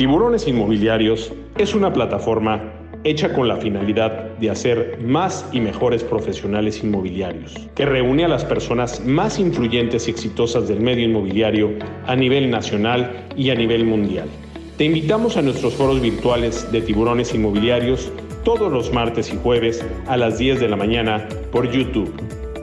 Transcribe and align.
Tiburones 0.00 0.48
Inmobiliarios 0.48 1.30
es 1.58 1.74
una 1.74 1.92
plataforma 1.92 2.72
hecha 3.04 3.34
con 3.34 3.48
la 3.48 3.58
finalidad 3.58 4.30
de 4.38 4.48
hacer 4.48 4.98
más 5.02 5.44
y 5.52 5.60
mejores 5.60 6.02
profesionales 6.02 6.82
inmobiliarios, 6.82 7.54
que 7.74 7.84
reúne 7.84 8.24
a 8.24 8.28
las 8.28 8.46
personas 8.46 9.04
más 9.04 9.38
influyentes 9.38 10.08
y 10.08 10.12
exitosas 10.12 10.68
del 10.68 10.80
medio 10.80 11.04
inmobiliario 11.04 11.72
a 12.06 12.16
nivel 12.16 12.50
nacional 12.50 13.26
y 13.36 13.50
a 13.50 13.54
nivel 13.54 13.84
mundial. 13.84 14.30
Te 14.78 14.84
invitamos 14.84 15.36
a 15.36 15.42
nuestros 15.42 15.74
foros 15.74 16.00
virtuales 16.00 16.72
de 16.72 16.80
tiburones 16.80 17.34
inmobiliarios 17.34 18.10
todos 18.42 18.72
los 18.72 18.90
martes 18.94 19.30
y 19.30 19.36
jueves 19.36 19.84
a 20.06 20.16
las 20.16 20.38
10 20.38 20.60
de 20.60 20.68
la 20.70 20.76
mañana 20.76 21.28
por 21.52 21.70
YouTube. 21.70 22.10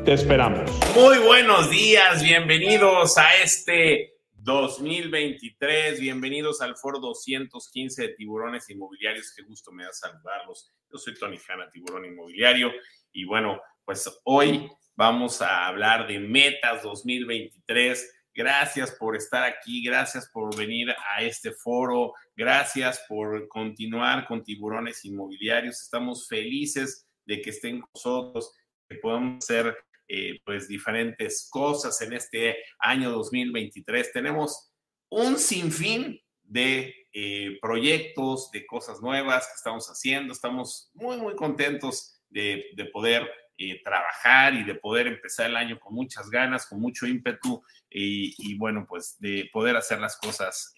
Te 0.06 0.14
esperamos. 0.14 0.72
Muy 0.96 1.20
buenos 1.20 1.70
días, 1.70 2.24
bienvenidos 2.24 3.16
a 3.20 3.28
este 3.44 4.17
2023. 4.48 6.00
Bienvenidos 6.00 6.62
al 6.62 6.78
Foro 6.78 7.00
215 7.00 8.02
de 8.02 8.14
Tiburones 8.14 8.70
Inmobiliarios. 8.70 9.34
Qué 9.36 9.44
gusto 9.44 9.74
me 9.74 9.84
da 9.84 9.92
saludarlos. 9.92 10.72
Yo 10.90 10.98
soy 10.98 11.16
Tony 11.16 11.38
Hanna, 11.50 11.70
Tiburón 11.70 12.06
Inmobiliario. 12.06 12.72
Y 13.12 13.26
bueno, 13.26 13.60
pues 13.84 14.10
hoy 14.24 14.70
vamos 14.96 15.42
a 15.42 15.68
hablar 15.68 16.08
de 16.08 16.20
metas 16.20 16.82
2023. 16.82 18.30
Gracias 18.34 18.92
por 18.92 19.18
estar 19.18 19.44
aquí, 19.44 19.84
gracias 19.84 20.30
por 20.32 20.56
venir 20.56 20.96
a 21.14 21.22
este 21.24 21.52
foro, 21.52 22.14
gracias 22.34 23.04
por 23.10 23.50
continuar 23.50 24.26
con 24.26 24.46
Tiburones 24.46 25.04
Inmobiliarios. 25.04 25.82
Estamos 25.82 26.26
felices 26.26 27.06
de 27.26 27.42
que 27.42 27.50
estén 27.50 27.82
con 27.82 27.90
nosotros, 27.94 28.54
que 28.88 28.96
podamos 28.96 29.44
ser 29.44 29.76
eh, 30.10 30.40
pues 30.46 30.70
diferentes 30.70 31.50
cosas 31.52 32.00
en 32.02 32.14
este 32.14 32.56
año 32.80 33.12
2023. 33.12 34.14
Tenemos 34.14 34.72
un 35.10 35.38
sinfín 35.38 36.22
de 36.44 36.96
eh, 37.12 37.58
proyectos, 37.62 38.50
de 38.52 38.66
cosas 38.66 39.02
nuevas 39.02 39.46
que 39.48 39.56
estamos 39.56 39.88
haciendo. 39.88 40.32
Estamos 40.32 40.92
muy, 40.94 41.18
muy 41.18 41.36
contentos 41.36 42.22
de, 42.30 42.64
poder 42.94 43.30
eh, 43.58 43.82
trabajar 43.84 44.54
y 44.54 44.64
de 44.64 44.76
poder 44.76 45.08
empezar 45.08 45.48
el 45.50 45.58
año 45.58 45.78
con 45.78 45.94
muchas 45.94 46.30
ganas, 46.30 46.68
con 46.68 46.80
mucho 46.80 47.06
ímpetu 47.06 47.62
y, 47.90 48.58
bueno, 48.58 48.86
pues 48.88 49.18
de 49.20 49.50
poder 49.52 49.76
hacer 49.76 50.00
las 50.00 50.16
cosas 50.16 50.74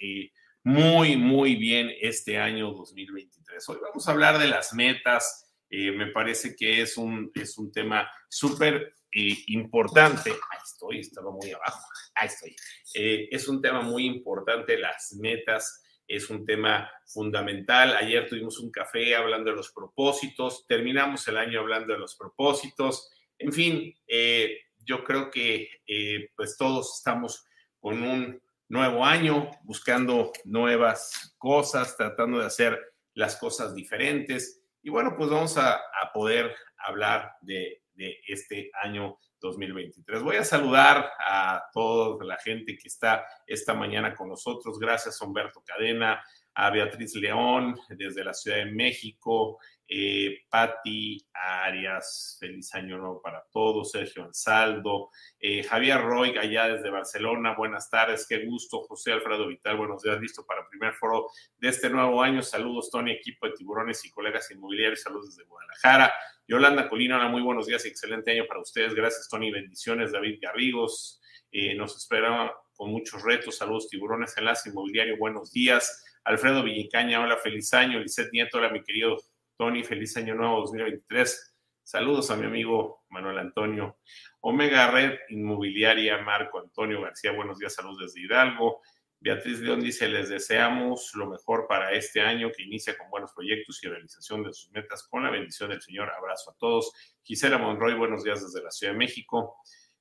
muy, 0.63 1.17
muy 1.17 1.55
bien 1.55 1.91
este 2.01 2.39
año 2.39 2.71
2023. 2.71 3.69
Hoy 3.69 3.77
vamos 3.79 4.07
a 4.07 4.11
hablar 4.11 4.39
de 4.39 4.47
las 4.47 4.73
metas. 4.73 5.53
me 5.69 6.07
parece 6.07 6.55
que 6.55 6.81
es 6.81 6.97
un, 6.97 7.31
es 7.35 7.59
un 7.59 7.71
tema 7.71 8.09
súper 8.27 8.93
importante. 9.11 10.31
Ahí 10.31 10.59
estoy, 10.63 10.99
estaba 10.99 11.31
muy 11.31 11.51
abajo. 11.51 11.87
Ahí 12.15 12.27
estoy. 12.27 12.55
Eh, 12.95 13.27
es 13.31 13.47
un 13.47 13.61
tema 13.61 13.81
muy 13.81 14.05
importante, 14.05 14.77
las 14.77 15.13
metas. 15.13 15.83
Es 16.07 16.29
un 16.29 16.45
tema 16.45 16.89
fundamental. 17.05 17.95
Ayer 17.95 18.27
tuvimos 18.27 18.59
un 18.59 18.71
café 18.71 19.15
hablando 19.15 19.51
de 19.51 19.57
los 19.57 19.71
propósitos. 19.71 20.65
Terminamos 20.67 21.27
el 21.27 21.37
año 21.37 21.59
hablando 21.59 21.93
de 21.93 21.99
los 21.99 22.15
propósitos. 22.15 23.11
En 23.37 23.53
fin, 23.53 23.95
eh, 24.07 24.57
yo 24.79 25.03
creo 25.03 25.29
que 25.29 25.69
eh, 25.85 26.31
pues 26.35 26.57
todos 26.57 26.97
estamos 26.97 27.45
con 27.79 28.01
un 28.01 28.41
nuevo 28.69 29.05
año, 29.05 29.51
buscando 29.63 30.31
nuevas 30.45 31.35
cosas, 31.37 31.95
tratando 31.95 32.39
de 32.39 32.45
hacer 32.45 32.79
las 33.13 33.35
cosas 33.37 33.75
diferentes. 33.75 34.63
Y 34.81 34.89
bueno, 34.89 35.15
pues 35.15 35.29
vamos 35.29 35.57
a 35.57 35.81
poder 36.13 36.55
hablar 36.77 37.33
de 37.41 37.78
de 37.99 38.17
este 38.27 38.71
año 38.81 39.17
2023. 39.41 40.23
Voy 40.23 40.37
a 40.37 40.43
saludar 40.43 41.11
a 41.19 41.63
toda 41.73 42.23
la 42.25 42.37
gente 42.37 42.77
que 42.77 42.87
está 42.87 43.25
esta 43.45 43.73
mañana 43.73 44.15
con 44.15 44.29
nosotros. 44.29 44.79
Gracias, 44.79 45.21
Humberto 45.21 45.61
Cadena, 45.65 46.23
a 46.53 46.69
Beatriz 46.71 47.13
León 47.15 47.77
desde 47.89 48.23
la 48.23 48.33
Ciudad 48.33 48.57
de 48.57 48.71
México, 48.71 49.59
eh, 49.91 50.43
Patti 50.49 51.25
Arias, 51.33 52.37
feliz 52.39 52.73
año 52.75 52.99
nuevo 52.99 53.21
para 53.23 53.43
todos, 53.51 53.91
Sergio 53.91 54.23
Ansaldo, 54.23 55.09
eh, 55.39 55.63
Javier 55.63 55.99
Roy, 55.99 56.37
allá 56.37 56.67
desde 56.67 56.91
Barcelona, 56.91 57.55
buenas 57.55 57.89
tardes, 57.89 58.27
qué 58.29 58.45
gusto, 58.45 58.83
José 58.83 59.13
Alfredo 59.13 59.47
Vital, 59.47 59.77
buenos 59.77 60.03
días, 60.03 60.21
listo 60.21 60.45
para 60.45 60.61
el 60.61 60.67
primer 60.67 60.93
foro 60.93 61.31
de 61.57 61.69
este 61.69 61.89
nuevo 61.89 62.21
año, 62.21 62.43
saludos 62.43 62.91
Tony, 62.91 63.11
equipo 63.11 63.47
de 63.47 63.53
tiburones 63.53 64.05
y 64.05 64.11
colegas 64.11 64.51
inmobiliarios, 64.51 65.01
saludos 65.01 65.35
desde 65.35 65.49
Guadalajara, 65.49 66.13
Yolanda 66.47 66.87
Colina, 66.87 67.17
hola, 67.17 67.29
muy 67.29 67.41
buenos 67.41 67.65
días 67.65 67.83
y 67.85 67.89
excelente 67.89 68.31
año 68.31 68.45
para 68.47 68.61
ustedes, 68.61 68.93
gracias 68.93 69.27
Tony, 69.27 69.49
bendiciones, 69.49 70.11
David 70.11 70.37
Garrigos, 70.39 71.19
eh, 71.51 71.73
nos 71.73 71.97
espera 71.97 72.53
con 72.75 72.91
muchos 72.91 73.23
retos, 73.23 73.57
saludos 73.57 73.89
tiburones, 73.89 74.37
enlace 74.37 74.69
inmobiliario, 74.69 75.17
buenos 75.17 75.51
días, 75.51 76.05
Alfredo 76.25 76.61
Villicaña, 76.61 77.21
hola, 77.21 77.37
feliz 77.37 77.73
año, 77.73 77.97
Lizeth 77.99 78.31
Nieto, 78.31 78.59
hola, 78.59 78.69
mi 78.69 78.83
querido 78.83 79.17
Tony, 79.59 79.83
feliz 79.83 80.15
año 80.15 80.35
nuevo 80.35 80.61
2023. 80.61 81.57
Saludos 81.83 82.31
a 82.31 82.37
mi 82.37 82.45
amigo 82.45 83.03
Manuel 83.09 83.39
Antonio. 83.39 83.97
Omega 84.39 84.89
Red 84.89 85.19
Inmobiliaria, 85.27 86.17
Marco 86.19 86.59
Antonio 86.59 87.01
García, 87.01 87.33
buenos 87.33 87.59
días, 87.59 87.75
saludos 87.75 87.97
desde 87.97 88.21
Hidalgo. 88.21 88.79
Beatriz 89.19 89.59
León 89.59 89.81
dice, 89.81 90.07
les 90.07 90.29
deseamos 90.29 91.11
lo 91.15 91.29
mejor 91.29 91.67
para 91.67 91.91
este 91.91 92.21
año, 92.21 92.51
que 92.55 92.63
inicia 92.63 92.97
con 92.97 93.09
buenos 93.09 93.33
proyectos 93.33 93.83
y 93.83 93.89
realización 93.89 94.45
de 94.45 94.53
sus 94.53 94.71
metas, 94.71 95.05
con 95.09 95.23
la 95.23 95.29
bendición 95.29 95.71
del 95.71 95.81
Señor. 95.81 96.09
Abrazo 96.09 96.51
a 96.51 96.57
todos. 96.57 96.93
Gisela 97.21 97.57
Monroy, 97.57 97.95
buenos 97.95 98.23
días 98.23 98.41
desde 98.41 98.63
la 98.63 98.71
Ciudad 98.71 98.93
de 98.93 98.99
México. 98.99 99.57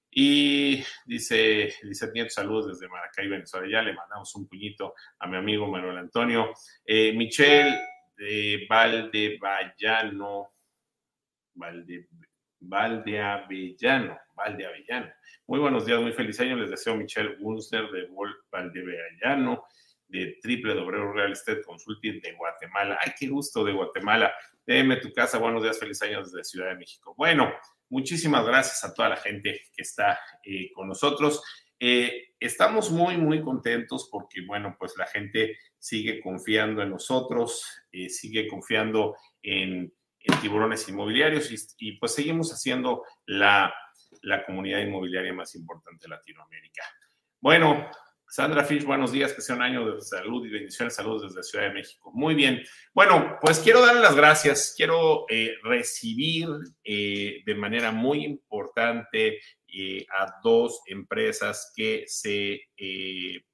Y 0.09 0.85
dice 1.05 1.75
dice 1.83 2.13
Nieto, 2.15 2.31
saludos 2.31 2.69
desde 2.69 2.87
Maracay, 2.87 3.27
Venezuela. 3.27 3.67
Ya 3.69 3.83
le 3.83 3.93
mandamos 3.93 4.33
un 4.37 4.47
puñito 4.47 4.95
a 5.19 5.27
mi 5.27 5.37
amigo 5.37 5.67
Manuel 5.67 5.99
Antonio. 5.99 6.53
Eh, 6.85 7.13
Michelle 7.13 7.77
de 8.19 8.67
Valdevallano, 8.69 10.53
Valde, 11.55 12.09
Valdeavellano, 12.59 14.19
Valdeavellano. 14.35 15.13
Muy 15.47 15.61
buenos 15.61 15.87
días, 15.87 16.01
muy 16.01 16.13
feliz 16.13 16.41
año. 16.41 16.57
Les 16.57 16.71
deseo 16.71 16.97
Michelle 16.97 17.37
Wunster 17.39 17.89
de 17.93 18.09
Valdeavellano, 18.51 19.65
de 20.09 20.37
Triple 20.43 20.75
W 20.75 21.13
Real 21.13 21.33
Estate 21.33 21.63
Consulting 21.63 22.21
de 22.21 22.33
Guatemala. 22.33 22.99
Ay, 23.01 23.13
qué 23.19 23.29
gusto 23.29 23.65
de 23.65 23.73
Guatemala. 23.73 24.35
Déjeme 24.67 24.97
tu 24.97 25.13
casa. 25.13 25.39
Buenos 25.39 25.63
días, 25.63 25.79
feliz 25.79 26.03
año 26.03 26.21
desde 26.21 26.43
Ciudad 26.43 26.71
de 26.71 26.77
México. 26.77 27.15
Bueno, 27.17 27.53
muchísimas 27.89 28.45
gracias 28.45 28.83
a 28.83 28.93
toda 28.93 29.11
la 29.11 29.17
gente 29.17 29.63
que 29.77 29.83
está 29.83 30.19
eh, 30.43 30.73
con 30.73 30.89
nosotros. 30.89 31.41
Eh, 31.79 32.35
estamos 32.41 32.91
muy, 32.91 33.17
muy 33.17 33.41
contentos 33.43 34.09
porque, 34.11 34.41
bueno, 34.45 34.75
pues 34.77 34.97
la 34.97 35.07
gente 35.07 35.57
sigue 35.79 36.21
confiando 36.21 36.83
en 36.83 36.91
nosotros, 36.91 37.65
eh, 37.93 38.09
sigue 38.09 38.49
confiando 38.49 39.17
en, 39.43 39.93
tiburones 40.43 40.87
inmobiliarios 40.91 41.51
y, 41.79 41.93
pues 41.93 42.13
seguimos 42.15 42.53
haciendo 42.53 43.03
la, 43.25 43.73
la 44.21 44.45
comunidad 44.45 44.81
inmobiliaria 44.81 45.33
más 45.33 45.55
importante 45.55 46.05
de 46.05 46.11
Latinoamérica. 46.11 46.83
Bueno, 47.41 47.91
Sandra 48.27 48.63
Fish, 48.63 48.85
buenos 48.85 49.11
días, 49.11 49.33
que 49.33 49.41
sea 49.41 49.57
un 49.57 49.63
año 49.63 49.91
de 49.91 50.03
salud 50.03 50.45
y 50.45 50.51
bendiciones, 50.51 50.97
saludos 50.97 51.35
desde 51.35 51.43
Ciudad 51.49 51.69
de 51.69 51.73
México. 51.73 52.11
Muy 52.13 52.35
bien. 52.35 52.63
Bueno, 52.93 53.39
pues 53.41 53.59
quiero 53.61 53.81
darle 53.81 54.03
las 54.03 54.15
gracias, 54.15 54.75
quiero 54.77 55.25
eh, 55.31 55.55
recibir 55.63 56.49
de 56.85 57.55
manera 57.57 57.91
muy 57.91 58.27
importante 58.27 59.39
eh, 59.71 60.07
a 60.19 60.41
dos 60.43 60.81
empresas 60.87 61.73
que 61.77 62.05
se 62.07 62.63
eh, 62.75 63.45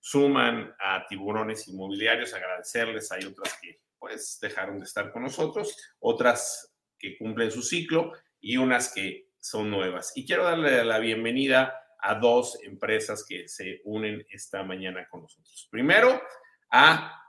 suman 0.00 0.74
a 0.80 1.06
tiburones 1.06 1.68
inmobiliarios, 1.68 2.34
agradecerles, 2.34 3.12
hay 3.12 3.24
otras 3.24 3.58
que 3.60 3.80
pues 3.98 4.38
dejaron 4.40 4.78
de 4.78 4.86
estar 4.86 5.12
con 5.12 5.22
nosotros, 5.22 5.76
otras 5.98 6.74
que 6.98 7.16
cumplen 7.18 7.50
su 7.50 7.62
ciclo 7.62 8.12
y 8.40 8.56
unas 8.56 8.92
que 8.92 9.28
son 9.38 9.70
nuevas. 9.70 10.12
Y 10.16 10.26
quiero 10.26 10.44
darle 10.44 10.84
la 10.84 10.98
bienvenida 10.98 11.74
a 11.98 12.14
dos 12.14 12.58
empresas 12.62 13.24
que 13.28 13.46
se 13.46 13.82
unen 13.84 14.26
esta 14.30 14.62
mañana 14.62 15.06
con 15.10 15.22
nosotros. 15.22 15.68
Primero, 15.70 16.22
a 16.70 17.22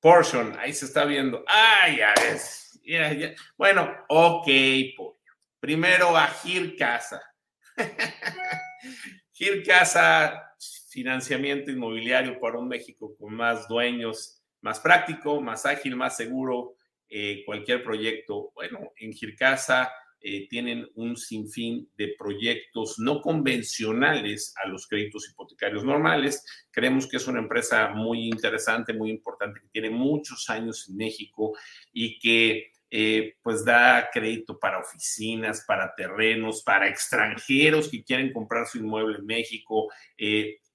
Portion, 0.00 0.56
ahí 0.58 0.72
se 0.72 0.86
está 0.86 1.04
viendo. 1.04 1.44
¡Ay, 1.46 1.98
ya 1.98 2.14
ves! 2.22 2.80
Bueno, 3.56 3.94
ok, 4.08 4.46
pollo. 4.96 5.18
Primero 5.60 6.16
a 6.16 6.26
Gir 6.28 6.76
Casa. 6.76 7.20
Gil 9.32 9.62
Casa, 9.62 10.47
financiamiento 10.98 11.70
inmobiliario 11.70 12.40
para 12.40 12.58
un 12.58 12.66
México 12.66 13.14
con 13.16 13.32
más 13.32 13.68
dueños, 13.68 14.42
más 14.62 14.80
práctico, 14.80 15.40
más 15.40 15.64
ágil, 15.64 15.94
más 15.94 16.16
seguro, 16.16 16.74
eh, 17.08 17.44
cualquier 17.46 17.84
proyecto. 17.84 18.50
Bueno, 18.52 18.90
en 18.96 19.12
Gircasa 19.12 19.92
eh, 20.20 20.48
tienen 20.48 20.88
un 20.96 21.16
sinfín 21.16 21.88
de 21.96 22.16
proyectos 22.18 22.98
no 22.98 23.20
convencionales 23.20 24.52
a 24.60 24.66
los 24.66 24.88
créditos 24.88 25.30
hipotecarios 25.30 25.84
normales. 25.84 26.44
Creemos 26.72 27.06
que 27.06 27.18
es 27.18 27.28
una 27.28 27.38
empresa 27.38 27.90
muy 27.90 28.26
interesante, 28.26 28.92
muy 28.92 29.10
importante, 29.10 29.60
que 29.60 29.68
tiene 29.68 29.90
muchos 29.90 30.50
años 30.50 30.88
en 30.88 30.96
México 30.96 31.56
y 31.92 32.18
que 32.18 32.72
eh, 32.90 33.34
pues 33.42 33.66
da 33.66 34.08
crédito 34.10 34.58
para 34.58 34.78
oficinas, 34.78 35.62
para 35.66 35.94
terrenos, 35.94 36.62
para 36.62 36.88
extranjeros 36.88 37.90
que 37.90 38.02
quieren 38.02 38.32
comprar 38.32 38.66
su 38.66 38.78
inmueble 38.78 39.18
en 39.18 39.26
México. 39.26 39.88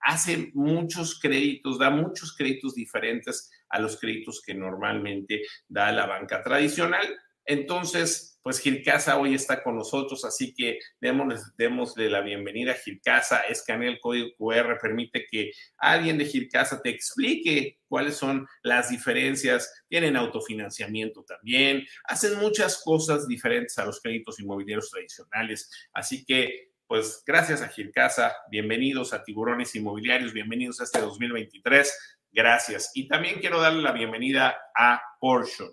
Hace 0.04 0.52
muchos 0.54 1.20
créditos, 1.20 1.80
da 1.80 1.90
muchos 1.90 2.36
créditos 2.36 2.76
diferentes 2.76 3.50
a 3.70 3.80
los 3.80 4.00
créditos 4.00 4.42
que 4.46 4.54
normalmente 4.54 5.42
da 5.68 5.92
la 5.92 6.06
banca 6.06 6.42
tradicional. 6.42 7.08
Entonces, 7.46 8.40
pues 8.42 8.60
Gilcasa 8.60 9.18
hoy 9.18 9.34
está 9.34 9.64
con 9.64 9.76
nosotros, 9.76 10.24
así 10.26 10.54
que 10.54 10.80
démosle, 11.00 12.10
la 12.10 12.22
bienvenida 12.22 12.72
a 12.72 12.76
Gilcasa, 12.76 13.40
escanea 13.42 13.90
el 13.90 14.00
código 14.00 14.30
QR, 14.38 14.78
permite 14.82 15.26
que 15.30 15.52
alguien 15.78 16.18
de 16.18 16.26
Gilcasa 16.26 16.82
te 16.82 16.90
explique 16.90 17.80
cuáles 17.88 18.16
son 18.16 18.46
las 18.62 18.90
diferencias, 18.90 19.74
tienen 19.90 20.18
autofinanciamiento 20.18 21.24
también, 21.24 21.86
hacen 22.06 22.38
muchas 22.40 22.82
cosas 22.84 23.28
diferentes 23.28 23.78
a 23.78 23.86
los 23.86 24.02
créditos 24.02 24.40
inmobiliarios 24.40 24.90
tradicionales, 24.90 25.70
así 25.94 26.26
que 26.26 26.73
pues 26.94 27.24
gracias 27.26 27.64
a 27.64 27.70
Gilcasa, 27.70 28.36
bienvenidos 28.52 29.14
a 29.14 29.24
Tiburones 29.24 29.74
Inmobiliarios, 29.74 30.32
bienvenidos 30.32 30.80
a 30.80 30.84
este 30.84 31.02
2023, 31.02 32.22
gracias. 32.32 32.92
Y 32.94 33.08
también 33.08 33.40
quiero 33.40 33.60
darle 33.60 33.82
la 33.82 33.94
bienvenida 33.94 34.56
a 34.78 35.02
Portion. 35.20 35.72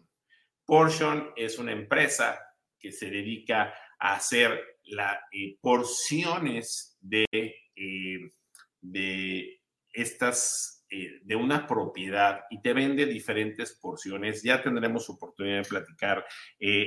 Portion 0.64 1.30
es 1.36 1.58
una 1.58 1.72
empresa 1.72 2.40
que 2.78 2.90
se 2.90 3.10
dedica 3.10 3.74
a 3.98 4.14
hacer 4.14 4.78
las 4.84 5.18
eh, 5.32 5.58
porciones 5.60 6.96
de, 7.02 7.26
eh, 7.34 8.32
de 8.80 9.60
estas, 9.92 10.79
eh, 10.90 11.20
de 11.22 11.36
una 11.36 11.66
propiedad 11.66 12.44
y 12.50 12.60
te 12.60 12.72
vende 12.72 13.06
diferentes 13.06 13.72
porciones. 13.72 14.42
Ya 14.42 14.62
tendremos 14.62 15.08
oportunidad 15.08 15.62
de 15.62 15.68
platicar. 15.68 16.24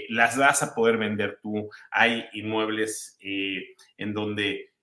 las 0.10 0.38
vas 0.38 0.62
a 0.62 0.76
poder 0.76 0.98
vender 0.98 1.40
tú. 1.42 1.70
Hay 1.90 2.26
inmuebles 2.34 3.18
en 3.22 4.14
donde 4.14 4.74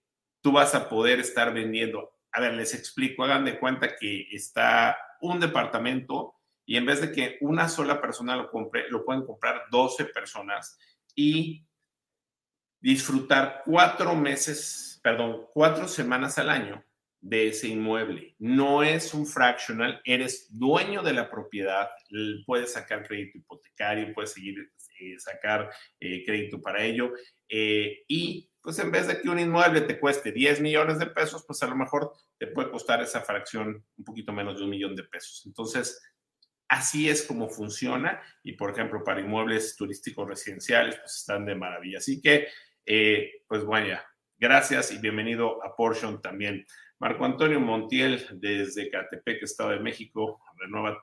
tú 0.40 0.52
vas 0.52 0.74
a 0.74 0.88
poder 0.88 1.20
estar 1.20 1.52
vendiendo. 1.52 2.16
A 2.32 2.40
ver, 2.40 2.54
les 2.54 2.74
explico, 2.74 3.24
hagan 3.24 3.44
de 3.44 3.58
cuenta 3.58 3.94
que 3.96 4.28
está 4.30 4.96
un 5.20 5.40
departamento 5.40 6.34
y 6.64 6.76
en 6.76 6.86
vez 6.86 7.00
de 7.00 7.12
que 7.12 7.38
una 7.40 7.68
sola 7.68 8.00
persona 8.00 8.36
lo 8.36 8.50
compre, 8.50 8.88
lo 8.90 9.04
pueden 9.04 9.24
comprar 9.24 9.64
12 9.70 10.06
personas 10.06 10.78
y 11.14 11.66
disfrutar 12.80 13.62
cuatro 13.64 14.14
meses, 14.14 15.00
perdón, 15.02 15.46
cuatro 15.52 15.86
semanas 15.88 16.38
al 16.38 16.50
año 16.50 16.84
de 17.20 17.48
ese 17.48 17.68
inmueble. 17.68 18.34
No 18.38 18.82
es 18.82 19.12
un 19.14 19.26
fractional, 19.26 20.00
eres 20.04 20.46
dueño 20.50 21.02
de 21.02 21.12
la 21.12 21.30
propiedad, 21.30 21.88
puedes 22.46 22.72
sacar 22.72 23.06
crédito 23.06 23.38
hipotecario, 23.38 24.12
puedes 24.14 24.32
seguir 24.32 24.72
eh, 25.00 25.18
sacar 25.18 25.70
eh, 25.98 26.24
crédito 26.24 26.60
para 26.60 26.82
ello. 26.82 27.12
Eh, 27.48 28.04
y 28.08 28.50
pues 28.62 28.78
en 28.78 28.90
vez 28.90 29.06
de 29.06 29.20
que 29.20 29.28
un 29.28 29.38
inmueble 29.38 29.82
te 29.82 29.98
cueste 29.98 30.32
10 30.32 30.60
millones 30.60 30.98
de 30.98 31.06
pesos, 31.06 31.44
pues 31.46 31.62
a 31.62 31.66
lo 31.66 31.76
mejor 31.76 32.12
te 32.38 32.46
puede 32.46 32.70
costar 32.70 33.02
esa 33.02 33.20
fracción 33.22 33.84
un 33.96 34.04
poquito 34.04 34.32
menos 34.32 34.58
de 34.58 34.64
un 34.64 34.70
millón 34.70 34.96
de 34.96 35.04
pesos. 35.04 35.44
Entonces, 35.46 36.00
Así 36.70 37.08
es 37.10 37.24
como 37.24 37.48
funciona 37.48 38.22
y, 38.44 38.52
por 38.52 38.70
ejemplo, 38.70 39.02
para 39.02 39.20
inmuebles 39.20 39.74
turísticos 39.74 40.28
residenciales, 40.28 40.94
pues 41.00 41.16
están 41.16 41.44
de 41.44 41.56
maravilla. 41.56 41.98
Así 41.98 42.22
que, 42.22 42.46
eh, 42.86 43.42
pues 43.48 43.64
bueno, 43.64 43.98
gracias 44.38 44.92
y 44.92 44.98
bienvenido 44.98 45.64
a 45.64 45.74
Portion 45.74 46.22
también. 46.22 46.64
Marco 47.00 47.24
Antonio 47.24 47.58
Montiel, 47.58 48.26
desde 48.32 48.90
Catepec, 48.90 49.42
Estado 49.42 49.70
de 49.70 49.80
México, 49.80 50.42
Renueva 50.58 51.02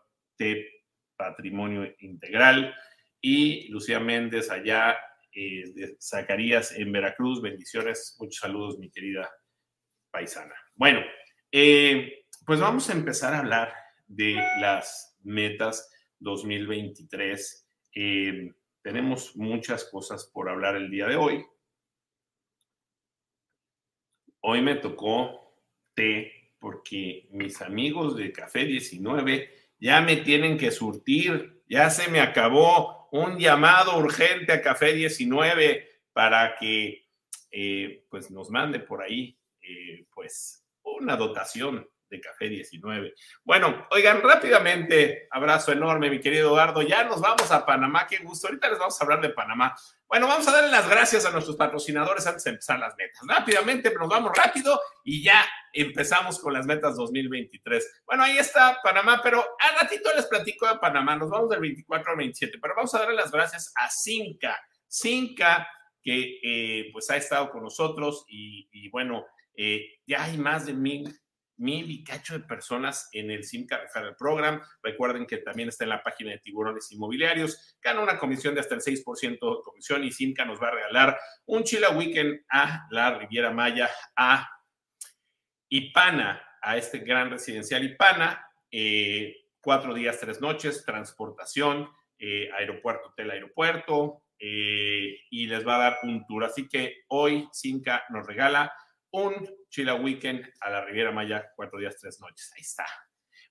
Patrimonio 1.15 1.91
Integral. 1.99 2.75
Y 3.19 3.67
Lucía 3.69 3.99
Méndez, 3.99 4.51
allá 4.51 4.95
eh, 5.33 5.63
de 5.73 5.97
Zacarías, 5.99 6.71
en 6.73 6.91
Veracruz. 6.91 7.41
Bendiciones, 7.41 8.15
muchos 8.19 8.39
saludos, 8.39 8.77
mi 8.77 8.91
querida 8.91 9.27
paisana. 10.11 10.53
Bueno, 10.75 11.01
eh, 11.51 12.25
pues 12.45 12.59
vamos 12.59 12.88
a 12.91 12.94
empezar 12.94 13.33
a 13.33 13.39
hablar 13.39 13.73
de 14.05 14.35
las 14.61 15.17
metas 15.23 15.91
2023. 16.19 17.67
Eh, 17.95 18.51
tenemos 18.83 19.35
muchas 19.35 19.85
cosas 19.85 20.29
por 20.31 20.47
hablar 20.47 20.75
el 20.75 20.91
día 20.91 21.07
de 21.07 21.15
hoy. 21.15 21.44
Hoy 24.41 24.61
me 24.61 24.75
tocó 24.75 25.46
porque 26.59 27.27
mis 27.31 27.61
amigos 27.61 28.15
de 28.15 28.31
Café 28.31 28.65
19 28.65 29.49
ya 29.79 30.01
me 30.01 30.17
tienen 30.17 30.57
que 30.57 30.71
surtir, 30.71 31.63
ya 31.69 31.89
se 31.89 32.09
me 32.09 32.19
acabó 32.19 33.07
un 33.11 33.38
llamado 33.38 33.97
urgente 33.97 34.51
a 34.51 34.61
Café 34.61 34.94
19 34.94 35.88
para 36.13 36.55
que 36.55 37.05
eh, 37.51 38.05
pues 38.09 38.31
nos 38.31 38.49
mande 38.49 38.79
por 38.79 39.01
ahí 39.01 39.38
eh, 39.61 40.05
pues 40.13 40.65
una 40.83 41.15
dotación 41.15 41.88
de 42.09 42.21
Café 42.21 42.50
19. 42.50 43.13
Bueno, 43.44 43.88
oigan, 43.92 44.21
rápidamente, 44.21 45.27
abrazo 45.31 45.71
enorme, 45.71 46.09
mi 46.09 46.19
querido 46.19 46.50
Eduardo. 46.50 46.81
Ya 46.81 47.04
nos 47.04 47.21
vamos 47.21 47.51
a 47.51 47.65
Panamá, 47.65 48.07
qué 48.07 48.18
gusto. 48.18 48.48
Ahorita 48.48 48.69
les 48.69 48.80
vamos 48.80 49.00
a 49.00 49.04
hablar 49.04 49.21
de 49.21 49.30
Panamá. 49.30 49.75
Bueno, 50.07 50.27
vamos 50.27 50.48
a 50.48 50.51
darle 50.51 50.71
las 50.71 50.88
gracias 50.89 51.25
a 51.25 51.31
nuestros 51.31 51.57
patrocinadores 51.57 52.25
antes 52.25 52.44
de 52.45 52.51
empezar 52.51 52.80
las 52.80 52.95
metas. 52.95 53.21
Rápidamente, 53.27 53.94
nos 53.94 54.07
vamos 54.07 54.31
rápido 54.36 54.80
y 55.04 55.21
ya 55.21 55.45
empezamos 55.74 56.39
con 56.39 56.54
las 56.54 56.65
metas 56.65 56.95
2023. 56.95 58.04
Bueno, 58.06 58.24
ahí 58.24 58.38
está 58.38 58.80
Panamá, 58.81 59.19
pero 59.21 59.44
al 59.59 59.75
ratito 59.81 60.09
les 60.15 60.25
platico 60.25 60.68
de 60.68 60.80
Panamá. 60.80 61.15
Nos 61.15 61.30
vamos 61.30 61.50
del 61.50 61.59
24 61.59 62.12
al 62.12 62.18
27, 62.18 62.57
pero 62.62 62.74
vamos 62.75 62.94
a 62.95 63.00
darle 63.00 63.15
las 63.15 63.31
gracias 63.31 63.74
a 63.75 63.89
Cinca. 63.89 64.57
Cinca, 64.88 65.68
que 66.01 66.39
eh, 66.42 66.89
pues 66.94 67.09
ha 67.09 67.18
estado 67.18 67.50
con 67.50 67.63
nosotros 67.63 68.25
y, 68.30 68.89
bueno, 68.92 69.25
eh, 69.56 69.86
ya 70.06 70.24
hay 70.24 70.38
más 70.38 70.65
de 70.65 70.74
mil 70.74 71.13
mil 71.57 71.89
y 71.89 72.04
cacho 72.04 72.33
de 72.33 72.45
personas 72.45 73.09
en 73.12 73.31
el 73.31 73.44
Simca 73.44 73.77
Referral 73.77 74.15
Program. 74.15 74.62
Recuerden 74.81 75.25
que 75.25 75.38
también 75.38 75.69
está 75.69 75.83
en 75.83 75.89
la 75.89 76.04
página 76.04 76.31
de 76.31 76.39
Tiburones 76.39 76.92
Inmobiliarios. 76.92 77.77
Gana 77.81 78.01
una 78.01 78.18
comisión 78.18 78.54
de 78.54 78.62
hasta 78.62 78.75
el 78.75 78.81
6% 78.81 79.30
de 79.31 79.63
comisión 79.63 80.04
y 80.04 80.12
Simca 80.12 80.45
nos 80.45 80.62
va 80.62 80.69
a 80.69 80.71
regalar 80.71 81.19
un 81.45 81.63
Chila 81.63 81.89
Weekend 81.92 82.42
a 82.50 82.88
la 82.92 83.18
Riviera 83.18 83.51
Maya, 83.51 83.89
a 84.15 84.50
Ipana, 85.69 86.42
a 86.62 86.77
este 86.77 87.00
gran 87.00 87.30
residencial 87.30 87.83
Ipana. 87.83 88.45
Eh, 88.71 89.36
cuatro 89.62 89.94
días, 89.94 90.19
tres 90.19 90.39
noches, 90.39 90.86
transportación, 90.86 91.89
eh, 92.19 92.50
aeropuerto, 92.57 93.09
hotel, 93.09 93.31
aeropuerto. 93.31 94.24
Eh, 94.39 95.21
y 95.31 95.48
les 95.48 95.68
va 95.68 95.75
a 95.75 95.80
dar 95.80 95.98
un 96.04 96.25
tour. 96.27 96.44
Así 96.44 96.68
que 96.68 97.04
hoy 97.07 97.48
Simca 97.51 98.06
nos 98.09 98.25
regala 98.27 98.71
un 99.12 99.48
Chila 99.69 99.95
Weekend 99.95 100.51
a 100.62 100.69
la 100.69 100.86
Riviera 100.86 101.12
Maya, 101.12 101.51
cuatro 101.56 101.80
días, 101.80 101.98
tres 102.00 102.19
noches. 102.19 102.51
Ahí 102.56 102.62
está. 102.62 102.86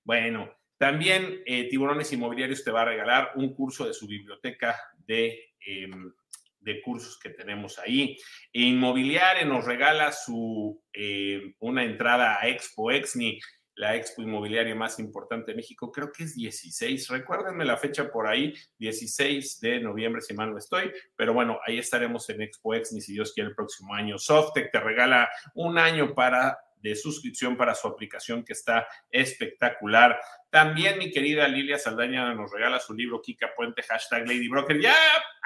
Bueno, 0.05 0.51
también 0.79 1.43
eh, 1.47 1.69
Tiburones 1.69 2.13
Inmobiliarios 2.13 2.63
te 2.63 2.71
va 2.71 2.83
a 2.83 2.87
regalar 2.87 3.33
un 3.37 3.55
curso 3.55 3.87
de 3.87 3.95
su 3.95 4.07
biblioteca 4.07 4.79
de, 5.07 5.55
em, 5.61 6.13
de 6.61 6.83
cursos 6.83 7.19
que 7.19 7.31
tenemos 7.31 7.79
ahí. 7.79 8.17
Inmobiliaria 8.53 9.45
nos 9.45 9.65
regala 9.65 10.13
su, 10.13 10.83
em, 10.93 11.55
una 11.61 11.85
entrada 11.85 12.39
a 12.41 12.49
Expo 12.49 12.91
Exni 12.91 13.39
la 13.77 13.95
expo 13.95 14.23
inmobiliaria 14.23 14.75
más 14.75 14.99
importante 14.99 15.53
de 15.53 15.57
México, 15.57 15.93
creo 15.93 16.11
que 16.11 16.25
es 16.25 16.35
16, 16.35 17.09
recuérdenme 17.09 17.65
la 17.65 17.77
fecha 17.77 18.11
por 18.11 18.27
ahí, 18.27 18.55
16 18.79 19.61
de 19.61 19.81
noviembre, 19.81 20.23
si 20.23 20.35
mal 20.35 20.51
no 20.51 20.59
estoy, 20.59 20.93
pero 21.15 21.35
bueno, 21.35 21.61
ahí 21.67 21.79
estaremos 21.79 22.29
en 22.31 22.43
Expo 22.43 22.75
Ex, 22.75 22.93
ni 22.93 23.01
si 23.01 23.13
Dios 23.13 23.33
quiere, 23.33 23.51
el 23.51 23.55
próximo 23.55 23.95
año. 23.95 24.19
Softec 24.19 24.73
te 24.73 24.81
regala 24.81 25.29
un 25.55 25.79
año 25.79 26.15
para 26.15 26.59
de 26.83 26.95
suscripción 26.95 27.57
para 27.57 27.75
su 27.75 27.89
aplicación 27.89 28.45
que 28.45 28.53
está 28.53 28.87
espectacular. 29.11 30.21
También 30.51 30.99
mi 30.99 31.11
querida 31.11 31.49
Lilia 31.49 31.79
Saldaña 31.79 32.33
nos 32.35 32.53
regala 32.53 32.79
su 32.79 32.95
libro 32.95 33.21
Kika 33.21 33.55
Puente, 33.57 33.83
hashtag 33.83 34.27
Lady 34.27 34.49
Broker. 34.49 34.81
Ya, 34.81 34.95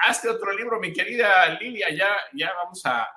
hazte 0.07 0.29
otro 0.29 0.53
libro, 0.53 0.79
mi 0.79 0.93
querida 0.93 1.49
Lilia, 1.59 1.89
ya, 1.91 2.15
ya 2.35 2.53
vamos 2.55 2.83
a 2.85 3.09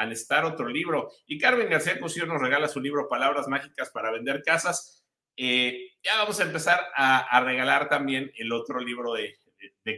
al 0.00 0.12
estar 0.12 0.46
otro 0.46 0.66
libro. 0.66 1.10
Y 1.26 1.38
Carmen 1.38 1.68
García 1.68 2.00
Cosío 2.00 2.24
nos 2.24 2.40
regala 2.40 2.68
su 2.68 2.80
libro 2.80 3.06
Palabras 3.06 3.48
Mágicas 3.48 3.90
para 3.90 4.10
Vender 4.10 4.42
Casas. 4.42 5.04
Eh, 5.36 5.90
ya 6.02 6.16
vamos 6.16 6.40
a 6.40 6.44
empezar 6.44 6.80
a, 6.96 7.38
regalar 7.44 7.86
también 7.90 8.32
el 8.36 8.50
otro 8.52 8.80
libro 8.80 9.12
de, 9.12 9.36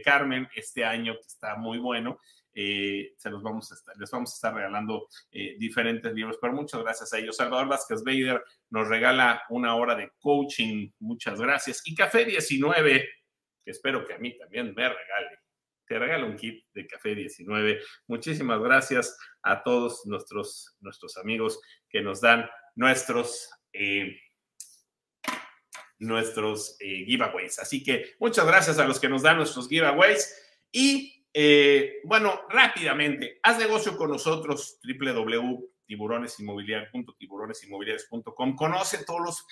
Carmen 0.03 0.49
este 0.55 0.83
año, 0.83 1.13
que 1.13 1.27
está 1.27 1.55
muy 1.55 1.77
bueno. 1.77 2.19
Eh, 2.53 3.13
se 3.15 3.29
los 3.29 3.41
vamos 3.41 3.71
a 3.71 3.75
estar, 3.75 3.95
les 3.95 4.11
vamos 4.11 4.31
a 4.31 4.35
estar 4.35 4.53
regalando 4.53 5.07
eh, 5.31 5.55
diferentes 5.57 6.11
libros, 6.13 6.37
pero 6.41 6.51
muchas 6.51 6.81
gracias 6.81 7.13
a 7.13 7.19
ellos. 7.19 7.37
Salvador 7.37 7.67
Vázquez 7.67 8.03
Bader 8.03 8.43
nos 8.71 8.89
regala 8.89 9.43
una 9.49 9.75
hora 9.75 9.95
de 9.95 10.11
coaching, 10.19 10.89
muchas 10.99 11.39
gracias. 11.39 11.81
Y 11.85 11.95
Café 11.95 12.25
19, 12.25 13.09
que 13.63 13.71
espero 13.71 14.05
que 14.05 14.15
a 14.15 14.17
mí 14.17 14.37
también 14.37 14.73
me 14.75 14.89
regale 14.89 15.42
te 15.87 15.99
regalo 15.99 16.27
un 16.27 16.35
kit 16.35 16.65
de 16.73 16.87
café 16.87 17.15
19. 17.15 17.79
Muchísimas 18.07 18.61
gracias 18.61 19.17
a 19.41 19.63
todos 19.63 20.05
nuestros, 20.05 20.75
nuestros 20.79 21.17
amigos 21.17 21.59
que 21.89 22.01
nos 22.01 22.21
dan 22.21 22.49
nuestros, 22.75 23.49
eh, 23.73 24.17
nuestros 25.99 26.77
eh, 26.79 27.05
giveaways. 27.05 27.59
Así 27.59 27.83
que 27.83 28.15
muchas 28.19 28.45
gracias 28.45 28.79
a 28.79 28.87
los 28.87 28.99
que 28.99 29.09
nos 29.09 29.21
dan 29.21 29.37
nuestros 29.37 29.67
giveaways. 29.67 30.39
Y 30.71 31.25
eh, 31.33 31.99
bueno, 32.03 32.41
rápidamente, 32.49 33.39
haz 33.43 33.59
negocio 33.59 33.97
con 33.97 34.11
nosotros, 34.11 34.79
www 34.83 35.73
tiburonesinmobiliarios.tiburonesinmobiliarios.com. 35.85 38.55
Conoce 38.55 39.03
todos 39.03 39.21
los 39.21 39.45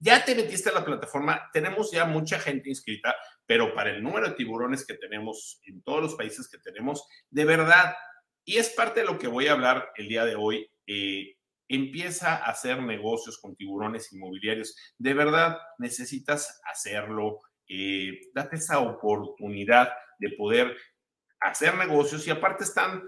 ya 0.00 0.24
te 0.24 0.34
metiste 0.34 0.70
a 0.70 0.74
la 0.74 0.84
plataforma, 0.84 1.50
tenemos 1.52 1.90
ya 1.90 2.04
mucha 2.04 2.38
gente 2.38 2.68
inscrita, 2.68 3.16
pero 3.48 3.74
para 3.74 3.90
el 3.90 4.02
número 4.02 4.28
de 4.28 4.34
tiburones 4.34 4.86
que 4.86 4.92
tenemos 4.92 5.58
en 5.64 5.82
todos 5.82 6.02
los 6.02 6.14
países 6.16 6.48
que 6.50 6.58
tenemos, 6.58 7.08
de 7.30 7.46
verdad, 7.46 7.96
y 8.44 8.58
es 8.58 8.68
parte 8.68 9.00
de 9.00 9.06
lo 9.06 9.18
que 9.18 9.26
voy 9.26 9.46
a 9.46 9.52
hablar 9.52 9.90
el 9.96 10.06
día 10.06 10.26
de 10.26 10.34
hoy, 10.34 10.70
eh, 10.86 11.34
empieza 11.66 12.36
a 12.36 12.50
hacer 12.50 12.82
negocios 12.82 13.38
con 13.38 13.56
tiburones 13.56 14.12
inmobiliarios. 14.12 14.76
De 14.98 15.14
verdad, 15.14 15.56
necesitas 15.78 16.60
hacerlo, 16.70 17.40
eh, 17.66 18.20
date 18.34 18.56
esa 18.56 18.80
oportunidad 18.80 19.92
de 20.18 20.30
poder 20.36 20.76
hacer 21.40 21.74
negocios 21.74 22.26
y 22.26 22.30
aparte 22.30 22.64
están 22.64 23.02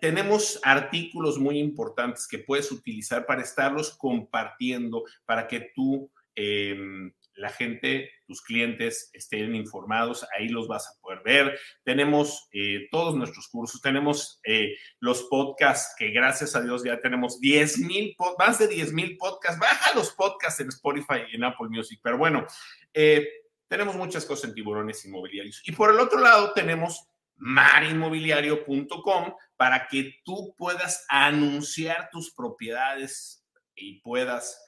tenemos 0.00 0.58
artículos 0.62 1.38
muy 1.38 1.58
importantes 1.58 2.26
que 2.26 2.38
puedes 2.38 2.72
utilizar 2.72 3.26
para 3.26 3.42
estarlos 3.42 3.96
compartiendo, 3.98 5.04
para 5.26 5.46
que 5.46 5.70
tú 5.74 6.10
Em, 6.42 7.12
la 7.40 7.50
gente, 7.50 8.10
tus 8.26 8.42
clientes 8.42 9.10
estén 9.12 9.54
informados, 9.54 10.26
ahí 10.36 10.48
los 10.48 10.68
vas 10.68 10.86
a 10.88 11.00
poder 11.00 11.22
ver. 11.24 11.58
Tenemos 11.84 12.48
eh, 12.52 12.86
todos 12.90 13.16
nuestros 13.16 13.48
cursos, 13.48 13.80
tenemos 13.80 14.40
eh, 14.44 14.76
los 15.00 15.24
podcasts, 15.24 15.94
que 15.98 16.10
gracias 16.10 16.54
a 16.54 16.60
Dios 16.60 16.84
ya 16.84 17.00
tenemos 17.00 17.40
10 17.40 17.78
mil, 17.78 18.14
más 18.38 18.58
de 18.58 18.68
10 18.68 18.92
mil 18.92 19.16
podcasts. 19.16 19.58
Baja 19.58 19.94
los 19.94 20.10
podcasts 20.12 20.60
en 20.60 20.68
Spotify 20.68 21.22
y 21.30 21.36
en 21.36 21.44
Apple 21.44 21.68
Music, 21.70 21.98
pero 22.02 22.18
bueno, 22.18 22.46
eh, 22.92 23.26
tenemos 23.68 23.96
muchas 23.96 24.26
cosas 24.26 24.50
en 24.50 24.54
tiburones 24.54 25.04
inmobiliarios. 25.06 25.62
Y 25.66 25.72
por 25.72 25.90
el 25.90 25.98
otro 25.98 26.20
lado 26.20 26.52
tenemos 26.52 27.06
marinmobiliario.com 27.36 29.34
para 29.56 29.88
que 29.88 30.16
tú 30.24 30.54
puedas 30.58 31.06
anunciar 31.08 32.10
tus 32.12 32.34
propiedades 32.34 33.46
y 33.74 34.00
puedas 34.02 34.62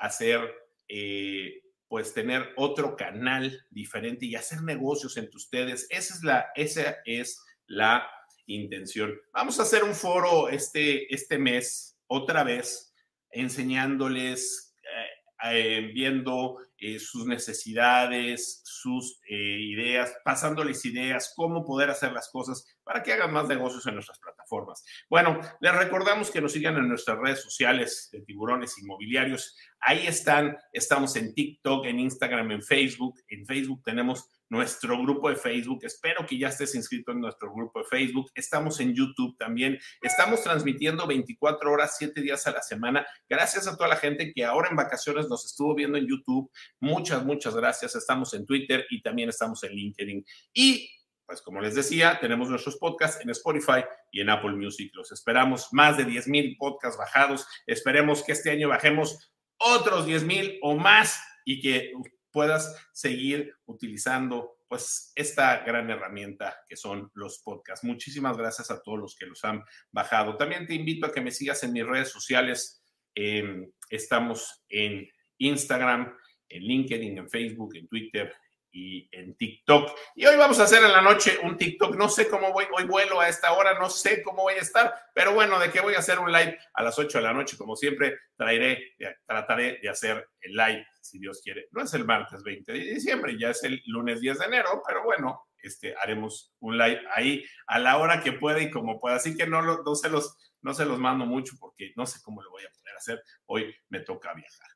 hacer, 0.00 0.52
eh, 0.88 1.62
pues 1.88 2.12
tener 2.12 2.52
otro 2.56 2.96
canal 2.96 3.64
diferente 3.70 4.26
y 4.26 4.34
hacer 4.34 4.62
negocios 4.62 5.16
entre 5.16 5.36
ustedes. 5.36 5.86
Esa 5.90 6.14
es 6.14 6.22
la, 6.24 6.46
esa 6.54 6.96
es 7.04 7.40
la 7.66 8.08
intención. 8.46 9.14
Vamos 9.32 9.58
a 9.58 9.62
hacer 9.62 9.84
un 9.84 9.94
foro 9.94 10.48
este, 10.48 11.12
este 11.14 11.38
mes, 11.38 11.98
otra 12.06 12.44
vez, 12.44 12.94
enseñándoles, 13.30 14.74
eh, 14.82 15.50
eh, 15.52 15.90
viendo 15.94 16.58
sus 16.98 17.26
necesidades, 17.26 18.60
sus 18.64 19.20
ideas, 19.28 20.14
pasándoles 20.24 20.84
ideas, 20.84 21.32
cómo 21.34 21.64
poder 21.64 21.90
hacer 21.90 22.12
las 22.12 22.28
cosas 22.30 22.66
para 22.82 23.02
que 23.02 23.12
hagan 23.12 23.32
más 23.32 23.48
negocios 23.48 23.86
en 23.86 23.94
nuestras 23.94 24.18
plataformas. 24.18 24.84
Bueno, 25.08 25.40
les 25.60 25.74
recordamos 25.74 26.30
que 26.30 26.40
nos 26.40 26.52
sigan 26.52 26.76
en 26.76 26.88
nuestras 26.88 27.18
redes 27.18 27.42
sociales 27.42 28.08
de 28.12 28.20
tiburones 28.20 28.78
inmobiliarios. 28.78 29.56
Ahí 29.80 30.06
están, 30.06 30.56
estamos 30.72 31.16
en 31.16 31.34
TikTok, 31.34 31.86
en 31.86 32.00
Instagram, 32.00 32.50
en 32.52 32.62
Facebook. 32.62 33.20
En 33.28 33.44
Facebook 33.46 33.82
tenemos 33.84 34.28
nuestro 34.48 35.00
grupo 35.02 35.28
de 35.28 35.36
Facebook. 35.36 35.80
Espero 35.82 36.26
que 36.26 36.38
ya 36.38 36.48
estés 36.48 36.74
inscrito 36.74 37.12
en 37.12 37.20
nuestro 37.20 37.52
grupo 37.52 37.80
de 37.80 37.86
Facebook. 37.86 38.30
Estamos 38.34 38.80
en 38.80 38.94
YouTube 38.94 39.36
también. 39.38 39.78
Estamos 40.02 40.42
transmitiendo 40.42 41.06
24 41.06 41.72
horas, 41.72 41.96
7 41.98 42.20
días 42.20 42.46
a 42.46 42.52
la 42.52 42.62
semana. 42.62 43.06
Gracias 43.28 43.66
a 43.66 43.76
toda 43.76 43.88
la 43.88 43.96
gente 43.96 44.32
que 44.32 44.44
ahora 44.44 44.68
en 44.70 44.76
vacaciones 44.76 45.28
nos 45.28 45.44
estuvo 45.44 45.74
viendo 45.74 45.98
en 45.98 46.06
YouTube. 46.06 46.50
Muchas, 46.80 47.24
muchas 47.24 47.54
gracias. 47.54 47.94
Estamos 47.94 48.34
en 48.34 48.46
Twitter 48.46 48.86
y 48.90 49.02
también 49.02 49.28
estamos 49.28 49.62
en 49.64 49.72
LinkedIn. 49.72 50.24
Y 50.52 50.90
pues 51.26 51.40
como 51.40 51.60
les 51.60 51.74
decía, 51.74 52.18
tenemos 52.20 52.50
nuestros 52.50 52.76
podcasts 52.76 53.20
en 53.22 53.30
Spotify 53.30 53.82
y 54.10 54.20
en 54.20 54.28
Apple 54.28 54.52
Music. 54.52 54.90
Los 54.94 55.10
esperamos, 55.10 55.68
más 55.72 55.96
de 55.96 56.04
10 56.04 56.28
mil 56.28 56.56
podcasts 56.58 56.98
bajados. 56.98 57.46
Esperemos 57.66 58.22
que 58.22 58.32
este 58.32 58.50
año 58.50 58.68
bajemos 58.68 59.32
otros 59.58 60.06
10 60.06 60.24
mil 60.24 60.58
o 60.62 60.76
más 60.76 61.18
y 61.46 61.60
que 61.60 61.92
puedas 62.34 62.76
seguir 62.92 63.54
utilizando 63.64 64.56
pues 64.68 65.12
esta 65.14 65.62
gran 65.62 65.88
herramienta 65.88 66.56
que 66.68 66.76
son 66.76 67.08
los 67.14 67.38
podcasts. 67.44 67.84
Muchísimas 67.84 68.36
gracias 68.36 68.72
a 68.72 68.82
todos 68.82 68.98
los 68.98 69.16
que 69.16 69.26
los 69.26 69.44
han 69.44 69.62
bajado. 69.92 70.36
También 70.36 70.66
te 70.66 70.74
invito 70.74 71.06
a 71.06 71.12
que 71.12 71.20
me 71.20 71.30
sigas 71.30 71.62
en 71.62 71.72
mis 71.72 71.86
redes 71.86 72.08
sociales. 72.08 72.82
Em, 73.14 73.70
estamos 73.88 74.64
en 74.68 75.08
Instagram, 75.38 76.12
en 76.48 76.62
LinkedIn, 76.64 77.18
en 77.18 77.30
Facebook, 77.30 77.76
en 77.76 77.86
Twitter, 77.86 78.34
y 78.74 79.08
en 79.12 79.36
TikTok. 79.36 79.96
Y 80.16 80.26
hoy 80.26 80.36
vamos 80.36 80.58
a 80.58 80.64
hacer 80.64 80.82
en 80.82 80.92
la 80.92 81.00
noche 81.00 81.38
un 81.44 81.56
TikTok. 81.56 81.94
No 81.96 82.08
sé 82.08 82.28
cómo 82.28 82.52
voy, 82.52 82.66
hoy 82.76 82.84
vuelo 82.84 83.20
a 83.20 83.28
esta 83.28 83.52
hora, 83.52 83.78
no 83.78 83.88
sé 83.88 84.20
cómo 84.22 84.42
voy 84.42 84.54
a 84.54 84.60
estar, 84.60 84.92
pero 85.14 85.32
bueno, 85.32 85.60
de 85.60 85.70
que 85.70 85.80
voy 85.80 85.94
a 85.94 86.00
hacer 86.00 86.18
un 86.18 86.32
live 86.32 86.58
a 86.74 86.82
las 86.82 86.98
8 86.98 87.18
de 87.18 87.24
la 87.24 87.32
noche, 87.32 87.56
como 87.56 87.76
siempre, 87.76 88.18
traeré, 88.36 88.96
trataré 89.24 89.78
de 89.80 89.88
hacer 89.88 90.28
el 90.40 90.54
live, 90.54 90.86
si 91.00 91.20
Dios 91.20 91.40
quiere. 91.42 91.68
No 91.70 91.84
es 91.84 91.94
el 91.94 92.04
martes 92.04 92.42
20 92.42 92.72
de 92.72 92.78
diciembre, 92.80 93.38
ya 93.38 93.50
es 93.50 93.62
el 93.62 93.80
lunes 93.86 94.20
10 94.20 94.40
de 94.40 94.44
enero, 94.44 94.82
pero 94.84 95.04
bueno, 95.04 95.46
este, 95.62 95.94
haremos 95.96 96.52
un 96.58 96.76
live 96.76 97.00
ahí 97.14 97.44
a 97.68 97.78
la 97.78 97.98
hora 97.98 98.20
que 98.22 98.32
pueda 98.32 98.60
y 98.60 98.72
como 98.72 98.98
pueda. 98.98 99.16
Así 99.16 99.36
que 99.36 99.46
no, 99.46 99.62
no, 99.62 99.94
se 99.94 100.10
los, 100.10 100.36
no 100.62 100.74
se 100.74 100.84
los 100.84 100.98
mando 100.98 101.26
mucho 101.26 101.54
porque 101.60 101.92
no 101.94 102.06
sé 102.06 102.20
cómo 102.22 102.42
lo 102.42 102.50
voy 102.50 102.64
a 102.64 102.70
poder 102.70 102.96
hacer. 102.96 103.22
Hoy 103.46 103.72
me 103.88 104.00
toca 104.00 104.34
viajar. 104.34 104.68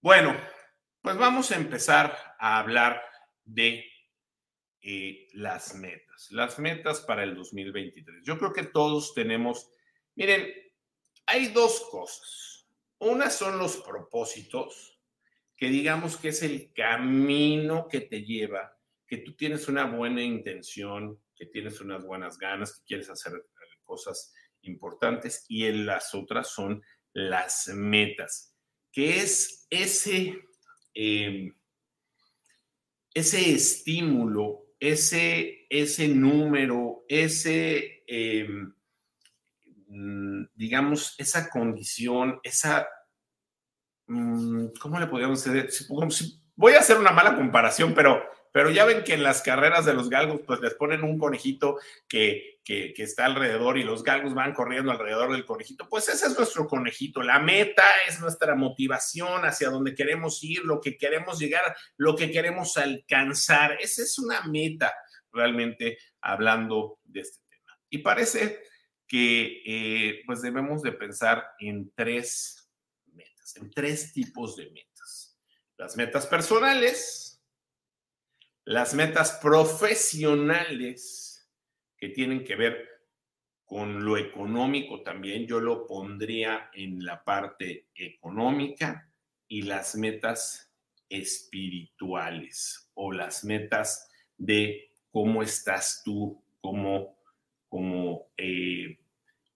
Bueno, 0.00 0.36
pues 1.04 1.18
vamos 1.18 1.50
a 1.50 1.56
empezar 1.56 2.16
a 2.38 2.58
hablar 2.58 3.02
de 3.44 3.84
eh, 4.80 5.28
las 5.34 5.74
metas, 5.74 6.28
las 6.30 6.58
metas 6.58 7.02
para 7.02 7.24
el 7.24 7.34
2023. 7.34 8.22
Yo 8.24 8.38
creo 8.38 8.54
que 8.54 8.62
todos 8.62 9.12
tenemos, 9.12 9.70
miren, 10.14 10.50
hay 11.26 11.48
dos 11.48 11.86
cosas. 11.90 12.66
Una 13.00 13.28
son 13.28 13.58
los 13.58 13.76
propósitos, 13.76 14.98
que 15.54 15.66
digamos 15.66 16.16
que 16.16 16.28
es 16.28 16.42
el 16.42 16.72
camino 16.72 17.86
que 17.86 18.00
te 18.00 18.22
lleva, 18.22 18.74
que 19.06 19.18
tú 19.18 19.36
tienes 19.36 19.68
una 19.68 19.84
buena 19.84 20.22
intención, 20.22 21.22
que 21.36 21.44
tienes 21.44 21.82
unas 21.82 22.02
buenas 22.02 22.38
ganas, 22.38 22.78
que 22.78 22.86
quieres 22.86 23.10
hacer 23.10 23.44
cosas 23.82 24.32
importantes, 24.62 25.44
y 25.50 25.66
en 25.66 25.84
las 25.84 26.14
otras 26.14 26.48
son 26.48 26.82
las 27.12 27.68
metas, 27.68 28.56
que 28.90 29.18
es 29.18 29.66
ese 29.68 30.40
Em, 30.94 31.52
ese 33.12 33.52
estímulo, 33.52 34.66
ese, 34.78 35.66
ese 35.68 36.08
número, 36.08 37.04
ese, 37.08 38.04
em, 38.06 38.72
mm, 39.88 40.46
digamos, 40.54 41.14
esa 41.18 41.48
condición, 41.50 42.40
esa, 42.42 42.88
mm, 44.06 44.66
¿cómo 44.80 44.98
le 44.98 45.06
podríamos 45.06 45.44
decir? 45.44 45.88
Voy 46.56 46.74
a 46.74 46.80
hacer 46.80 46.98
una 46.98 47.12
mala 47.12 47.34
comparación, 47.34 47.94
pero 47.94 48.22
pero 48.54 48.70
ya 48.70 48.84
ven 48.84 49.02
que 49.02 49.14
en 49.14 49.24
las 49.24 49.42
carreras 49.42 49.84
de 49.84 49.94
los 49.94 50.08
galgos, 50.08 50.42
pues 50.46 50.60
les 50.60 50.74
ponen 50.74 51.02
un 51.02 51.18
conejito 51.18 51.80
que, 52.06 52.60
que, 52.64 52.94
está 52.98 53.24
alrededor 53.24 53.78
y 53.78 53.82
los 53.82 54.04
galgos 54.04 54.32
van 54.32 54.54
corriendo 54.54 54.92
alrededor 54.92 55.32
del 55.32 55.44
conejito. 55.44 55.88
Pues 55.88 56.08
ese 56.08 56.26
es 56.26 56.38
nuestro 56.38 56.68
conejito. 56.68 57.20
La 57.24 57.40
meta 57.40 57.82
es 58.08 58.20
nuestra 58.20 58.54
motivación 58.54 59.44
hacia 59.44 59.70
donde 59.70 59.96
queremos 59.96 60.40
ir, 60.44 60.60
lo 60.64 60.80
que 60.80 60.96
queremos 60.96 61.40
llegar, 61.40 61.76
lo 61.96 62.14
que 62.14 62.30
queremos 62.30 62.76
alcanzar. 62.76 63.76
Esa 63.80 64.04
es 64.04 64.20
una 64.20 64.42
meta, 64.42 64.94
realmente, 65.32 65.98
hablando 66.20 67.00
de 67.02 67.22
este 67.22 67.40
tema. 67.50 67.76
Y 67.90 67.98
parece 67.98 68.62
que 69.08 69.62
eh, 69.66 70.22
pues 70.26 70.42
debemos 70.42 70.80
de 70.82 70.92
pensar 70.92 71.44
en 71.58 71.90
tres 71.96 72.70
metas, 73.06 73.56
en 73.56 73.68
tres 73.72 74.12
tipos 74.12 74.54
de 74.54 74.70
metas. 74.70 75.36
Las 75.76 75.96
metas 75.96 76.28
personales, 76.28 77.23
las 78.64 78.94
metas 78.94 79.32
profesionales 79.42 81.50
que 81.98 82.08
tienen 82.08 82.44
que 82.44 82.56
ver 82.56 82.88
con 83.64 84.04
lo 84.04 84.16
económico 84.16 85.02
también, 85.02 85.46
yo 85.46 85.60
lo 85.60 85.86
pondría 85.86 86.70
en 86.74 87.04
la 87.04 87.24
parte 87.24 87.86
económica 87.94 89.08
y 89.48 89.62
las 89.62 89.96
metas 89.96 90.70
espirituales 91.08 92.90
o 92.94 93.12
las 93.12 93.44
metas 93.44 94.10
de 94.36 94.90
cómo 95.10 95.42
estás 95.42 96.02
tú, 96.04 96.42
como, 96.60 97.16
como 97.68 98.28
eh, 98.36 98.98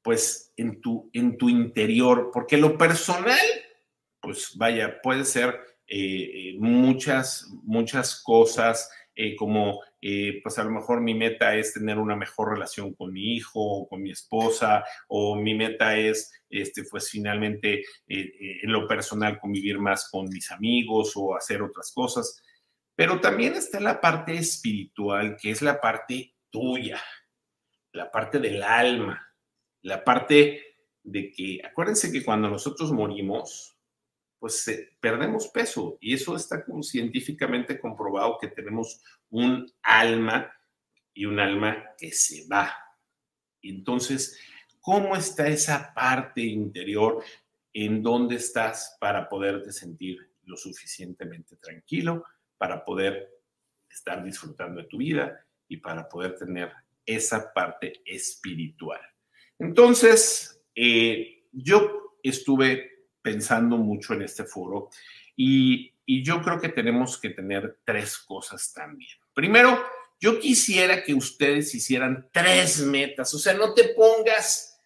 pues 0.02 0.52
en 0.56 0.80
tu, 0.80 1.10
en 1.12 1.36
tu 1.36 1.48
interior, 1.48 2.30
porque 2.32 2.56
lo 2.56 2.78
personal, 2.78 3.38
pues 4.20 4.56
vaya, 4.56 5.00
puede 5.02 5.24
ser 5.24 5.77
eh, 5.88 6.54
muchas, 6.58 7.50
muchas 7.62 8.22
cosas, 8.22 8.90
eh, 9.14 9.34
como 9.34 9.80
eh, 10.00 10.40
pues 10.42 10.58
a 10.58 10.64
lo 10.64 10.70
mejor 10.70 11.00
mi 11.00 11.14
meta 11.14 11.56
es 11.56 11.72
tener 11.72 11.98
una 11.98 12.14
mejor 12.14 12.50
relación 12.52 12.94
con 12.94 13.12
mi 13.12 13.36
hijo 13.36 13.60
o 13.60 13.88
con 13.88 14.02
mi 14.02 14.10
esposa, 14.10 14.84
o 15.08 15.34
mi 15.34 15.54
meta 15.54 15.96
es, 15.96 16.30
este, 16.50 16.84
pues 16.84 17.10
finalmente 17.10 17.84
en 18.06 18.70
lo 18.70 18.86
personal 18.86 19.40
convivir 19.40 19.78
más 19.78 20.08
con 20.10 20.28
mis 20.28 20.52
amigos 20.52 21.12
o 21.16 21.34
hacer 21.34 21.62
otras 21.62 21.90
cosas. 21.92 22.42
Pero 22.94 23.20
también 23.20 23.54
está 23.54 23.80
la 23.80 24.00
parte 24.00 24.34
espiritual, 24.34 25.36
que 25.40 25.50
es 25.50 25.62
la 25.62 25.80
parte 25.80 26.34
tuya, 26.50 27.00
la 27.92 28.10
parte 28.10 28.38
del 28.38 28.62
alma, 28.62 29.26
la 29.82 30.04
parte 30.04 30.62
de 31.02 31.30
que, 31.30 31.60
acuérdense 31.64 32.12
que 32.12 32.24
cuando 32.24 32.48
nosotros 32.50 32.92
morimos, 32.92 33.77
pues 34.38 34.88
perdemos 35.00 35.48
peso 35.48 35.98
y 36.00 36.14
eso 36.14 36.36
está 36.36 36.64
científicamente 36.82 37.78
comprobado 37.80 38.38
que 38.40 38.48
tenemos 38.48 39.02
un 39.30 39.70
alma 39.82 40.52
y 41.12 41.26
un 41.26 41.40
alma 41.40 41.84
que 41.98 42.12
se 42.12 42.46
va. 42.46 42.72
Entonces, 43.62 44.38
¿cómo 44.80 45.16
está 45.16 45.48
esa 45.48 45.92
parte 45.92 46.42
interior 46.42 47.22
en 47.72 48.02
dónde 48.02 48.36
estás 48.36 48.96
para 49.00 49.28
poderte 49.28 49.72
sentir 49.72 50.18
lo 50.44 50.56
suficientemente 50.56 51.56
tranquilo, 51.56 52.24
para 52.56 52.84
poder 52.84 53.28
estar 53.90 54.22
disfrutando 54.22 54.82
de 54.82 54.88
tu 54.88 54.98
vida 54.98 55.44
y 55.66 55.78
para 55.78 56.08
poder 56.08 56.36
tener 56.36 56.72
esa 57.04 57.52
parte 57.52 58.00
espiritual? 58.04 59.00
Entonces, 59.58 60.62
eh, 60.74 61.46
yo 61.50 62.16
estuve 62.22 62.97
pensando 63.28 63.76
mucho 63.76 64.14
en 64.14 64.22
este 64.22 64.44
foro 64.44 64.88
y, 65.36 65.94
yo 66.24 66.40
creo 66.40 66.58
que 66.58 66.70
tenemos 66.70 67.20
que 67.20 67.28
tener 67.28 67.80
tres 67.84 68.16
cosas 68.16 68.72
también. 68.72 69.10
Primero, 69.34 69.78
yo 70.18 70.40
quisiera 70.40 71.04
que 71.04 71.12
ustedes 71.12 71.74
hicieran 71.74 72.30
tres 72.32 72.80
metas, 72.80 73.34
o 73.34 73.38
sea, 73.38 73.52
no 73.52 73.74
te 73.74 73.90
pongas 73.90 74.80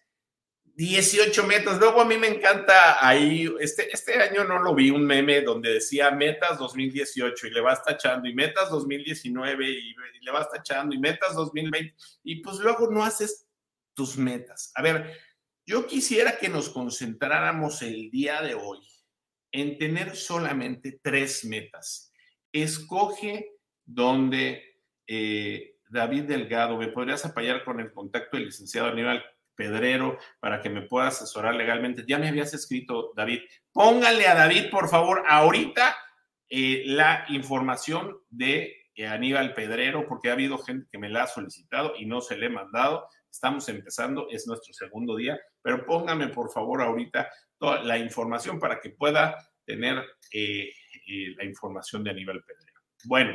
18 0.75 1.47
metas. 1.47 1.79
Luego 1.79 2.01
a 2.01 2.05
mí 2.05 2.17
me 2.17 2.27
encanta 2.27 3.07
ahí, 3.07 3.49
este, 3.61 3.89
este 3.89 4.21
año 4.21 4.43
no 4.43 4.59
lo 4.59 4.75
vi, 4.75 4.89
un 4.89 5.05
meme 5.05 5.39
donde 5.43 5.75
decía 5.75 6.11
metas 6.11 6.59
2018 6.59 7.47
y 7.47 7.51
le 7.51 7.61
vas 7.61 7.81
tachando 7.85 8.27
y 8.27 8.35
metas 8.35 8.69
2019 8.69 9.65
y, 9.65 9.91
y 9.91 10.25
le 10.25 10.31
vas 10.31 10.51
tachando 10.51 10.93
y 10.93 10.99
metas 10.99 11.35
2020 11.35 11.95
y 12.25 12.41
pues 12.41 12.57
luego 12.57 12.91
no 12.91 13.05
haces 13.05 13.47
tus 13.93 14.17
metas. 14.17 14.73
A 14.75 14.81
ver, 14.81 15.17
yo 15.65 15.87
quisiera 15.87 16.37
que 16.37 16.49
nos 16.49 16.69
concentráramos 16.69 17.81
el 17.81 18.09
día 18.11 18.41
de 18.41 18.55
hoy 18.55 18.79
en 19.51 19.77
tener 19.77 20.15
solamente 20.15 20.99
tres 21.01 21.45
metas. 21.45 22.11
Escoge 22.51 23.51
donde 23.85 24.79
eh, 25.07 25.75
David 25.89 26.23
Delgado, 26.23 26.77
me 26.77 26.87
podrías 26.87 27.23
apoyar 27.25 27.63
con 27.63 27.79
el 27.79 27.93
contacto 27.93 28.37
del 28.37 28.47
licenciado 28.47 28.89
Aníbal 28.89 29.23
Pedrero 29.55 30.17
para 30.39 30.61
que 30.61 30.69
me 30.69 30.81
pueda 30.81 31.07
asesorar 31.07 31.55
legalmente. 31.55 32.03
Ya 32.07 32.17
me 32.17 32.27
habías 32.27 32.53
escrito, 32.53 33.13
David. 33.15 33.41
Póngale 33.71 34.27
a 34.27 34.35
David, 34.35 34.69
por 34.71 34.89
favor, 34.89 35.23
ahorita 35.27 35.95
eh, 36.49 36.83
la 36.87 37.25
información 37.29 38.17
de 38.29 38.75
eh, 38.95 39.07
Aníbal 39.07 39.53
Pedrero, 39.53 40.07
porque 40.07 40.29
ha 40.29 40.33
habido 40.33 40.57
gente 40.57 40.87
que 40.91 40.97
me 40.97 41.09
la 41.09 41.23
ha 41.23 41.27
solicitado 41.27 41.93
y 41.97 42.05
no 42.05 42.21
se 42.21 42.37
le 42.37 42.47
he 42.47 42.49
mandado. 42.49 43.07
Estamos 43.33 43.67
empezando, 43.67 44.27
es 44.29 44.45
nuestro 44.45 44.71
segundo 44.75 45.15
día, 45.15 45.39
pero 45.59 45.87
póngame 45.87 46.27
por 46.27 46.51
favor 46.51 46.83
ahorita 46.83 47.31
toda 47.57 47.81
la 47.81 47.97
información 47.97 48.59
para 48.59 48.79
que 48.79 48.91
pueda 48.91 49.35
tener 49.65 49.97
eh, 50.31 50.69
eh, 51.07 51.33
la 51.35 51.43
información 51.43 52.03
de 52.03 52.11
Aníbal 52.11 52.43
Pedrero. 52.43 52.79
Bueno, 53.05 53.33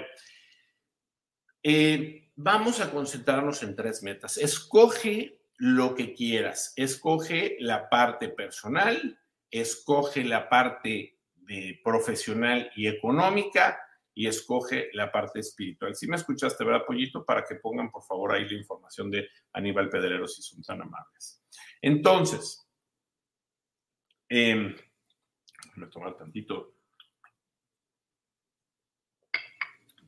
eh, 1.64 2.30
vamos 2.36 2.80
a 2.80 2.92
concentrarnos 2.92 3.64
en 3.64 3.74
tres 3.74 4.04
metas. 4.04 4.36
Escoge 4.36 5.40
lo 5.56 5.96
que 5.96 6.14
quieras. 6.14 6.74
Escoge 6.76 7.56
la 7.58 7.88
parte 7.88 8.28
personal, 8.28 9.18
escoge 9.50 10.22
la 10.22 10.48
parte 10.48 11.18
de 11.34 11.80
profesional 11.82 12.70
y 12.76 12.86
económica 12.86 13.80
y 14.18 14.26
escoge 14.26 14.90
la 14.94 15.12
parte 15.12 15.38
espiritual. 15.38 15.94
Si 15.94 16.08
me 16.08 16.16
escuchaste, 16.16 16.64
¿verdad, 16.64 16.84
Pollito? 16.84 17.24
Para 17.24 17.44
que 17.44 17.54
pongan, 17.54 17.88
por 17.88 18.02
favor, 18.02 18.32
ahí 18.32 18.48
la 18.48 18.56
información 18.56 19.12
de 19.12 19.28
Aníbal 19.52 19.88
Pedrero, 19.88 20.26
si 20.26 20.42
son 20.42 20.60
tan 20.60 20.82
amables. 20.82 21.40
Entonces, 21.80 22.68
eh, 24.28 24.74
voy 25.76 25.84
a 25.84 25.88
tomar 25.88 26.16
tantito 26.16 26.74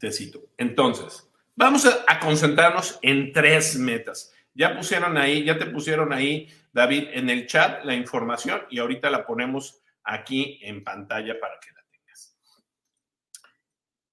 tecito. 0.01 0.41
Entonces, 0.57 1.31
vamos 1.55 1.87
a, 1.87 2.19
concentrarnos 2.19 2.99
en 3.03 3.33
tres 3.33 3.79
metas. 3.79 4.35
Ya 4.55 4.77
pusieron 4.77 5.19
ahí, 5.19 5.45
ya 5.45 5.57
te 5.57 5.67
pusieron 5.67 6.13
ahí, 6.13 6.49
David, 6.73 7.11
en 7.13 7.31
el 7.31 7.47
chat 7.47 7.85
la 7.85 7.95
información 7.95 8.63
y 8.71 8.81
ahorita 8.81 9.09
la 9.09 9.25
ponemos 9.25 9.85
aquí 10.03 10.59
en 10.63 10.83
pantalla 10.83 11.39
para 11.39 11.61
que 11.61 11.71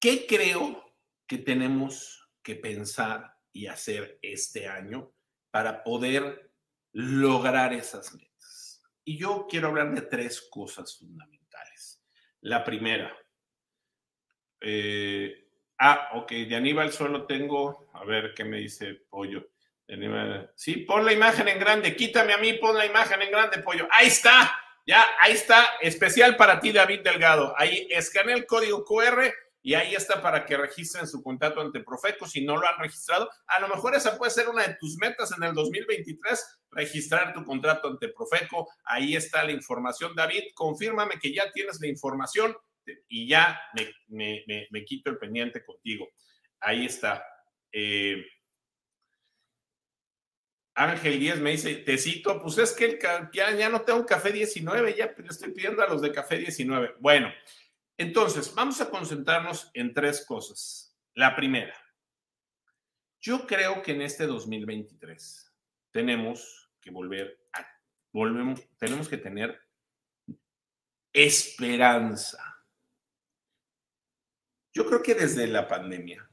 ¿Qué 0.07 0.25
creo 0.25 0.95
que 1.27 1.37
tenemos 1.37 2.29
que 2.41 2.55
pensar 2.55 3.35
y 3.51 3.67
hacer 3.67 4.17
este 4.21 4.65
año 4.65 5.11
para 5.51 5.83
poder 5.83 6.49
lograr 6.93 7.73
esas 7.73 8.15
metas? 8.15 8.81
Y 9.03 9.17
yo 9.17 9.47
quiero 9.49 9.67
hablar 9.67 9.93
de 9.93 10.03
tres 10.03 10.47
cosas 10.49 10.97
fundamentales. 10.97 12.01
La 12.39 12.63
primera, 12.63 13.13
eh, 14.61 15.49
ah, 15.77 16.11
ok, 16.13 16.31
de 16.31 16.55
Aníbal 16.55 16.93
solo 16.93 17.25
tengo, 17.25 17.91
a 17.93 18.05
ver 18.05 18.33
qué 18.33 18.45
me 18.45 18.59
dice 18.59 18.93
Pollo. 19.09 19.49
sí, 20.55 20.85
pon 20.85 21.03
la 21.03 21.11
imagen 21.11 21.49
en 21.49 21.59
grande, 21.59 21.97
quítame 21.97 22.31
a 22.31 22.37
mí, 22.37 22.53
pon 22.53 22.77
la 22.77 22.85
imagen 22.85 23.23
en 23.23 23.31
grande, 23.31 23.57
Pollo. 23.57 23.89
Ahí 23.91 24.07
está, 24.07 24.57
ya, 24.85 25.05
ahí 25.19 25.33
está, 25.33 25.65
especial 25.81 26.37
para 26.37 26.61
ti, 26.61 26.71
David 26.71 27.01
Delgado. 27.01 27.53
Ahí 27.57 27.89
escanea 27.91 28.37
el 28.37 28.45
código 28.45 28.85
QR 28.85 29.33
y 29.67 29.73
ahí 29.73 29.95
está 29.95 30.21
para 30.21 30.45
que 30.45 30.55
registren 30.55 31.05
su 31.05 31.21
contrato 31.21 31.59
ante 31.59 31.81
Profeco 31.81 32.25
si 32.25 32.45
no 32.45 32.55
lo 32.55 32.65
han 32.65 32.79
registrado. 32.79 33.29
A 33.47 33.59
lo 33.59 33.67
mejor 33.67 33.95
esa 33.95 34.17
puede 34.17 34.31
ser 34.31 34.47
una 34.47 34.65
de 34.65 34.75
tus 34.75 34.95
metas 34.95 35.33
en 35.35 35.43
el 35.43 35.53
2023, 35.53 36.61
registrar 36.71 37.33
tu 37.33 37.43
contrato 37.43 37.89
ante 37.89 38.07
Profeco. 38.07 38.69
Ahí 38.85 39.17
está 39.17 39.43
la 39.43 39.51
información. 39.51 40.15
David, 40.15 40.53
confírmame 40.53 41.19
que 41.19 41.33
ya 41.33 41.51
tienes 41.51 41.81
la 41.81 41.87
información 41.87 42.55
y 43.09 43.27
ya 43.27 43.59
me, 44.07 44.85
quito 44.85 45.09
el 45.09 45.17
pendiente 45.17 45.65
contigo. 45.65 46.07
Ahí 46.61 46.85
está. 46.85 47.25
Eh, 47.69 48.25
Ángel 50.75 51.19
10 51.19 51.41
me 51.41 51.51
dice, 51.51 51.75
te 51.75 51.97
cito, 51.97 52.41
pues 52.41 52.57
es 52.57 52.71
que 52.71 52.97
ya, 53.33 53.51
ya 53.51 53.67
no 53.67 53.81
tengo 53.81 54.05
café 54.05 54.31
19, 54.31 54.95
ya 54.95 55.13
le 55.17 55.27
estoy 55.27 55.51
pidiendo 55.51 55.83
a 55.83 55.87
los 55.87 56.01
de 56.01 56.13
café 56.13 56.37
19. 56.37 56.95
Bueno, 56.99 57.29
entonces, 57.97 58.53
vamos 58.53 58.79
a 58.79 58.89
concentrarnos 58.89 59.71
en 59.73 59.93
tres 59.93 60.23
cosas. 60.25 60.95
La 61.15 61.35
primera, 61.35 61.75
yo 63.19 63.47
creo 63.47 63.81
que 63.81 63.93
en 63.93 64.03
este 64.03 64.27
2023 64.27 65.53
tenemos 65.91 66.71
que 66.79 66.91
volver 66.91 67.49
a, 67.53 67.67
volvemos, 68.13 68.61
tenemos 68.77 69.09
que 69.09 69.17
tener 69.17 69.59
esperanza. 71.11 72.63
Yo 74.71 74.85
creo 74.85 75.01
que 75.01 75.15
desde 75.15 75.47
la 75.47 75.67
pandemia, 75.67 76.29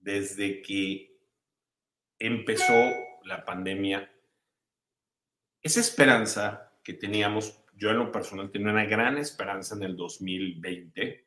desde 0.00 0.62
que 0.62 1.16
empezó 2.18 2.90
la 3.22 3.44
pandemia, 3.44 4.12
esa 5.62 5.80
esperanza 5.80 6.72
que 6.82 6.92
teníamos 6.92 7.63
yo 7.76 7.90
en 7.90 7.98
lo 7.98 8.12
personal 8.12 8.50
tenía 8.50 8.72
una 8.72 8.84
gran 8.84 9.18
esperanza 9.18 9.74
en 9.74 9.82
el 9.82 9.96
2020 9.96 11.26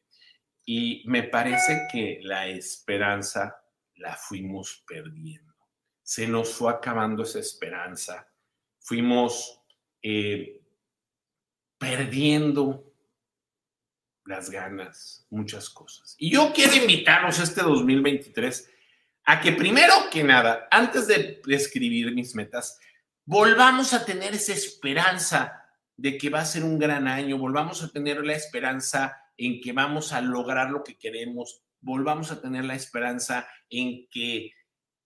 y 0.65 1.03
me 1.05 1.23
parece 1.23 1.87
que 1.91 2.19
la 2.23 2.47
esperanza 2.47 3.61
la 3.95 4.15
fuimos 4.15 4.83
perdiendo. 4.87 5.53
Se 6.03 6.27
nos 6.27 6.53
fue 6.53 6.71
acabando 6.71 7.23
esa 7.23 7.39
esperanza. 7.39 8.27
Fuimos 8.79 9.61
eh, 10.01 10.61
perdiendo 11.77 12.83
las 14.25 14.49
ganas, 14.49 15.25
muchas 15.29 15.69
cosas. 15.69 16.15
Y 16.17 16.31
yo 16.31 16.51
quiero 16.53 16.75
invitarlos 16.75 17.39
este 17.39 17.61
2023 17.61 18.69
a 19.23 19.41
que 19.41 19.53
primero 19.53 19.93
que 20.11 20.23
nada, 20.23 20.67
antes 20.69 21.07
de 21.07 21.41
escribir 21.47 22.13
mis 22.13 22.35
metas, 22.35 22.79
volvamos 23.25 23.93
a 23.93 24.05
tener 24.05 24.33
esa 24.33 24.53
esperanza 24.53 25.66
de 25.97 26.17
que 26.17 26.29
va 26.29 26.41
a 26.41 26.45
ser 26.45 26.63
un 26.63 26.77
gran 26.77 27.07
año, 27.07 27.37
volvamos 27.37 27.83
a 27.83 27.89
tener 27.89 28.23
la 28.23 28.33
esperanza 28.33 29.17
en 29.35 29.59
que 29.59 29.73
vamos 29.73 30.13
a 30.13 30.21
lograr 30.21 30.69
lo 30.69 30.83
que 30.83 30.97
queremos, 30.97 31.61
volvamos 31.81 32.31
a 32.31 32.41
tener 32.41 32.65
la 32.65 32.75
esperanza 32.75 33.47
en 33.69 34.07
que 34.09 34.51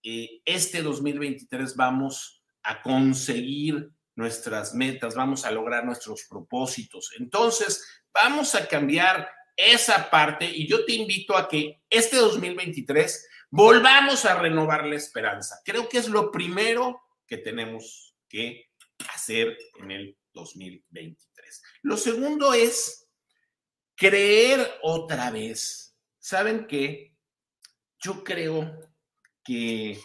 eh, 0.02 0.42
este 0.44 0.82
2023 0.82 1.76
vamos 1.76 2.42
a 2.62 2.82
conseguir 2.82 3.90
nuestras 4.14 4.74
metas, 4.74 5.14
vamos 5.14 5.44
a 5.44 5.50
lograr 5.50 5.84
nuestros 5.84 6.24
propósitos. 6.28 7.12
Entonces, 7.18 8.02
vamos 8.12 8.54
a 8.54 8.68
cambiar 8.68 9.28
esa 9.56 10.10
parte 10.10 10.44
y 10.44 10.66
yo 10.66 10.84
te 10.84 10.94
invito 10.94 11.36
a 11.36 11.48
que 11.48 11.82
este 11.88 12.16
2023 12.16 13.28
volvamos 13.50 14.24
a 14.24 14.38
renovar 14.38 14.86
la 14.86 14.96
esperanza. 14.96 15.60
Creo 15.64 15.88
que 15.88 15.98
es 15.98 16.08
lo 16.08 16.30
primero 16.30 17.00
que 17.26 17.38
tenemos 17.38 18.14
que 18.28 18.70
hacer 19.14 19.56
en 19.80 19.90
el 19.90 20.16
2023. 20.32 21.62
Lo 21.82 21.96
segundo 21.96 22.54
es 22.54 23.08
creer 23.94 24.66
otra 24.82 25.30
vez. 25.30 25.96
¿Saben 26.18 26.66
qué? 26.66 27.16
Yo 27.98 28.24
creo 28.24 28.92
que 29.44 29.98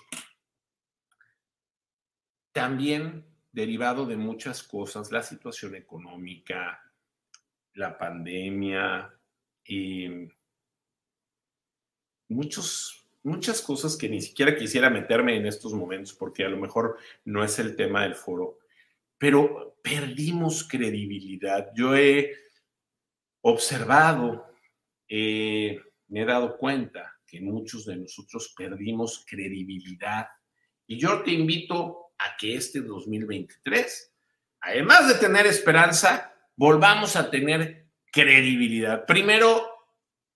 también 2.51 3.25
derivado 3.51 4.05
de 4.05 4.17
muchas 4.17 4.63
cosas, 4.63 5.11
la 5.11 5.23
situación 5.23 5.75
económica, 5.75 6.79
la 7.73 7.97
pandemia 7.97 9.13
y 9.63 10.27
muchos, 12.29 13.05
muchas 13.23 13.61
cosas 13.61 13.95
que 13.95 14.09
ni 14.09 14.21
siquiera 14.21 14.55
quisiera 14.55 14.89
meterme 14.89 15.37
en 15.37 15.45
estos 15.45 15.73
momentos 15.73 16.13
porque 16.13 16.45
a 16.45 16.49
lo 16.49 16.57
mejor 16.57 16.97
no 17.25 17.43
es 17.43 17.57
el 17.59 17.75
tema 17.75 18.03
del 18.03 18.15
foro, 18.15 18.59
pero 19.17 19.77
perdimos 19.81 20.67
credibilidad. 20.67 21.69
Yo 21.75 21.95
he 21.95 22.33
observado, 23.41 24.45
me 25.09 26.21
he 26.21 26.25
dado 26.25 26.57
cuenta 26.57 27.13
que 27.25 27.41
muchos 27.41 27.85
de 27.85 27.97
nosotros 27.97 28.53
perdimos 28.57 29.25
credibilidad. 29.27 30.27
Y 30.85 30.97
yo 30.97 31.21
te 31.23 31.31
invito 31.31 32.13
a 32.17 32.35
que 32.37 32.55
este 32.55 32.81
2023, 32.81 34.13
además 34.61 35.07
de 35.07 35.15
tener 35.15 35.45
esperanza, 35.45 36.33
volvamos 36.55 37.15
a 37.15 37.29
tener 37.29 37.87
credibilidad. 38.11 39.05
Primero, 39.05 39.69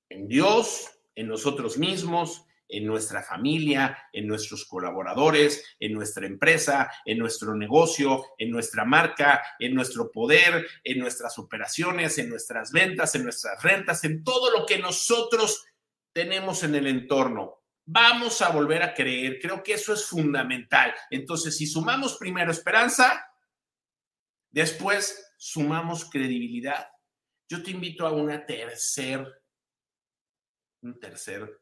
en 0.10 0.28
Dios, 0.28 0.92
en 1.16 1.28
nosotros 1.28 1.78
mismos, 1.78 2.46
en 2.72 2.86
nuestra 2.86 3.22
familia, 3.22 3.98
en 4.12 4.28
nuestros 4.28 4.66
colaboradores, 4.66 5.76
en 5.80 5.94
nuestra 5.94 6.26
empresa, 6.26 6.92
en 7.06 7.20
nuestro 7.20 7.54
negocio, 7.56 8.26
en 8.38 8.50
nuestra 8.50 8.86
marca, 8.86 9.42
en 9.60 9.76
nuestro 9.76 10.12
poder, 10.12 10.68
en 10.84 11.00
nuestras 11.00 11.38
operaciones, 11.38 12.18
en 12.18 12.30
nuestras 12.30 12.72
ventas, 12.72 13.14
en 13.16 13.24
nuestras 13.24 13.62
rentas, 13.62 14.04
en 14.06 14.24
todo 14.24 14.58
lo 14.58 14.66
que 14.66 14.80
nosotros 14.80 15.66
tenemos 16.14 16.64
en 16.64 16.76
el 16.76 16.88
entorno. 16.88 17.62
Vamos 17.86 18.42
a 18.42 18.50
volver 18.50 18.84
a 18.84 18.94
creer, 18.94 19.40
creo 19.42 19.62
que 19.62 19.74
eso 19.74 19.94
es 19.94 20.06
fundamental. 20.06 20.94
Entonces, 21.10 21.58
si 21.58 21.68
sumamos 21.68 22.18
primero 22.18 22.52
esperanza, 22.52 23.26
después 24.50 25.34
sumamos 25.38 26.10
credibilidad. 26.10 26.88
Yo 27.50 27.62
te 27.62 27.72
invito 27.72 28.08
a 28.08 28.14
una 28.14 28.46
tercer, 28.46 29.28
un 30.84 31.00
tercer 31.00 31.61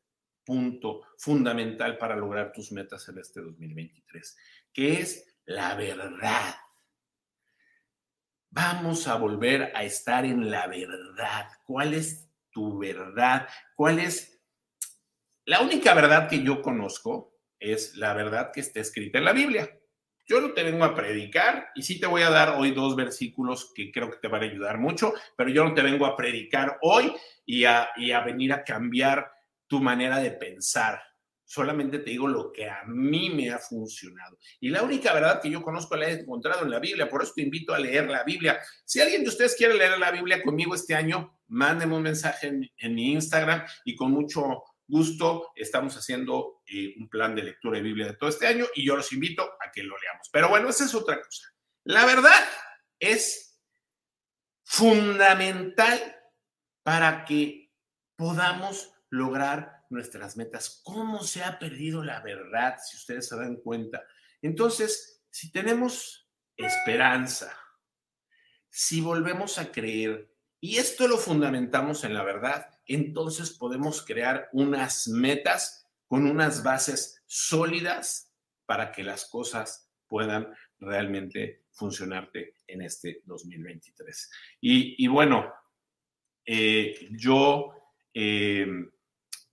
punto 0.49 1.03
fundamental 1.15 1.95
para 1.99 2.15
lograr 2.15 2.51
tus 2.51 2.71
metas 2.71 3.07
en 3.07 3.19
este 3.19 3.39
2023, 3.39 4.35
que 4.73 4.99
es 4.99 5.37
la 5.45 5.75
verdad. 5.75 6.55
Vamos 8.49 9.07
a 9.07 9.13
volver 9.13 9.71
a 9.75 9.83
estar 9.83 10.25
en 10.25 10.49
la 10.49 10.65
verdad. 10.65 11.51
¿Cuál 11.67 11.93
es 11.93 12.27
tu 12.49 12.79
verdad? 12.79 13.47
¿Cuál 13.75 13.99
es 13.99 14.41
la 15.45 15.61
única 15.61 15.93
verdad 15.93 16.27
que 16.27 16.41
yo 16.41 16.63
conozco? 16.63 17.37
Es 17.59 17.95
la 17.95 18.15
verdad 18.15 18.49
que 18.51 18.61
está 18.61 18.79
escrita 18.79 19.19
en 19.19 19.25
la 19.25 19.33
Biblia. 19.33 19.69
Yo 20.25 20.41
no 20.41 20.53
te 20.53 20.63
vengo 20.63 20.83
a 20.83 20.95
predicar 20.95 21.69
y 21.75 21.83
sí 21.83 21.99
te 21.99 22.07
voy 22.07 22.23
a 22.23 22.31
dar 22.31 22.55
hoy 22.57 22.71
dos 22.71 22.95
versículos 22.95 23.71
que 23.75 23.91
creo 23.91 24.09
que 24.09 24.17
te 24.17 24.27
van 24.27 24.41
a 24.41 24.45
ayudar 24.45 24.79
mucho, 24.79 25.13
pero 25.37 25.51
yo 25.51 25.63
no 25.63 25.75
te 25.75 25.83
vengo 25.83 26.07
a 26.07 26.15
predicar 26.15 26.79
hoy 26.81 27.13
y 27.45 27.65
a, 27.65 27.89
y 27.97 28.13
a 28.13 28.21
venir 28.21 28.51
a 28.51 28.63
cambiar 28.63 29.31
tu 29.69 29.79
manera 29.79 30.19
de 30.19 30.31
pensar. 30.31 31.01
Solamente 31.45 31.99
te 31.99 32.09
digo 32.09 32.27
lo 32.27 32.51
que 32.51 32.69
a 32.69 32.83
mí 32.85 33.29
me 33.29 33.49
ha 33.51 33.59
funcionado. 33.59 34.37
Y 34.59 34.69
la 34.69 34.83
única 34.83 35.13
verdad 35.13 35.41
que 35.41 35.49
yo 35.49 35.61
conozco 35.61 35.95
la 35.95 36.09
he 36.09 36.19
encontrado 36.19 36.63
en 36.63 36.71
la 36.71 36.79
Biblia. 36.79 37.09
Por 37.09 37.23
eso 37.23 37.33
te 37.35 37.43
invito 37.43 37.73
a 37.73 37.79
leer 37.79 38.09
la 38.09 38.23
Biblia. 38.23 38.59
Si 38.83 38.99
alguien 38.99 39.23
de 39.23 39.29
ustedes 39.29 39.55
quiere 39.55 39.75
leer 39.75 39.97
la 39.97 40.11
Biblia 40.11 40.43
conmigo 40.43 40.75
este 40.75 40.93
año, 40.95 41.39
mándenme 41.47 41.95
un 41.95 42.03
mensaje 42.03 42.47
en, 42.47 42.95
mi 42.95 43.13
Instagram 43.13 43.65
y 43.85 43.95
con 43.95 44.11
mucho 44.11 44.63
gusto 44.87 45.51
estamos 45.55 45.95
haciendo 45.95 46.61
eh, 46.65 46.95
un 46.99 47.07
plan 47.07 47.35
de 47.35 47.43
lectura 47.43 47.77
de 47.77 47.83
Biblia 47.83 48.07
de 48.07 48.13
todo 48.13 48.29
este 48.29 48.47
año 48.47 48.65
y 48.75 48.85
yo 48.85 48.95
los 48.95 49.11
invito 49.13 49.43
a 49.43 49.71
que 49.71 49.83
lo 49.83 49.95
leamos. 49.97 50.29
Pero 50.31 50.49
bueno, 50.49 50.69
esa 50.69 50.85
es 50.85 50.93
otra 50.93 51.21
cosa. 51.21 51.47
La 51.83 52.05
verdad 52.05 52.43
es 52.99 53.59
fundamental 54.63 55.99
para 56.83 57.25
que 57.25 57.71
podamos 58.15 58.91
lograr 59.09 59.85
nuestras 59.89 60.37
metas. 60.37 60.81
¿Cómo 60.83 61.23
se 61.23 61.43
ha 61.43 61.57
perdido 61.57 62.03
la 62.03 62.21
verdad, 62.21 62.77
si 62.83 62.95
ustedes 62.97 63.27
se 63.27 63.35
dan 63.35 63.57
cuenta? 63.57 64.03
Entonces, 64.41 65.23
si 65.29 65.51
tenemos 65.51 66.29
esperanza, 66.55 67.57
si 68.69 69.01
volvemos 69.01 69.57
a 69.57 69.71
creer, 69.71 70.31
y 70.61 70.77
esto 70.77 71.07
lo 71.07 71.17
fundamentamos 71.17 72.03
en 72.03 72.13
la 72.13 72.23
verdad, 72.23 72.69
entonces 72.85 73.51
podemos 73.51 74.05
crear 74.05 74.49
unas 74.51 75.07
metas 75.07 75.87
con 76.07 76.25
unas 76.25 76.63
bases 76.63 77.23
sólidas 77.25 78.33
para 78.65 78.91
que 78.91 79.03
las 79.03 79.25
cosas 79.25 79.89
puedan 80.07 80.53
realmente 80.79 81.65
funcionarte 81.71 82.55
en 82.67 82.81
este 82.81 83.21
2023. 83.25 84.31
Y, 84.61 85.07
bueno, 85.07 85.51
eh, 86.45 87.07
yo... 87.11 87.73
Eh, 88.13 88.67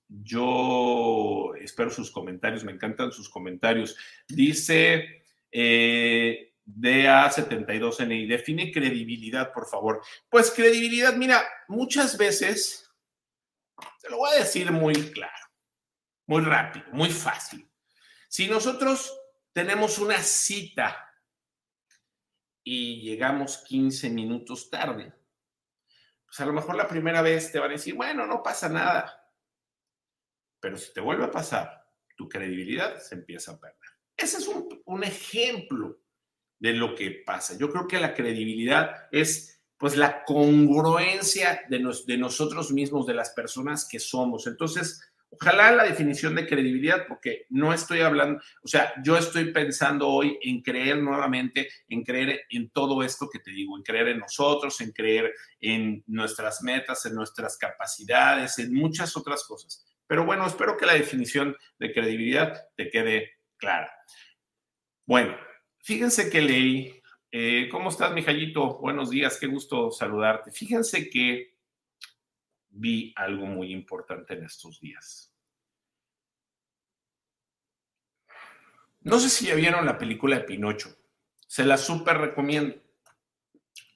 yo 0.08 1.54
espero 1.60 1.90
sus 1.90 2.10
comentarios, 2.10 2.64
me 2.64 2.72
encantan 2.72 3.12
sus 3.12 3.28
comentarios. 3.28 3.96
Dice 4.28 5.24
eh, 5.50 6.54
DA72NI, 6.66 8.28
define 8.28 8.72
credibilidad, 8.72 9.52
por 9.52 9.66
favor. 9.66 10.02
Pues 10.28 10.50
credibilidad, 10.50 11.14
mira, 11.14 11.42
muchas 11.68 12.16
veces, 12.16 12.90
te 14.00 14.10
lo 14.10 14.18
voy 14.18 14.30
a 14.32 14.40
decir 14.40 14.70
muy 14.70 14.94
claro, 15.10 15.46
muy 16.26 16.42
rápido, 16.42 16.86
muy 16.92 17.10
fácil. 17.10 17.68
Si 18.28 18.48
nosotros 18.48 19.18
tenemos 19.52 19.98
una 19.98 20.18
cita 20.22 21.02
y 22.62 23.00
llegamos 23.00 23.58
15 23.58 24.10
minutos 24.10 24.70
tarde, 24.70 25.12
pues 26.26 26.40
a 26.40 26.46
lo 26.46 26.52
mejor 26.52 26.74
la 26.74 26.88
primera 26.88 27.22
vez 27.22 27.50
te 27.50 27.58
van 27.58 27.70
a 27.70 27.74
decir, 27.74 27.94
bueno, 27.94 28.26
no 28.26 28.42
pasa 28.42 28.68
nada 28.68 29.25
pero 30.66 30.78
si 30.78 30.92
te 30.92 31.00
vuelve 31.00 31.22
a 31.22 31.30
pasar, 31.30 31.86
tu 32.16 32.28
credibilidad 32.28 32.98
se 32.98 33.14
empieza 33.14 33.52
a 33.52 33.60
perder. 33.60 33.88
Ese 34.16 34.38
es 34.38 34.48
un, 34.48 35.04
ejemplo 35.04 36.00
de 36.58 36.72
lo 36.72 36.92
que 36.96 37.22
pasa. 37.24 37.56
Yo 37.56 37.70
creo 37.70 37.86
que 37.86 38.00
la 38.00 38.12
credibilidad 38.12 39.06
es 39.12 39.62
pues 39.76 39.96
la 39.96 40.24
congruencia 40.24 41.62
de, 41.68 41.78
de 42.08 42.18
nosotros 42.18 42.72
mismos, 42.72 43.06
de 43.06 43.14
las 43.14 43.30
personas 43.30 43.86
que 43.88 44.00
somos. 44.00 44.48
Entonces, 44.48 45.00
ojalá 45.30 45.70
la 45.70 45.84
definición 45.84 46.34
de 46.34 46.48
credibilidad, 46.48 47.06
porque 47.06 47.46
no 47.50 47.72
estoy 47.72 48.00
hablando, 48.00 48.42
o 48.64 48.66
sea, 48.66 48.92
yo 49.04 49.16
estoy 49.16 49.52
pensando 49.52 50.08
hoy 50.08 50.36
en 50.42 50.62
creer 50.62 50.98
nuevamente, 50.98 51.68
en 51.88 52.02
creer 52.02 52.40
en 52.50 52.70
todo 52.70 53.04
esto 53.04 53.28
que 53.30 53.38
te 53.38 53.52
digo, 53.52 53.76
en 53.76 53.84
creer 53.84 54.08
en 54.08 54.18
nosotros, 54.18 54.80
en 54.80 54.90
creer 54.90 55.32
en 55.60 56.02
nuestras 56.08 56.60
metas, 56.64 57.06
en 57.06 57.14
nuestras 57.14 57.56
capacidades, 57.56 58.58
en 58.58 58.74
muchas 58.74 59.16
otras 59.16 59.44
cosas. 59.44 59.86
Pero 60.06 60.24
bueno, 60.24 60.46
espero 60.46 60.76
que 60.76 60.86
la 60.86 60.94
definición 60.94 61.56
de 61.78 61.92
credibilidad 61.92 62.68
te 62.76 62.90
quede 62.90 63.38
clara. 63.56 63.92
Bueno, 65.04 65.36
fíjense 65.80 66.30
que 66.30 66.40
leí. 66.40 67.02
Eh, 67.32 67.68
¿Cómo 67.70 67.90
estás, 67.90 68.12
Mijallito? 68.12 68.78
Buenos 68.78 69.10
días, 69.10 69.38
qué 69.38 69.46
gusto 69.46 69.90
saludarte. 69.90 70.52
Fíjense 70.52 71.10
que 71.10 71.56
vi 72.68 73.12
algo 73.16 73.46
muy 73.46 73.72
importante 73.72 74.34
en 74.34 74.44
estos 74.44 74.80
días. 74.80 75.32
No 79.00 79.18
sé 79.18 79.28
si 79.28 79.46
ya 79.46 79.54
vieron 79.54 79.86
la 79.86 79.98
película 79.98 80.36
de 80.36 80.44
Pinocho. 80.44 80.96
Se 81.46 81.64
la 81.64 81.76
súper 81.76 82.18
recomiendo. 82.18 82.76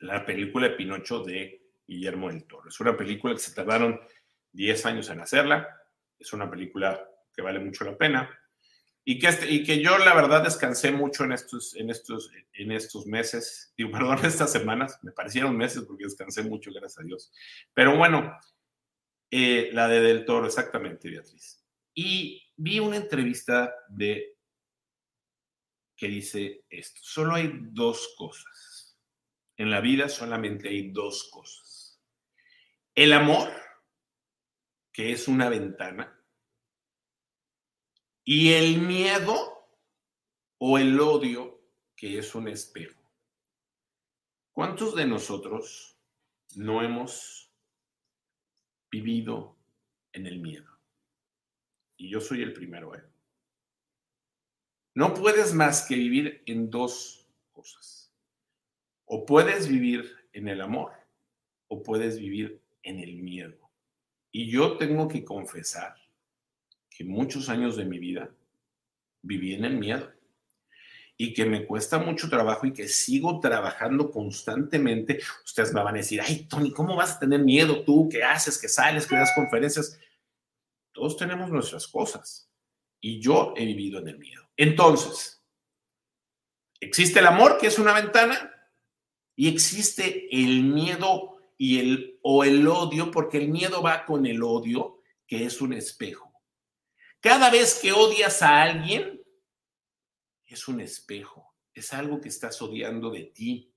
La 0.01 0.25
película 0.25 0.68
de 0.68 0.77
Pinocho 0.77 1.23
de 1.23 1.73
Guillermo 1.87 2.29
del 2.29 2.44
Toro. 2.44 2.68
Es 2.68 2.81
una 2.81 2.96
película 2.96 3.35
que 3.35 3.40
se 3.40 3.55
tardaron 3.55 4.01
10 4.53 4.87
años 4.87 5.09
en 5.11 5.20
hacerla 5.20 5.80
es 6.20 6.33
una 6.33 6.50
película 6.50 7.09
que 7.35 7.42
vale 7.42 7.59
mucho 7.59 7.85
la 7.85 7.96
pena. 7.96 8.30
Y 9.02 9.18
que, 9.18 9.28
este, 9.28 9.50
y 9.50 9.64
que 9.64 9.80
yo 9.80 9.96
la 9.98 10.14
verdad 10.14 10.44
descansé 10.44 10.92
mucho 10.92 11.24
en 11.24 11.33
estos, 11.33 11.74
en 11.74 11.88
estos, 11.90 12.30
en 12.52 12.70
estos 12.70 13.06
meses, 13.06 13.72
digo, 13.76 13.90
perdón, 13.90 14.24
estas 14.24 14.52
semanas, 14.52 14.98
me 15.02 15.12
parecieron 15.12 15.56
meses 15.56 15.85
porque 15.85 16.04
descansé 16.04 16.42
mucho, 16.42 16.70
gracias 16.70 16.98
a 16.98 17.04
Dios. 17.04 17.33
Pero 17.72 17.96
bueno, 17.96 18.38
eh, 19.30 19.70
la 19.72 19.88
de 19.88 20.00
Del 20.00 20.24
Toro, 20.24 20.46
exactamente, 20.46 21.09
Beatriz. 21.09 21.64
Y 21.94 22.42
vi 22.56 22.78
una 22.78 22.96
entrevista 22.96 23.74
de 23.88 24.37
que 25.96 26.09
dice 26.09 26.64
esto, 26.68 27.00
solo 27.02 27.35
hay 27.35 27.52
dos 27.72 28.14
cosas. 28.16 28.98
En 29.56 29.70
la 29.70 29.80
vida 29.80 30.09
solamente 30.09 30.68
hay 30.68 30.90
dos 30.90 31.28
cosas. 31.30 32.00
El 32.94 33.12
amor 33.12 33.50
que 35.01 35.13
es 35.13 35.29
una 35.29 35.49
ventana, 35.49 36.15
y 38.23 38.53
el 38.53 38.83
miedo 38.83 39.67
o 40.59 40.77
el 40.77 41.01
odio, 41.01 41.59
que 41.97 42.19
es 42.19 42.35
un 42.35 42.49
espejo. 42.49 43.01
¿Cuántos 44.53 44.95
de 44.95 45.07
nosotros 45.07 45.99
no 46.55 46.83
hemos 46.83 47.51
vivido 48.91 49.57
en 50.13 50.27
el 50.27 50.39
miedo? 50.39 50.69
Y 51.97 52.11
yo 52.11 52.21
soy 52.21 52.43
el 52.43 52.53
primero. 52.53 52.95
¿eh? 52.95 53.03
No 54.93 55.15
puedes 55.15 55.55
más 55.55 55.87
que 55.89 55.95
vivir 55.95 56.43
en 56.45 56.69
dos 56.69 57.27
cosas. 57.53 58.13
O 59.07 59.25
puedes 59.25 59.67
vivir 59.67 60.15
en 60.35 60.49
el 60.49 60.61
amor 60.61 60.93
o 61.69 61.83
puedes 61.83 62.19
vivir 62.19 62.61
en 62.83 62.99
el 62.99 63.15
miedo. 63.17 63.69
Y 64.33 64.51
yo 64.51 64.77
tengo 64.77 65.09
que 65.09 65.25
confesar 65.25 65.97
que 66.88 67.05
muchos 67.05 67.49
años 67.49 67.77
de 67.77 67.85
mi 67.85 67.99
vida 67.99 68.31
viví 69.23 69.55
en 69.55 69.64
el 69.64 69.79
miedo 69.79 70.12
y 71.16 71.35
que 71.35 71.45
me 71.45 71.66
cuesta 71.66 71.99
mucho 71.99 72.31
trabajo 72.31 72.66
y 72.66 72.73
que 72.73 72.88
sigo 72.88 73.40
trabajando 73.40 74.11
constantemente. 74.11 75.21
Ustedes 75.45 75.75
me 75.75 75.83
van 75.83 75.95
a 75.95 75.99
decir, 75.99 76.21
ay, 76.21 76.47
Tony, 76.49 76.73
¿cómo 76.73 76.97
vas 76.97 77.16
a 77.16 77.19
tener 77.19 77.40
miedo 77.40 77.85
tú? 77.85 78.09
¿Qué 78.11 78.23
haces? 78.23 78.59
¿Qué 78.59 78.69
sales? 78.69 79.07
¿Qué 79.07 79.16
das 79.16 79.33
conferencias? 79.35 79.99
Todos 80.93 81.16
tenemos 81.16 81.51
nuestras 81.51 81.87
cosas 81.87 82.51
y 83.01 83.21
yo 83.21 83.53
he 83.57 83.64
vivido 83.64 83.99
en 84.01 84.09
el 84.09 84.19
miedo. 84.19 84.49
Entonces, 84.57 85.43
existe 86.81 87.21
el 87.21 87.27
amor, 87.27 87.59
que 87.59 87.66
es 87.66 87.79
una 87.79 87.93
ventana, 87.93 88.55
y 89.37 89.49
existe 89.49 90.29
el 90.31 90.62
miedo 90.64 91.39
y 91.62 91.79
el, 91.79 92.18
o 92.23 92.42
el 92.42 92.66
odio, 92.66 93.11
porque 93.11 93.37
el 93.37 93.49
miedo 93.49 93.83
va 93.83 94.07
con 94.07 94.25
el 94.25 94.42
odio, 94.42 95.03
que 95.27 95.44
es 95.44 95.61
un 95.61 95.75
espejo. 95.75 96.33
Cada 97.20 97.51
vez 97.51 97.79
que 97.83 97.92
odias 97.92 98.40
a 98.40 98.62
alguien, 98.62 99.23
es 100.46 100.68
un 100.68 100.81
espejo, 100.81 101.55
es 101.75 101.92
algo 101.92 102.18
que 102.18 102.31
estás 102.31 102.62
odiando 102.62 103.11
de 103.11 103.25
ti. 103.25 103.75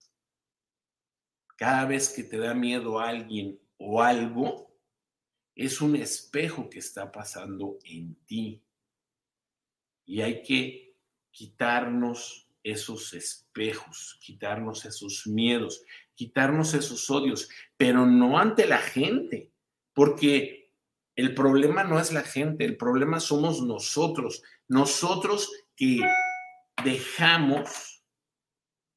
Cada 1.58 1.84
vez 1.84 2.08
que 2.08 2.24
te 2.24 2.38
da 2.38 2.54
miedo 2.54 3.02
a 3.02 3.10
alguien 3.10 3.60
o 3.76 4.02
algo, 4.02 4.74
es 5.54 5.82
un 5.82 5.98
espejo 5.98 6.70
que 6.70 6.80
está 6.80 7.12
pasando 7.12 7.80
en 7.84 8.16
ti. 8.24 8.64
Y 10.06 10.22
hay 10.22 10.42
que 10.42 10.96
quitarnos 11.32 12.48
esos 12.64 13.14
espejos, 13.14 14.18
quitarnos 14.22 14.86
esos 14.86 15.28
miedos, 15.28 15.84
quitarnos 16.16 16.74
esos 16.74 17.10
odios, 17.10 17.50
pero 17.78 18.06
no 18.06 18.38
ante 18.38 18.68
la 18.68 18.78
gente, 18.78 19.52
porque 19.94 20.72
el 21.16 21.34
problema 21.36 21.84
no 21.84 22.00
es 22.00 22.12
la 22.12 22.24
gente, 22.24 22.66
el 22.66 22.78
problema 22.78 23.20
somos 23.20 23.62
nosotros, 23.62 24.44
nosotros 24.68 25.52
que 25.76 26.02
dejamos 26.84 28.04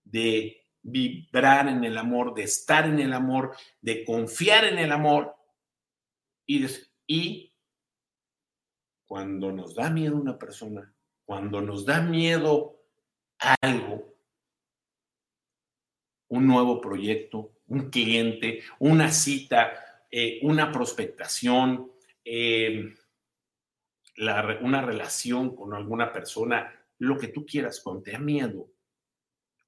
de 0.04 0.62
vibrar 0.82 1.68
en 1.68 1.84
el 1.84 1.98
amor, 1.98 2.34
de 2.34 2.44
estar 2.44 2.86
en 2.86 3.00
el 3.00 3.12
amor, 3.12 3.56
de 3.80 4.04
confiar 4.04 4.64
en 4.64 4.78
el 4.78 4.92
amor 4.92 5.34
y, 6.46 7.52
cuando 9.06 9.52
nos 9.52 9.74
da 9.74 9.90
miedo 9.90 10.16
una 10.16 10.38
persona, 10.38 10.92
cuando 11.24 11.60
nos 11.60 11.84
da 11.84 12.00
miedo 12.00 12.80
algo, 13.60 14.15
un 16.28 16.46
nuevo 16.46 16.80
proyecto, 16.80 17.52
un 17.68 17.90
cliente, 17.90 18.62
una 18.78 19.10
cita, 19.10 20.04
eh, 20.10 20.40
una 20.42 20.72
prospectación, 20.72 21.90
eh, 22.24 22.94
una 24.18 24.82
relación 24.82 25.54
con 25.54 25.74
alguna 25.74 26.12
persona, 26.12 26.72
lo 26.98 27.18
que 27.18 27.28
tú 27.28 27.44
quieras, 27.44 27.80
cuando 27.80 28.02
te 28.02 28.18
miedo. 28.18 28.68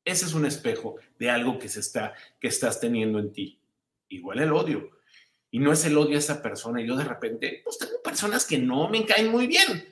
Ese 0.05 0.25
es 0.25 0.33
un 0.33 0.47
espejo 0.47 0.97
de 1.19 1.29
algo 1.29 1.59
que, 1.59 1.69
se 1.69 1.81
está, 1.81 2.15
que 2.41 2.49
estás 2.49 2.81
teniendo 2.81 3.19
en 3.19 3.33
ti. 3.33 3.61
Igual 4.09 4.39
el 4.39 4.53
odio. 4.53 4.91
Y 5.51 5.59
no 5.59 5.73
es 5.73 5.85
el 5.85 5.99
odio 5.99 6.17
a 6.17 6.19
esa 6.19 6.41
persona. 6.41 6.81
Yo 6.81 6.97
de 6.97 7.05
repente, 7.05 7.61
pues 7.63 7.77
tengo 7.77 8.01
personas 8.03 8.47
que 8.47 8.59
no 8.59 8.89
me 8.89 9.05
caen 9.05 9.31
muy 9.31 9.47
bien. 9.47 9.87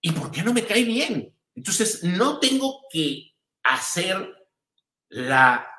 ¿Y 0.00 0.12
por 0.12 0.30
qué 0.30 0.42
no 0.42 0.52
me 0.52 0.64
cae 0.64 0.84
bien? 0.84 1.34
Entonces, 1.54 2.04
no 2.04 2.38
tengo 2.38 2.82
que 2.90 3.34
hacer 3.62 4.46
la 5.08 5.71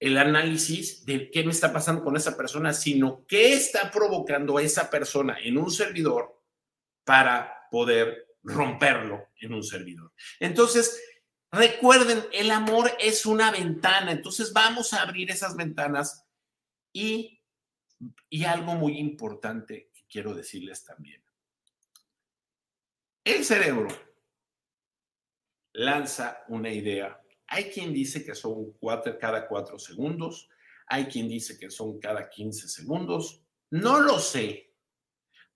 el 0.00 0.16
análisis 0.16 1.04
de 1.04 1.30
qué 1.30 1.44
me 1.44 1.50
está 1.50 1.72
pasando 1.72 2.02
con 2.02 2.16
esa 2.16 2.34
persona, 2.34 2.72
sino 2.72 3.26
qué 3.26 3.52
está 3.52 3.90
provocando 3.90 4.58
esa 4.58 4.88
persona 4.88 5.38
en 5.40 5.58
un 5.58 5.70
servidor 5.70 6.42
para 7.04 7.68
poder 7.70 8.34
romperlo 8.42 9.28
en 9.36 9.52
un 9.52 9.62
servidor. 9.62 10.14
Entonces, 10.40 11.02
recuerden, 11.52 12.24
el 12.32 12.50
amor 12.50 12.90
es 12.98 13.26
una 13.26 13.50
ventana, 13.50 14.12
entonces 14.12 14.54
vamos 14.54 14.94
a 14.94 15.02
abrir 15.02 15.30
esas 15.30 15.54
ventanas 15.54 16.26
y, 16.94 17.42
y 18.30 18.44
algo 18.44 18.74
muy 18.74 18.98
importante 18.98 19.90
que 19.92 20.02
quiero 20.08 20.32
decirles 20.32 20.82
también. 20.82 21.22
El 23.22 23.44
cerebro 23.44 23.88
lanza 25.74 26.42
una 26.48 26.70
idea 26.70 27.19
hay 27.50 27.64
quien 27.64 27.92
dice 27.92 28.24
que 28.24 28.34
son 28.34 28.72
cuatro, 28.78 29.18
cada 29.18 29.48
cuatro 29.48 29.78
segundos, 29.78 30.48
hay 30.86 31.06
quien 31.06 31.28
dice 31.28 31.58
que 31.58 31.68
son 31.68 31.98
cada 31.98 32.30
15 32.30 32.68
segundos. 32.68 33.42
No 33.70 34.00
lo 34.00 34.20
sé, 34.20 34.72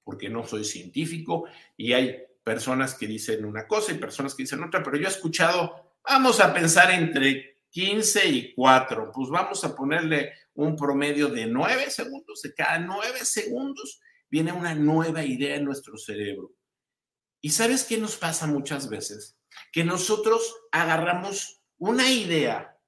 porque 0.02 0.28
no 0.28 0.44
soy 0.44 0.64
científico 0.64 1.44
y 1.76 1.92
hay 1.92 2.20
personas 2.42 2.94
que 2.94 3.06
dicen 3.06 3.44
una 3.44 3.66
cosa 3.68 3.92
y 3.92 3.98
personas 3.98 4.34
que 4.34 4.42
dicen 4.42 4.62
otra, 4.62 4.82
pero 4.82 4.96
yo 4.96 5.06
he 5.06 5.10
escuchado, 5.10 5.94
vamos 6.06 6.40
a 6.40 6.52
pensar 6.52 6.90
entre 6.90 7.58
15 7.70 8.28
y 8.28 8.54
4, 8.54 9.12
pues 9.12 9.30
vamos 9.30 9.62
a 9.64 9.74
ponerle 9.74 10.32
un 10.54 10.74
promedio 10.74 11.28
de 11.28 11.46
9 11.46 11.90
segundos, 11.90 12.42
de 12.42 12.54
cada 12.54 12.80
9 12.80 13.24
segundos 13.24 14.00
viene 14.28 14.52
una 14.52 14.74
nueva 14.74 15.24
idea 15.24 15.54
en 15.54 15.64
nuestro 15.64 15.96
cerebro. 15.96 16.52
¿Y 17.40 17.50
sabes 17.50 17.84
qué 17.84 17.98
nos 17.98 18.16
pasa 18.16 18.48
muchas 18.48 18.88
veces? 18.88 19.38
Que 19.72 19.84
nosotros 19.84 20.56
agarramos 20.72 21.63
una 21.84 22.10
idea 22.10 22.78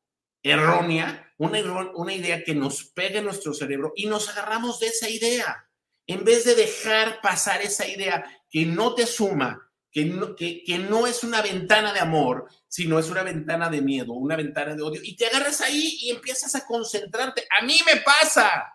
errónea, 0.42 1.34
una, 1.38 2.14
idea 2.14 2.42
que 2.42 2.54
nos 2.54 2.84
pegue 2.84 3.18
en 3.18 3.24
nuestro 3.24 3.52
cerebro 3.52 3.92
y 3.94 4.06
nos 4.06 4.28
agarramos 4.28 4.80
de 4.80 4.86
esa 4.86 5.08
idea. 5.08 5.68
En 6.06 6.24
vez 6.24 6.44
de 6.44 6.54
dejar 6.54 7.20
pasar 7.20 7.60
esa 7.62 7.86
idea 7.86 8.24
que 8.48 8.64
no 8.64 8.94
te 8.94 9.06
suma, 9.06 9.70
que 9.90 10.04
no, 10.04 10.36
que 10.36 10.86
no 10.88 11.06
es 11.06 11.24
una 11.24 11.42
ventana 11.42 11.92
de 11.92 12.00
amor, 12.00 12.48
sino 12.68 12.98
es 12.98 13.08
una 13.08 13.22
ventana 13.22 13.68
de 13.68 13.82
miedo, 13.82 14.12
una 14.12 14.36
ventana 14.36 14.74
de 14.74 14.82
odio, 14.82 15.00
y 15.02 15.16
te 15.16 15.26
agarras 15.26 15.60
ahí 15.60 15.98
y 16.00 16.10
empiezas 16.10 16.54
a 16.54 16.64
concentrarte. 16.64 17.46
A 17.60 17.64
mí 17.64 17.78
me 17.84 18.00
pasa. 18.00 18.72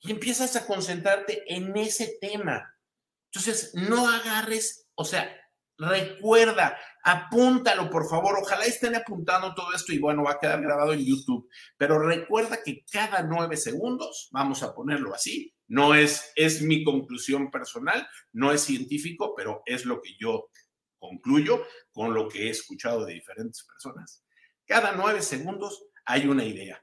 Y 0.00 0.10
empiezas 0.10 0.56
a 0.56 0.66
concentrarte 0.66 1.44
en 1.54 1.76
ese 1.76 2.18
tema. 2.20 2.74
Entonces, 3.30 3.74
no 3.74 4.08
agarres, 4.08 4.88
o 4.94 5.04
sea, 5.04 5.30
recuerda, 5.78 6.76
apúntalo 7.02 7.88
por 7.88 8.08
favor, 8.08 8.38
ojalá 8.38 8.64
estén 8.64 8.96
apuntando 8.96 9.54
todo 9.54 9.72
esto 9.72 9.92
y 9.92 9.98
bueno, 9.98 10.24
va 10.24 10.32
a 10.32 10.38
quedar 10.38 10.60
grabado 10.60 10.92
en 10.92 11.04
YouTube, 11.04 11.48
pero 11.76 11.98
recuerda 11.98 12.62
que 12.62 12.84
cada 12.90 13.22
nueve 13.22 13.56
segundos, 13.56 14.28
vamos 14.32 14.62
a 14.62 14.74
ponerlo 14.74 15.14
así, 15.14 15.54
no 15.68 15.94
es, 15.94 16.32
es 16.34 16.62
mi 16.62 16.82
conclusión 16.82 17.50
personal, 17.50 18.08
no 18.32 18.52
es 18.52 18.62
científico, 18.62 19.34
pero 19.36 19.62
es 19.66 19.84
lo 19.84 20.02
que 20.02 20.16
yo 20.18 20.50
concluyo 20.98 21.64
con 21.92 22.12
lo 22.12 22.28
que 22.28 22.46
he 22.46 22.50
escuchado 22.50 23.04
de 23.04 23.14
diferentes 23.14 23.64
personas. 23.64 24.24
Cada 24.66 24.92
nueve 24.92 25.22
segundos 25.22 25.84
hay 26.04 26.26
una 26.26 26.44
idea. 26.44 26.82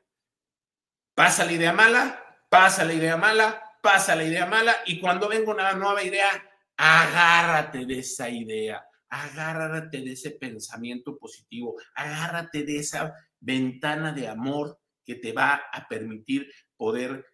Pasa 1.13 1.45
la 1.45 1.51
idea 1.53 1.73
mala, 1.73 2.23
pasa 2.49 2.85
la 2.85 2.93
idea 2.93 3.17
mala, 3.17 3.61
pasa 3.81 4.15
la 4.15 4.23
idea 4.23 4.45
mala 4.45 4.75
y 4.85 4.99
cuando 4.99 5.27
venga 5.27 5.51
una 5.51 5.73
nueva 5.73 6.03
idea, 6.03 6.44
agárrate 6.77 7.85
de 7.85 7.99
esa 7.99 8.29
idea, 8.29 8.85
agárrate 9.09 10.01
de 10.01 10.11
ese 10.13 10.31
pensamiento 10.31 11.17
positivo, 11.17 11.75
agárrate 11.95 12.63
de 12.63 12.77
esa 12.77 13.13
ventana 13.39 14.11
de 14.11 14.27
amor 14.27 14.79
que 15.05 15.15
te 15.15 15.31
va 15.31 15.61
a 15.71 15.87
permitir 15.87 16.51
poder 16.75 17.25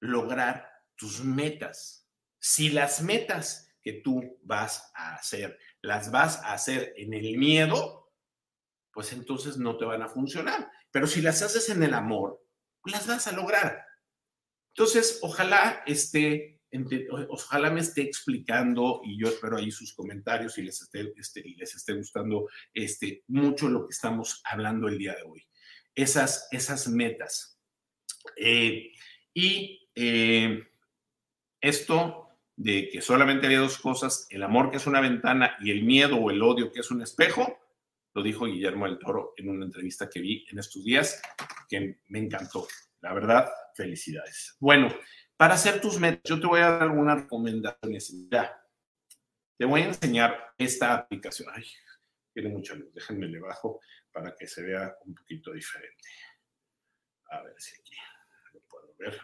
lograr 0.00 0.70
tus 0.94 1.24
metas. 1.24 2.08
Si 2.38 2.68
las 2.68 3.02
metas 3.02 3.74
que 3.82 3.94
tú 3.94 4.38
vas 4.42 4.90
a 4.94 5.14
hacer 5.14 5.58
las 5.86 6.10
vas 6.10 6.38
a 6.42 6.52
hacer 6.52 6.92
en 6.96 7.14
el 7.14 7.38
miedo, 7.38 8.12
pues 8.92 9.12
entonces 9.12 9.56
no 9.56 9.76
te 9.76 9.84
van 9.84 10.02
a 10.02 10.08
funcionar. 10.08 10.70
Pero 10.90 11.06
si 11.06 11.22
las 11.22 11.42
haces 11.42 11.68
en 11.68 11.82
el 11.82 11.94
amor, 11.94 12.44
las 12.84 13.06
vas 13.06 13.26
a 13.26 13.32
lograr. 13.32 13.84
Entonces, 14.74 15.20
ojalá 15.22 15.82
este 15.86 16.55
ojalá 17.28 17.70
me 17.70 17.80
esté 17.80 18.02
explicando 18.02 19.00
y 19.04 19.18
yo 19.18 19.28
espero 19.28 19.56
ahí 19.56 19.70
sus 19.70 19.94
comentarios 19.94 20.58
y 20.58 20.62
les 20.62 20.80
esté, 20.82 21.12
este, 21.16 21.44
les 21.56 21.74
esté 21.74 21.92
gustando 21.94 22.48
este, 22.72 23.24
mucho 23.28 23.68
lo 23.68 23.86
que 23.86 23.92
estamos 23.92 24.42
hablando 24.44 24.88
el 24.88 24.98
día 24.98 25.14
de 25.14 25.22
hoy. 25.22 25.46
Esas, 25.94 26.48
esas 26.50 26.88
metas. 26.88 27.58
Eh, 28.36 28.92
y 29.32 29.88
eh, 29.94 30.66
esto 31.60 32.26
de 32.56 32.88
que 32.88 33.02
solamente 33.02 33.46
había 33.46 33.60
dos 33.60 33.78
cosas, 33.78 34.26
el 34.30 34.42
amor 34.42 34.70
que 34.70 34.78
es 34.78 34.86
una 34.86 35.00
ventana 35.00 35.56
y 35.60 35.70
el 35.70 35.84
miedo 35.84 36.16
o 36.16 36.30
el 36.30 36.42
odio 36.42 36.72
que 36.72 36.80
es 36.80 36.90
un 36.90 37.02
espejo, 37.02 37.58
lo 38.14 38.22
dijo 38.22 38.46
Guillermo 38.46 38.86
del 38.86 38.98
Toro 38.98 39.34
en 39.36 39.50
una 39.50 39.66
entrevista 39.66 40.08
que 40.08 40.20
vi 40.20 40.46
en 40.50 40.58
estos 40.58 40.82
días, 40.82 41.20
que 41.68 41.98
me 42.08 42.18
encantó. 42.18 42.66
La 43.02 43.12
verdad, 43.12 43.48
felicidades. 43.74 44.56
Bueno, 44.58 44.88
para 45.36 45.54
hacer 45.54 45.80
tus 45.80 45.98
metas, 45.98 46.22
yo 46.24 46.40
te 46.40 46.46
voy 46.46 46.60
a 46.60 46.70
dar 46.70 46.82
algunas 46.82 47.22
recomendaciones. 47.22 48.14
Ya, 48.30 48.62
te 49.58 49.64
voy 49.64 49.82
a 49.82 49.86
enseñar 49.86 50.54
esta 50.58 50.94
aplicación. 50.94 51.48
Ay, 51.52 51.64
tiene 52.32 52.48
mucha 52.48 52.74
luz, 52.74 52.92
déjenme 52.92 53.28
le 53.28 53.40
bajo 53.40 53.80
para 54.12 54.34
que 54.34 54.46
se 54.46 54.62
vea 54.62 54.96
un 55.04 55.14
poquito 55.14 55.52
diferente. 55.52 56.08
A 57.30 57.42
ver 57.42 57.54
si 57.58 57.78
aquí 57.80 57.96
lo 58.52 58.60
puedo 58.62 58.94
ver. 58.98 59.18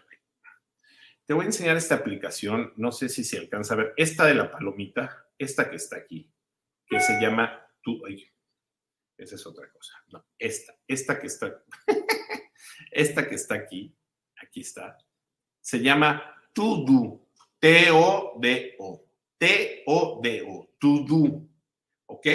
Te 1.24 1.34
voy 1.34 1.44
a 1.44 1.46
enseñar 1.46 1.76
esta 1.76 1.94
aplicación, 1.94 2.72
no 2.76 2.90
sé 2.90 3.08
si 3.08 3.24
se 3.24 3.38
alcanza 3.38 3.74
a 3.74 3.78
ver, 3.78 3.94
esta 3.96 4.26
de 4.26 4.34
la 4.34 4.50
palomita, 4.50 5.30
esta 5.38 5.70
que 5.70 5.76
está 5.76 5.96
aquí, 5.96 6.30
que 6.86 7.00
se 7.00 7.20
llama 7.20 7.70
Tu... 7.82 8.02
esa 9.16 9.34
es 9.36 9.46
otra 9.46 9.70
cosa. 9.70 9.94
No, 10.08 10.26
esta, 10.38 10.74
esta 10.86 11.20
que 11.20 11.26
está, 11.28 11.64
esta 12.90 13.28
que 13.28 13.36
está 13.36 13.54
aquí, 13.54 13.96
aquí 14.36 14.60
está, 14.60 14.98
se 15.62 15.80
llama 15.80 16.22
To 16.52 16.84
Do, 16.84 17.28
T-O-D-O, 17.58 19.04
T-O-D-O, 19.38 20.68
To 20.78 21.04
Do, 21.08 21.48
¿ok? 22.06 22.26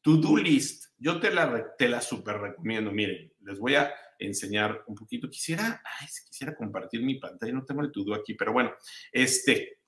To 0.00 0.16
Do 0.16 0.36
List, 0.38 0.94
yo 0.96 1.20
te 1.20 1.30
la, 1.30 1.74
te 1.76 1.88
la 1.88 2.00
super 2.00 2.38
recomiendo, 2.38 2.90
miren, 2.92 3.30
les 3.40 3.58
voy 3.58 3.74
a 3.74 3.92
enseñar 4.18 4.84
un 4.86 4.94
poquito. 4.94 5.28
Quisiera, 5.28 5.82
ay, 5.84 6.06
quisiera 6.28 6.54
compartir 6.54 7.02
mi 7.02 7.16
pantalla, 7.16 7.52
no 7.52 7.64
tengo 7.64 7.82
el 7.82 7.92
todo 7.92 8.14
aquí, 8.14 8.34
pero 8.34 8.52
bueno, 8.52 8.72
este, 9.12 9.80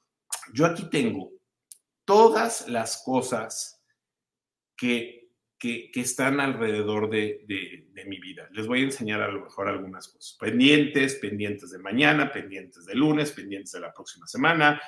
yo 0.53 0.67
aquí 0.67 0.91
tengo 0.91 1.31
todas 2.05 2.69
las 2.69 3.03
cosas 3.03 3.83
que, 4.77 5.28
que, 5.59 5.91
están 5.95 6.41
alrededor 6.41 7.11
de, 7.11 7.87
mi 8.07 8.19
vida. 8.21 8.49
Les 8.53 8.67
voy 8.67 8.81
a 8.81 8.85
enseñar 8.85 9.21
a 9.21 9.29
lo 9.29 9.43
mejor 9.45 9.69
algunas 9.69 10.09
cosas. 10.09 10.37
Pendientes, 10.39 11.17
pendientes 11.17 11.71
de 11.71 11.79
mañana, 11.79 12.33
pendientes 12.33 12.87
de 12.87 12.95
lunes, 12.95 13.33
pendientes 13.33 13.73
de 13.73 13.81
la 13.81 13.93
próxima 13.93 14.27
semana, 14.27 14.81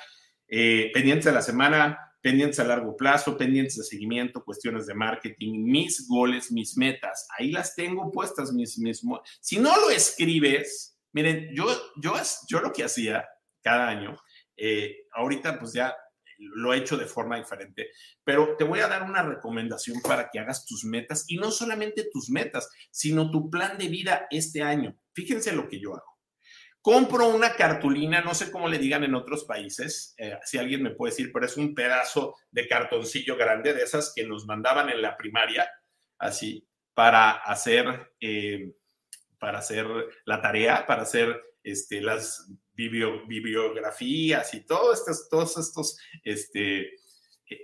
eh, 0.47 0.89
pendientes 0.93 1.25
de 1.25 1.31
la 1.33 1.41
semana 1.41 2.11
pendientes 2.21 2.59
a 2.59 2.63
largo 2.63 2.95
plazo, 2.95 3.37
pendientes 3.37 3.77
de 3.77 3.83
seguimiento, 3.83 4.43
cuestiones 4.43 4.85
de 4.85 4.93
marketing, 4.93 5.63
mis 5.63 6.07
goles, 6.07 6.51
mis 6.51 6.77
metas. 6.77 7.27
Ahí 7.37 7.51
las 7.51 7.75
tengo 7.75 8.11
puestas, 8.11 8.53
mis, 8.53 8.79
Si 9.39 9.59
no 9.59 9.75
lo 9.75 9.89
escribes, 9.89 10.99
miren, 11.13 11.49
yo, 11.53 11.65
yo, 11.97 12.13
yo 12.47 12.61
lo 12.61 12.71
que 12.71 12.83
hacía 12.83 13.27
cada 13.61 13.89
año, 13.89 14.15
eh, 14.55 15.07
ahorita 15.13 15.57
pues 15.59 15.73
ya 15.73 15.95
lo 16.55 16.73
he 16.73 16.77
hecho 16.77 16.97
de 16.97 17.05
forma 17.05 17.37
diferente, 17.37 17.89
pero 18.23 18.55
te 18.57 18.63
voy 18.63 18.79
a 18.79 18.87
dar 18.87 19.03
una 19.03 19.23
recomendación 19.23 20.01
para 20.01 20.29
que 20.29 20.39
hagas 20.39 20.65
tus 20.65 20.83
metas 20.83 21.25
y 21.27 21.37
no 21.37 21.51
solamente 21.51 22.09
tus 22.11 22.29
metas, 22.29 22.69
sino 22.89 23.31
tu 23.31 23.49
plan 23.49 23.77
de 23.77 23.87
vida 23.87 24.27
este 24.29 24.61
año. 24.61 24.97
Fíjense 25.13 25.51
lo 25.53 25.67
que 25.67 25.79
yo 25.79 25.93
hago. 25.93 26.11
Compro 26.81 27.27
una 27.27 27.53
cartulina, 27.53 28.21
no 28.21 28.33
sé 28.33 28.51
cómo 28.51 28.67
le 28.67 28.79
digan 28.79 29.03
en 29.03 29.13
otros 29.13 29.45
países, 29.45 30.15
eh, 30.17 30.39
si 30.43 30.57
alguien 30.57 30.81
me 30.81 30.89
puede 30.89 31.11
decir, 31.11 31.31
pero 31.31 31.45
es 31.45 31.55
un 31.55 31.75
pedazo 31.75 32.35
de 32.49 32.67
cartoncillo 32.67 33.37
grande 33.37 33.73
de 33.73 33.83
esas 33.83 34.11
que 34.15 34.25
nos 34.25 34.47
mandaban 34.47 34.89
en 34.89 34.99
la 34.99 35.15
primaria, 35.15 35.69
así, 36.17 36.67
para 36.95 37.31
hacer, 37.31 38.11
eh, 38.19 38.73
para 39.37 39.59
hacer 39.59 39.85
la 40.25 40.41
tarea, 40.41 40.87
para 40.87 41.03
hacer 41.03 41.39
este, 41.63 42.01
las 42.01 42.51
bibliografías 42.73 44.53
y 44.53 44.65
todos 44.65 44.99
estos, 44.99 45.29
todos 45.29 45.57
estos, 45.57 45.99
este, 46.23 46.99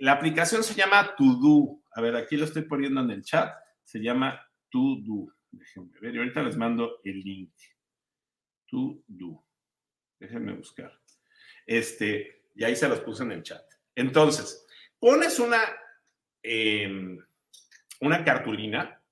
la 0.00 0.12
aplicación 0.12 0.62
se 0.62 0.74
llama 0.74 1.14
To 1.16 1.82
A 1.92 2.00
ver, 2.00 2.16
aquí 2.16 2.36
lo 2.36 2.44
estoy 2.44 2.62
poniendo 2.62 3.00
en 3.00 3.10
el 3.10 3.22
chat. 3.22 3.54
Se 3.82 4.00
llama 4.00 4.40
To 4.70 4.98
Déjenme 5.50 5.98
ver, 6.00 6.14
y 6.14 6.18
ahorita 6.18 6.42
les 6.42 6.56
mando 6.56 7.00
el 7.04 7.20
link 7.20 7.52
to 8.70 9.02
do. 9.06 9.44
Déjenme 10.20 10.52
buscar. 10.52 10.92
Este, 11.66 12.44
y 12.54 12.64
ahí 12.64 12.76
se 12.76 12.88
los 12.88 13.00
puse 13.00 13.22
en 13.22 13.32
el 13.32 13.42
chat. 13.42 13.62
Entonces, 13.94 14.66
pones 14.98 15.38
una, 15.38 15.60
em, 16.42 17.18
una 18.00 18.24
cartulina 18.24 19.02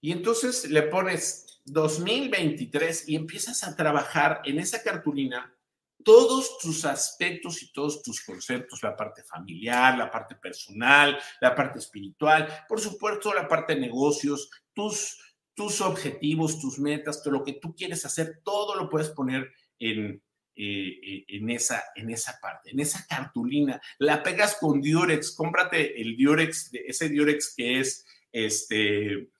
y 0.00 0.12
entonces 0.12 0.70
le 0.70 0.82
pones 0.82 1.43
2023 1.64 3.08
y 3.08 3.16
empiezas 3.16 3.64
a 3.64 3.74
trabajar 3.74 4.42
en 4.44 4.58
esa 4.58 4.82
cartulina 4.82 5.54
todos 6.02 6.58
tus 6.58 6.84
aspectos 6.84 7.62
y 7.62 7.72
todos 7.72 8.02
tus 8.02 8.22
conceptos, 8.22 8.82
la 8.82 8.94
parte 8.94 9.22
familiar, 9.22 9.96
la 9.96 10.10
parte 10.10 10.34
personal, 10.34 11.18
la 11.40 11.54
parte 11.54 11.78
espiritual, 11.78 12.46
por 12.68 12.80
supuesto 12.80 13.32
la 13.32 13.48
parte 13.48 13.74
de 13.74 13.80
negocios, 13.80 14.50
tus 14.74 15.18
tus 15.54 15.80
objetivos, 15.80 16.60
tus 16.60 16.78
metas, 16.78 17.22
todo 17.22 17.34
lo 17.34 17.44
que 17.44 17.54
tú 17.54 17.74
quieres 17.74 18.04
hacer, 18.04 18.40
todo 18.44 18.74
lo 18.74 18.90
puedes 18.90 19.10
poner 19.10 19.52
en, 19.78 20.22
eh, 20.56 20.98
eh, 21.02 21.24
en, 21.28 21.50
esa, 21.50 21.84
en 21.94 22.10
esa 22.10 22.38
parte, 22.40 22.70
en 22.70 22.80
esa 22.80 23.06
cartulina. 23.06 23.80
La 23.98 24.22
pegas 24.22 24.56
con 24.60 24.80
Diorex, 24.80 25.34
cómprate 25.34 26.00
el 26.00 26.16
Diorex, 26.16 26.70
ese 26.72 27.08
Diorex 27.08 27.54
que 27.56 27.80
es 27.80 28.04
este 28.32 29.30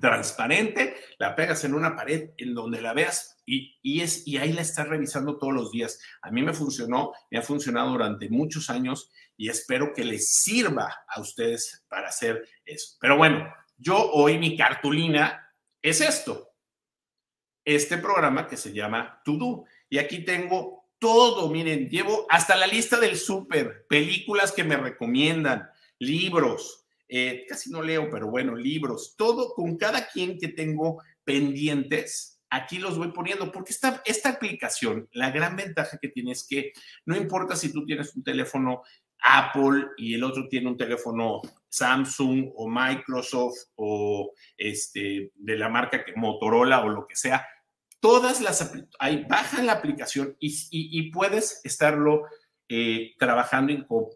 transparente, 0.00 0.96
la 1.18 1.34
pegas 1.34 1.64
en 1.64 1.74
una 1.74 1.96
pared 1.96 2.30
en 2.36 2.54
donde 2.54 2.80
la 2.80 2.92
veas 2.92 3.36
y, 3.46 3.78
y, 3.82 4.00
es, 4.00 4.26
y 4.26 4.38
ahí 4.38 4.52
la 4.52 4.62
estás 4.62 4.88
revisando 4.88 5.38
todos 5.38 5.52
los 5.52 5.70
días. 5.70 6.00
A 6.22 6.30
mí 6.30 6.42
me 6.42 6.52
funcionó, 6.52 7.12
me 7.30 7.38
ha 7.38 7.42
funcionado 7.42 7.90
durante 7.90 8.28
muchos 8.28 8.70
años 8.70 9.10
y 9.36 9.48
espero 9.48 9.92
que 9.94 10.04
les 10.04 10.32
sirva 10.32 11.04
a 11.08 11.20
ustedes 11.20 11.84
para 11.88 12.08
hacer 12.08 12.48
eso. 12.64 12.96
Pero 13.00 13.16
bueno, 13.16 13.52
yo 13.76 14.10
hoy 14.12 14.38
mi 14.38 14.56
cartulina 14.56 15.52
es 15.82 16.00
esto, 16.00 16.50
este 17.64 17.98
programa 17.98 18.46
que 18.46 18.56
se 18.56 18.72
llama 18.72 19.20
To 19.24 19.32
Do. 19.32 19.64
Y 19.88 19.98
aquí 19.98 20.24
tengo 20.24 20.88
todo, 20.98 21.50
miren, 21.50 21.88
llevo 21.88 22.26
hasta 22.30 22.56
la 22.56 22.66
lista 22.66 22.98
del 22.98 23.16
súper, 23.16 23.86
películas 23.88 24.52
que 24.52 24.64
me 24.64 24.76
recomiendan, 24.76 25.68
libros, 25.98 26.83
eh, 27.16 27.46
casi 27.48 27.70
no 27.70 27.80
leo, 27.80 28.10
pero 28.10 28.28
bueno, 28.28 28.56
libros, 28.56 29.14
todo 29.16 29.54
con 29.54 29.76
cada 29.76 30.08
quien 30.08 30.36
que 30.36 30.48
tengo 30.48 31.00
pendientes, 31.22 32.40
aquí 32.50 32.78
los 32.78 32.98
voy 32.98 33.12
poniendo, 33.12 33.52
porque 33.52 33.72
esta, 33.72 34.02
esta 34.04 34.30
aplicación, 34.30 35.08
la 35.12 35.30
gran 35.30 35.54
ventaja 35.54 35.96
que 36.02 36.08
tiene 36.08 36.32
es 36.32 36.44
que 36.44 36.72
no 37.06 37.16
importa 37.16 37.54
si 37.54 37.72
tú 37.72 37.86
tienes 37.86 38.16
un 38.16 38.24
teléfono 38.24 38.82
Apple 39.22 39.90
y 39.96 40.14
el 40.14 40.24
otro 40.24 40.48
tiene 40.48 40.66
un 40.66 40.76
teléfono 40.76 41.40
Samsung 41.68 42.50
o 42.56 42.68
Microsoft 42.68 43.58
o 43.76 44.32
este, 44.56 45.30
de 45.36 45.56
la 45.56 45.68
marca 45.68 46.04
que 46.04 46.16
Motorola 46.16 46.84
o 46.84 46.88
lo 46.88 47.06
que 47.06 47.14
sea, 47.14 47.46
todas 48.00 48.40
las, 48.40 48.72
bajan 49.28 49.66
la 49.66 49.74
aplicación 49.74 50.36
y, 50.40 51.12
puedes 51.12 51.60
estarlo 51.62 52.24
eh, 52.68 53.12
trabajando 53.20 53.72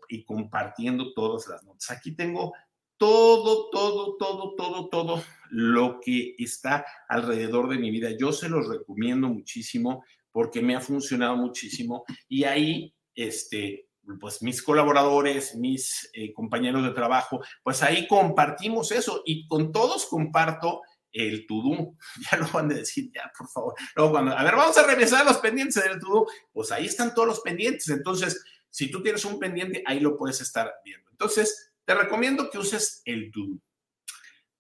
y, 0.09 0.25
compartiendo 0.25 1.15
todas 1.15 1.47
las 1.47 1.63
notas. 1.63 1.93
Aquí 1.93 2.17
tengo 2.17 2.55
todo, 2.99 3.71
todo, 3.71 4.17
todo, 4.17 4.55
todo, 4.57 4.89
todo 4.89 5.25
lo 5.51 6.01
que 6.01 6.35
está 6.39 6.85
alrededor 7.09 7.69
de 7.69 7.79
mi 7.79 7.91
vida. 7.91 8.11
Yo 8.19 8.33
se 8.33 8.49
los 8.49 8.69
recomiendo 8.69 9.29
muchísimo 9.29 10.05
porque 10.31 10.61
me 10.61 10.77
ha 10.77 10.81
funcionado 10.81 11.37
muchísimo 11.37 12.05
y 12.29 12.45
ahí, 12.45 12.95
este, 13.15 13.89
pues 14.21 14.43
mis 14.43 14.63
colaboradores, 14.63 15.55
mis 15.57 16.11
eh, 16.13 16.33
compañeros 16.33 16.83
de 16.83 16.91
trabajo, 16.91 17.41
pues 17.63 17.83
ahí 17.83 18.07
compartimos 18.07 18.93
eso 18.93 19.23
y 19.25 19.47
con 19.47 19.73
todos 19.73 20.07
comparto 20.07 20.83
el 21.13 21.47
tudú. 21.47 21.97
Ya 22.31 22.39
lo 22.39 22.49
van 22.49 22.71
a 22.73 22.75
decir, 22.75 23.11
ya, 23.15 23.31
por 23.37 23.49
favor. 23.49 23.75
Luego 23.97 24.13
cuando, 24.13 24.37
a 24.37 24.43
ver, 24.43 24.57
vamos 24.57 24.77
a 24.77 24.87
revisar 24.87 25.25
los 25.25 25.39
pendientes 25.39 25.83
del 25.83 25.99
tudú, 25.99 26.27
pues 26.53 26.73
ahí 26.73 26.87
están 26.87 27.15
todos 27.15 27.29
los 27.29 27.41
pendientes. 27.41 27.89
Entonces, 27.89 28.43
si 28.71 28.91
tú 28.91 29.03
tienes 29.03 29.25
un 29.25 29.39
pendiente, 29.39 29.83
ahí 29.87 30.01
lo 30.01 30.17
puedes 30.17 30.41
estar 30.41 30.73
viendo. 30.85 31.11
Entonces, 31.11 31.68
te 31.89 31.95
recomiendo 31.95 32.51
que 32.51 32.59
uses 32.59 33.01
el 33.07 33.33
tudú. 33.33 33.59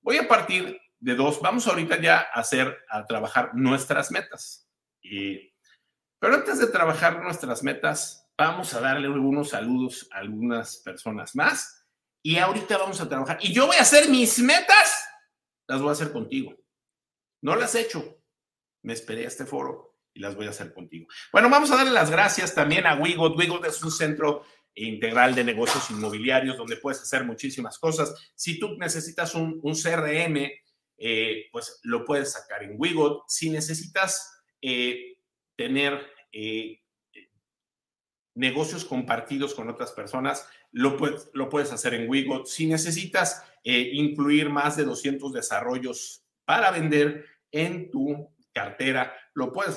Voy 0.00 0.16
a 0.16 0.26
partir 0.26 0.80
de 0.98 1.14
dos. 1.14 1.40
Vamos 1.40 1.66
ahorita 1.66 2.00
ya 2.00 2.20
a 2.32 2.40
hacer, 2.40 2.76
a 2.88 3.06
trabajar 3.06 3.50
nuestras 3.54 4.10
metas. 4.10 4.66
pero 5.00 6.34
antes 6.34 6.58
de 6.58 6.66
trabajar 6.68 7.22
nuestras 7.22 7.62
metas, 7.62 8.28
Vamos 8.38 8.72
a 8.72 8.80
darle 8.80 9.08
algunos 9.08 9.48
saludos 9.48 10.08
a 10.12 10.18
algunas 10.18 10.76
personas 10.76 11.34
más. 11.34 11.84
Y 12.22 12.38
ahorita 12.38 12.78
vamos 12.78 13.00
a 13.00 13.08
trabajar. 13.08 13.38
Y 13.40 13.52
yo 13.52 13.66
voy 13.66 13.76
a 13.76 13.82
hacer 13.82 14.08
mis 14.08 14.38
metas. 14.38 15.08
Las 15.66 15.80
voy 15.80 15.88
a 15.88 15.92
hacer 15.92 16.12
contigo. 16.12 16.54
No 17.42 17.56
las 17.56 17.74
he 17.74 17.80
hecho. 17.80 18.22
Me 18.84 18.92
esperé 18.92 19.24
a 19.24 19.28
este 19.28 19.44
foro 19.44 19.96
y 20.14 20.20
las 20.20 20.36
voy 20.36 20.46
a 20.46 20.50
hacer 20.50 20.72
contigo. 20.72 21.08
Bueno, 21.32 21.50
vamos 21.50 21.72
a 21.72 21.76
darle 21.76 21.90
las 21.90 22.12
gracias 22.12 22.54
también 22.54 22.86
a 22.86 22.94
Wigot. 22.94 23.36
Wigot 23.36 23.64
es 23.64 23.82
un 23.82 23.90
centro 23.90 24.44
integral 24.86 25.34
de 25.34 25.44
negocios 25.44 25.90
inmobiliarios 25.90 26.56
donde 26.56 26.76
puedes 26.76 27.00
hacer 27.00 27.24
muchísimas 27.24 27.78
cosas. 27.78 28.14
Si 28.34 28.58
tú 28.58 28.76
necesitas 28.78 29.34
un, 29.34 29.60
CRM, 29.60 30.50
eh, 30.96 31.46
pues 31.52 31.80
lo 31.82 32.04
puedes 32.04 32.32
sacar 32.32 32.62
en 32.62 32.74
Wigot. 32.76 33.24
Si 33.28 33.50
necesitas 33.50 34.42
eh, 34.60 35.18
tener 35.56 36.00
eh, 36.32 36.80
negocios 38.34 38.84
compartidos 38.84 39.54
con 39.54 39.68
otras 39.68 39.92
personas, 39.92 40.46
lo 40.70 40.96
puedes, 40.96 41.30
lo 41.32 41.48
puedes 41.48 41.72
hacer 41.72 41.94
en 41.94 42.08
Wigot. 42.08 42.46
Si 42.46 42.66
necesitas 42.66 43.42
incluir 43.64 44.48
más 44.48 44.76
de 44.78 44.84
200 44.84 45.32
desarrollos 45.32 46.24
para 46.46 46.70
vender 46.70 47.26
en 47.50 47.90
tu 47.90 48.30
cartera, 48.52 49.14
lo 49.34 49.52
puedes, 49.52 49.76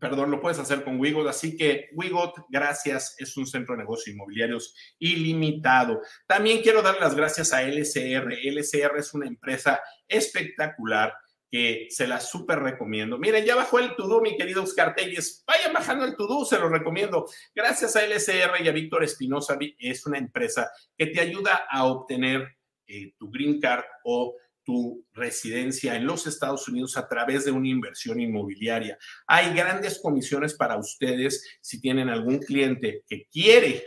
perdón, 0.00 0.30
lo 0.30 0.40
puedes 0.40 0.58
hacer 0.58 0.84
con 0.84 0.98
Wigot. 0.98 1.26
Así 1.28 1.56
que 1.56 1.88
Wigot, 1.94 2.46
gracias, 2.48 3.14
es 3.18 3.36
un 3.36 3.46
centro 3.46 3.74
de 3.74 3.82
negocios 3.82 4.14
inmobiliarios 4.14 4.74
ilimitado. 4.98 6.00
También 6.26 6.62
quiero 6.62 6.82
dar 6.82 7.00
las 7.00 7.14
gracias 7.14 7.52
a 7.52 7.62
LCR. 7.62 8.32
LCR 8.32 8.98
es 8.98 9.14
una 9.14 9.26
empresa 9.26 9.80
espectacular 10.08 11.14
que 11.50 11.86
se 11.88 12.08
la 12.08 12.18
súper 12.18 12.58
recomiendo. 12.58 13.16
Miren, 13.16 13.44
ya 13.44 13.54
bajó 13.54 13.78
el 13.78 13.94
Tudú, 13.94 14.20
mi 14.20 14.36
querido 14.36 14.64
Oscar 14.64 14.94
Telles. 14.94 15.44
Vayan 15.46 15.72
bajando 15.72 16.04
el 16.04 16.16
Tudú, 16.16 16.44
se 16.44 16.58
lo 16.58 16.68
recomiendo. 16.68 17.26
Gracias 17.54 17.94
a 17.94 18.04
LSR 18.04 18.60
y 18.64 18.68
a 18.68 18.72
Víctor 18.72 19.04
Espinosa, 19.04 19.56
es 19.78 20.04
una 20.04 20.18
empresa 20.18 20.68
que 20.98 21.06
te 21.06 21.20
ayuda 21.20 21.66
a 21.70 21.84
obtener 21.84 22.56
eh, 22.86 23.14
tu 23.16 23.30
green 23.30 23.60
card 23.60 23.84
o 24.04 24.34
tu 24.64 25.06
residencia 25.12 25.94
en 25.94 26.06
los 26.06 26.26
Estados 26.26 26.66
Unidos 26.68 26.96
a 26.96 27.06
través 27.06 27.44
de 27.44 27.52
una 27.52 27.68
inversión 27.68 28.20
inmobiliaria. 28.20 28.98
Hay 29.26 29.54
grandes 29.54 30.00
comisiones 30.00 30.54
para 30.54 30.76
ustedes 30.76 31.58
si 31.60 31.80
tienen 31.80 32.08
algún 32.08 32.38
cliente 32.38 33.04
que 33.06 33.26
quiere 33.30 33.84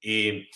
eh, 0.00 0.48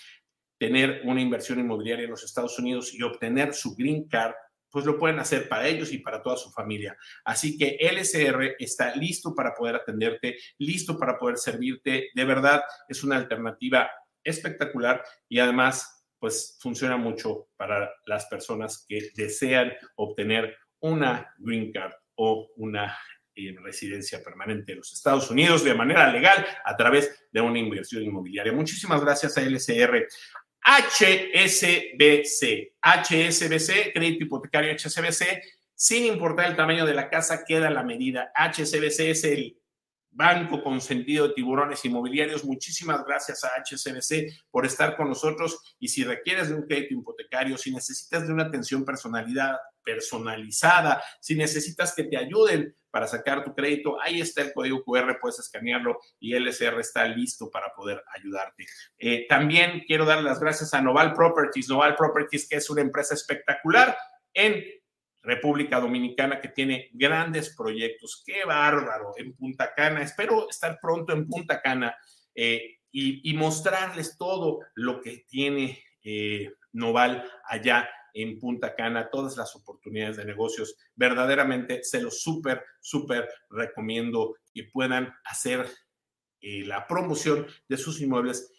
tener 0.58 1.02
una 1.04 1.20
inversión 1.20 1.58
inmobiliaria 1.58 2.04
en 2.04 2.10
los 2.10 2.22
Estados 2.22 2.58
Unidos 2.58 2.94
y 2.94 3.02
obtener 3.02 3.54
su 3.54 3.74
green 3.74 4.06
card 4.08 4.34
pues 4.72 4.86
lo 4.86 4.98
pueden 4.98 5.18
hacer 5.18 5.48
para 5.48 5.68
ellos 5.68 5.92
y 5.92 5.98
para 5.98 6.22
toda 6.22 6.36
su 6.38 6.50
familia. 6.50 6.96
Así 7.24 7.58
que 7.58 7.76
LSR 7.78 8.56
está 8.58 8.96
listo 8.96 9.34
para 9.34 9.54
poder 9.54 9.76
atenderte, 9.76 10.38
listo 10.58 10.98
para 10.98 11.18
poder 11.18 11.36
servirte. 11.36 12.08
De 12.14 12.24
verdad, 12.24 12.62
es 12.88 13.04
una 13.04 13.16
alternativa 13.16 13.90
espectacular 14.24 15.04
y 15.28 15.40
además, 15.40 16.01
pues 16.22 16.56
funciona 16.60 16.96
mucho 16.96 17.48
para 17.56 17.90
las 18.06 18.26
personas 18.26 18.86
que 18.88 19.10
desean 19.16 19.72
obtener 19.96 20.56
una 20.78 21.34
green 21.36 21.72
card 21.72 21.94
o 22.14 22.48
una 22.58 22.96
eh, 23.34 23.52
residencia 23.60 24.22
permanente 24.22 24.70
en 24.70 24.78
los 24.78 24.92
Estados 24.92 25.28
Unidos 25.32 25.64
de 25.64 25.74
manera 25.74 26.12
legal 26.12 26.46
a 26.64 26.76
través 26.76 27.26
de 27.32 27.40
una 27.40 27.58
inversión 27.58 28.04
inmobiliaria. 28.04 28.52
Muchísimas 28.52 29.00
gracias 29.00 29.36
a 29.36 29.40
LSR. 29.40 30.06
HSBC, 30.64 32.42
HSBC, 32.80 33.92
crédito 33.92 34.24
hipotecario 34.24 34.76
HSBC, 34.76 35.42
sin 35.74 36.04
importar 36.04 36.50
el 36.50 36.56
tamaño 36.56 36.86
de 36.86 36.94
la 36.94 37.10
casa, 37.10 37.42
queda 37.44 37.68
la 37.68 37.82
medida. 37.82 38.30
HSBC 38.36 39.00
es 39.10 39.24
el 39.24 39.60
banco 40.12 40.62
con 40.62 40.80
sentido 40.80 41.28
de 41.28 41.34
tiburones 41.34 41.84
inmobiliarios. 41.84 42.44
Muchísimas 42.44 43.04
gracias 43.04 43.44
a 43.44 43.50
HSBC 43.62 44.46
por 44.50 44.66
estar 44.66 44.96
con 44.96 45.08
nosotros 45.08 45.76
y 45.78 45.88
si 45.88 46.04
requieres 46.04 46.48
de 46.48 46.54
un 46.54 46.66
crédito 46.66 46.94
hipotecario, 46.94 47.56
si 47.56 47.72
necesitas 47.72 48.26
de 48.26 48.32
una 48.32 48.44
atención 48.44 48.84
personalidad, 48.84 49.56
personalizada, 49.82 51.02
si 51.20 51.34
necesitas 51.34 51.94
que 51.94 52.04
te 52.04 52.16
ayuden 52.16 52.74
para 52.90 53.06
sacar 53.06 53.42
tu 53.42 53.54
crédito, 53.54 54.00
ahí 54.00 54.20
está 54.20 54.42
el 54.42 54.52
código 54.52 54.84
QR, 54.84 55.18
puedes 55.20 55.38
escanearlo 55.38 55.98
y 56.20 56.34
LSR 56.38 56.78
está 56.78 57.06
listo 57.06 57.50
para 57.50 57.72
poder 57.74 58.02
ayudarte. 58.14 58.66
Eh, 58.98 59.26
también 59.28 59.82
quiero 59.86 60.04
dar 60.04 60.22
las 60.22 60.38
gracias 60.38 60.74
a 60.74 60.82
Noval 60.82 61.14
Properties, 61.14 61.68
Noval 61.68 61.96
Properties, 61.96 62.46
que 62.48 62.56
es 62.56 62.68
una 62.68 62.82
empresa 62.82 63.14
espectacular 63.14 63.96
en 64.34 64.62
República 65.22 65.80
Dominicana 65.80 66.40
que 66.40 66.48
tiene 66.48 66.90
grandes 66.92 67.54
proyectos. 67.56 68.22
Qué 68.26 68.44
bárbaro 68.44 69.12
en 69.16 69.34
Punta 69.34 69.72
Cana. 69.74 70.02
Espero 70.02 70.48
estar 70.48 70.78
pronto 70.80 71.12
en 71.12 71.28
Punta 71.28 71.60
Cana 71.62 71.96
eh, 72.34 72.78
y, 72.90 73.32
mostrarles 73.34 74.18
todo 74.18 74.60
lo 74.74 75.00
que 75.00 75.24
tiene 75.28 75.82
eh, 76.04 76.52
Noval 76.72 77.24
allá 77.46 77.88
en 78.14 78.38
Punta 78.38 78.74
Cana, 78.74 79.08
todas 79.10 79.36
las 79.36 79.54
oportunidades 79.56 80.16
de 80.16 80.24
negocios. 80.24 80.76
Verdaderamente 80.94 81.82
se 81.84 82.02
los 82.02 82.20
súper, 82.20 82.62
súper 82.80 83.28
recomiendo 83.48 84.36
que 84.52 84.64
puedan 84.64 85.14
hacer 85.24 85.66
eh, 86.40 86.64
la 86.66 86.86
promoción 86.86 87.46
de 87.68 87.76
sus 87.76 88.00
inmuebles. 88.00 88.52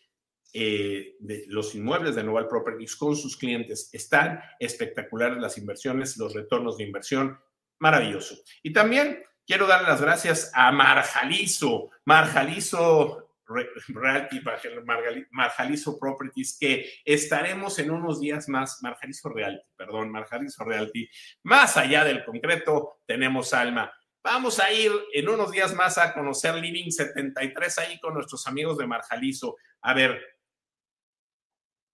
Eh, 0.56 1.16
de 1.20 1.46
los 1.48 1.74
inmuebles 1.74 2.14
de 2.14 2.24
Noval 2.24 2.48
Properties 2.48 2.96
con 2.96 3.16
sus 3.16 3.36
clientes. 3.36 3.90
Están 3.92 4.40
espectaculares 4.60 5.40
las 5.40 5.58
inversiones, 5.58 6.16
los 6.18 6.36
retornos 6.36 6.78
de 6.78 6.84
inversión, 6.84 7.40
maravilloso. 7.80 8.36
Y 8.62 8.72
también 8.72 9.24
quiero 9.48 9.66
dar 9.66 9.82
las 9.82 10.00
gracias 10.00 10.52
a 10.54 10.72
Marjalizo. 10.72 11.90
Marjalizo 12.06 13.32
Realty, 13.48 14.42
Marjalizo 15.32 15.98
Properties, 15.98 16.58
que 16.60 16.90
estaremos 17.04 17.80
en 17.80 17.90
unos 17.90 18.22
días 18.22 18.48
más, 18.48 18.78
Marjalizo 18.82 19.30
Realty, 19.30 19.66
perdón, 19.76 20.12
Marjalizo 20.12 20.64
Realty, 20.64 21.10
más 21.44 21.78
allá 21.78 22.04
del 22.04 22.24
concreto, 22.24 23.02
tenemos 23.06 23.54
alma. 23.54 23.92
Vamos 24.24 24.60
a 24.60 24.72
ir 24.72 24.92
en 25.14 25.28
unos 25.28 25.52
días 25.52 25.74
más 25.74 25.98
a 25.98 26.14
conocer 26.14 26.56
Living 26.56 26.92
73 26.92 27.78
ahí 27.80 28.00
con 28.00 28.14
nuestros 28.14 28.48
amigos 28.48 28.78
de 28.78 28.88
Marjalizo. 28.88 29.58
A 29.82 29.94
ver, 29.94 30.22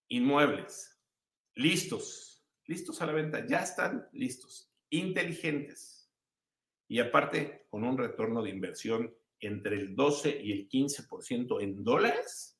inmuebles, 0.09 0.99
listos, 1.55 2.45
listos 2.65 3.01
a 3.01 3.05
la 3.05 3.13
venta, 3.13 3.45
ya 3.45 3.59
están 3.59 4.07
listos, 4.11 4.71
inteligentes. 4.89 6.11
Y 6.87 6.99
aparte, 6.99 7.67
con 7.69 7.83
un 7.83 7.97
retorno 7.97 8.41
de 8.41 8.49
inversión 8.49 9.15
entre 9.39 9.75
el 9.77 9.95
12 9.95 10.41
y 10.41 10.51
el 10.51 10.69
15% 10.69 11.61
en 11.61 11.83
dólares, 11.83 12.59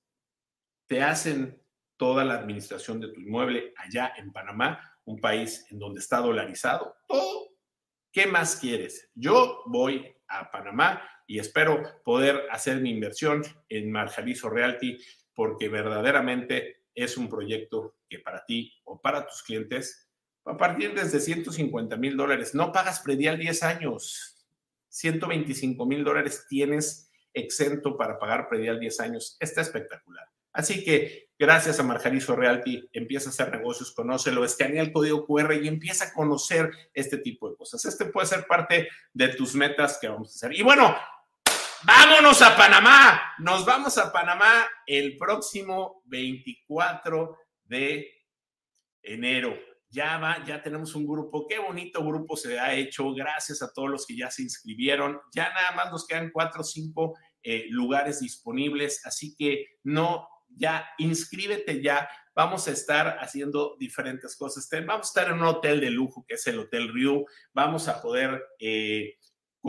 te 0.88 1.02
hacen 1.02 1.62
toda 1.98 2.24
la 2.24 2.36
administración 2.36 3.00
de 3.00 3.10
tu 3.10 3.20
inmueble 3.20 3.74
allá 3.76 4.14
en 4.18 4.32
Panamá, 4.32 4.80
un 5.06 5.20
país 5.20 5.66
en 5.70 5.80
donde 5.80 6.00
está 6.00 6.20
dolarizado. 6.20 6.96
Todo. 7.08 7.50
¿Qué 8.12 8.26
más 8.26 8.56
quieres? 8.56 9.12
Yo 9.14 9.64
voy 9.66 10.16
a 10.28 10.50
Panamá 10.50 11.02
y 11.28 11.40
espero 11.40 11.84
poder 12.04 12.48
hacer 12.52 12.82
mi 12.82 12.90
inversión 12.90 13.44
en 13.68 13.92
Marjalizo 13.92 14.50
Realty 14.50 14.98
porque 15.34 15.70
verdaderamente 15.70 16.79
es 16.96 17.18
un 17.18 17.30
proyecto 17.30 17.96
que 18.10 18.20
para 18.20 18.46
ti 18.46 18.74
o 18.84 19.00
para 19.00 19.26
tus 19.26 19.44
clientes, 19.44 20.10
a 20.46 20.58
partir 20.58 20.94
desde 20.94 21.20
150 21.20 21.96
mil 21.98 22.18
dólares, 22.18 22.56
no 22.56 22.72
pagas 22.72 23.00
predial 23.02 23.38
10 23.38 23.64
años, 23.64 24.48
125 24.90 25.86
mil 25.86 26.04
dólares 26.04 26.46
tienes 26.50 27.12
exento 27.34 27.96
para 27.98 28.18
pagar 28.18 28.50
predial 28.50 28.80
10 28.80 29.00
años. 29.00 29.38
Está 29.40 29.62
espectacular. 29.62 30.28
Así 30.52 30.84
que 30.84 31.30
gracias 31.38 31.80
a 31.80 31.84
Marjarizo 31.84 32.36
Realty, 32.36 32.90
empieza 32.92 33.30
a 33.30 33.32
hacer 33.32 33.52
negocios, 33.52 33.92
conócelo, 33.92 34.44
escanea 34.44 34.82
el 34.82 34.92
código 34.92 35.26
QR 35.26 35.54
y 35.54 35.68
empieza 35.68 36.06
a 36.06 36.14
conocer 36.14 36.72
este 36.94 37.18
tipo 37.18 37.50
de 37.50 37.56
cosas. 37.56 37.86
Este 37.86 38.06
puede 38.06 38.28
ser 38.28 38.46
parte 38.48 38.90
de 39.14 39.30
tus 39.30 39.54
metas 39.56 40.00
que 40.02 40.08
vamos 40.08 40.30
a 40.30 40.36
hacer. 40.36 40.60
Y 40.60 40.64
bueno, 40.64 40.96
vámonos 41.84 42.42
a 42.42 42.56
Panamá. 42.56 43.22
Nos 43.40 43.66
vamos 43.66 43.98
a 43.98 44.12
Panamá 44.12 44.68
el 44.86 45.18
próximo 45.18 46.02
24 46.06 47.38
de 47.64 48.12
enero. 49.04 49.58
Ya 49.90 50.18
va, 50.18 50.44
ya 50.46 50.62
tenemos 50.62 50.94
un 50.94 51.08
grupo, 51.08 51.48
qué 51.48 51.58
bonito 51.58 52.06
grupo 52.06 52.38
se 52.38 52.60
ha 52.60 52.76
hecho, 52.76 53.12
gracias 53.12 53.64
a 53.64 53.74
todos 53.74 53.90
los 53.90 54.06
que 54.06 54.16
ya 54.16 54.30
se 54.30 54.44
inscribieron, 54.44 55.20
ya 55.34 55.52
nada 55.52 55.72
más 55.72 55.92
nos 55.92 56.06
quedan 56.06 56.30
cuatro 56.32 56.62
o 56.62 56.64
cinco 56.64 57.18
eh, 57.42 57.66
lugares 57.72 58.20
disponibles, 58.20 59.04
así 59.08 59.34
que 59.36 59.66
no, 59.84 60.28
ya 60.48 60.88
inscríbete 61.00 61.82
ya, 61.82 62.08
vamos 62.36 62.68
a 62.68 62.72
estar 62.72 63.18
haciendo 63.20 63.78
diferentes 63.80 64.36
cosas, 64.38 64.70
vamos 64.86 65.08
a 65.08 65.10
estar 65.10 65.28
en 65.30 65.42
un 65.42 65.48
hotel 65.48 65.80
de 65.80 65.90
lujo 65.90 66.24
que 66.28 66.36
es 66.36 66.46
el 66.46 66.60
Hotel 66.60 66.94
Rio, 66.94 67.26
vamos 67.52 67.88
a 67.88 68.00
poder... 68.00 68.44
Eh, 68.60 69.16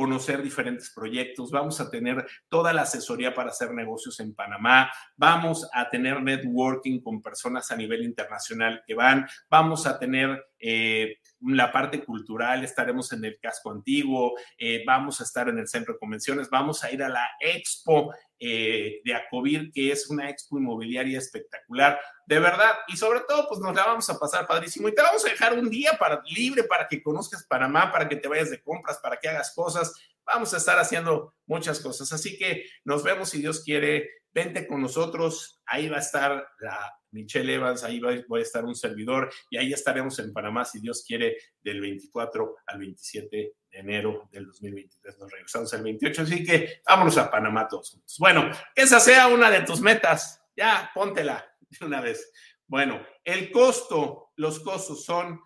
conocer 0.01 0.43
diferentes 0.43 0.91
proyectos, 0.95 1.51
vamos 1.51 1.79
a 1.79 1.91
tener 1.91 2.27
toda 2.49 2.73
la 2.73 2.83
asesoría 2.83 3.35
para 3.35 3.51
hacer 3.51 3.75
negocios 3.75 4.19
en 4.21 4.35
Panamá, 4.35 4.91
vamos 5.15 5.69
a 5.75 5.91
tener 5.91 6.23
networking 6.23 7.03
con 7.03 7.21
personas 7.21 7.71
a 7.71 7.77
nivel 7.77 8.03
internacional 8.03 8.83
que 8.87 8.95
van, 8.95 9.29
vamos 9.51 9.87
a 9.87 9.99
tener 9.99 10.43
eh, 10.59 11.19
la 11.43 11.71
parte 11.71 12.03
cultural, 12.03 12.65
estaremos 12.65 13.13
en 13.13 13.27
el 13.27 13.39
casco 13.43 13.73
antiguo, 13.73 14.33
eh, 14.57 14.83
vamos 14.87 15.21
a 15.21 15.25
estar 15.25 15.51
en 15.51 15.59
el 15.59 15.69
centro 15.69 15.93
de 15.93 15.99
convenciones, 15.99 16.49
vamos 16.49 16.83
a 16.83 16.91
ir 16.91 17.03
a 17.03 17.11
la 17.11 17.29
expo 17.39 18.11
eh, 18.41 19.03
de 19.05 19.15
Acovir, 19.15 19.71
que 19.71 19.93
es 19.93 20.09
una 20.09 20.31
expo 20.31 20.59
inmobiliaria 20.59 21.19
espectacular, 21.19 22.01
de 22.27 22.39
verdad, 22.39 22.75
y 22.89 22.97
sobre 22.97 23.21
todo, 23.21 23.47
pues 23.49 23.61
nos 23.61 23.75
la 23.75 23.85
vamos 23.85 24.09
a 24.09 24.19
pasar 24.19 24.47
padrísimo. 24.47 24.89
Y 24.89 24.95
te 24.95 25.03
vamos 25.03 25.25
a 25.27 25.29
dejar 25.29 25.53
un 25.53 25.69
día 25.69 25.99
para, 25.99 26.23
libre 26.25 26.65
para 26.65 26.89
que 26.89 27.03
conozcas 27.03 27.47
Panamá, 27.47 27.93
para 27.93 28.09
que 28.09 28.17
te 28.17 28.29
vayas 28.29 28.51
de 28.51 28.63
compras, 28.63 28.99
para 29.03 29.19
que 29.19 29.29
hagas 29.29 29.53
cosas, 29.55 29.93
vamos 30.25 30.55
a 30.55 30.57
estar 30.57 30.79
haciendo 30.79 31.35
muchas 31.47 31.81
cosas, 31.81 32.13
así 32.13 32.39
que 32.39 32.65
nos 32.85 33.03
vemos 33.03 33.31
si 33.31 33.41
Dios 33.41 33.63
quiere, 33.65 34.09
vente 34.33 34.67
con 34.67 34.81
nosotros, 34.81 35.61
ahí 35.67 35.89
va 35.89 35.97
a 35.97 36.01
estar 36.01 36.49
la 36.61 36.95
Michelle 37.11 37.55
Evans, 37.55 37.83
ahí 37.83 38.01
voy 38.01 38.41
a 38.41 38.43
estar 38.43 38.65
un 38.65 38.77
servidor 38.77 39.31
y 39.51 39.57
ahí 39.57 39.73
estaremos 39.73 40.19
en 40.21 40.33
Panamá, 40.33 40.65
si 40.65 40.81
Dios 40.81 41.05
quiere, 41.07 41.37
del 41.61 41.81
24 41.81 42.57
al 42.67 42.79
27 42.79 43.37
de 43.37 43.53
enero 43.71 44.29
del 44.33 44.47
2023. 44.47 45.19
Nos 45.19 45.31
regresamos 45.31 45.75
al 45.75 45.83
28, 45.83 46.23
así 46.23 46.45
que 46.45 46.81
vámonos 46.87 47.17
a 47.19 47.31
Panamá 47.31 47.69
todos 47.69 47.91
juntos. 47.91 48.17
Bueno, 48.19 48.51
esa 48.75 49.01
sea 49.01 49.29
una 49.29 49.51
de 49.51 49.63
tus 49.63 49.81
metas. 49.81 50.43
Ya, 50.57 50.91
póntela 50.95 51.45
de 51.61 51.87
una 51.87 52.01
vez. 52.01 52.33
Bueno, 52.67 53.05
el 53.25 53.51
costo, 53.51 54.31
los 54.37 54.61
costos 54.61 55.05
son 55.05 55.41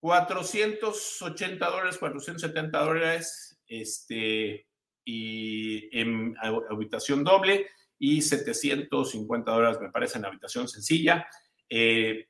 480 0.00 1.70
dólares, 1.70 1.98
470 1.98 2.78
dólares, 2.78 3.60
este, 3.66 4.66
y 5.04 5.98
en 5.98 6.34
habitación 6.70 7.22
doble 7.22 7.68
y 7.98 8.22
750 8.22 9.52
dólares, 9.52 9.78
me 9.80 9.90
parece, 9.90 10.18
en 10.18 10.24
habitación 10.24 10.68
sencilla, 10.68 11.28
eh, 11.68 12.28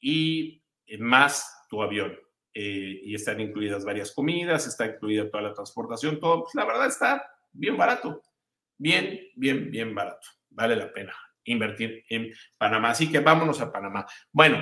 y 0.00 0.62
más 0.98 1.66
tu 1.68 1.82
avión. 1.82 2.18
Eh, 2.54 3.00
y 3.02 3.14
están 3.14 3.40
incluidas 3.40 3.84
varias 3.84 4.12
comidas, 4.12 4.66
está 4.66 4.86
incluida 4.86 5.28
toda 5.28 5.42
la 5.42 5.52
transportación, 5.52 6.20
todo, 6.20 6.44
pues 6.44 6.54
la 6.54 6.64
verdad 6.64 6.86
está 6.86 7.26
bien 7.52 7.76
barato, 7.76 8.22
bien, 8.78 9.20
bien, 9.34 9.70
bien 9.70 9.94
barato. 9.94 10.28
Vale 10.50 10.76
la 10.76 10.92
pena 10.92 11.14
invertir 11.44 12.04
en 12.08 12.32
Panamá. 12.56 12.90
Así 12.90 13.10
que 13.10 13.20
vámonos 13.20 13.60
a 13.60 13.72
Panamá. 13.72 14.06
Bueno, 14.32 14.58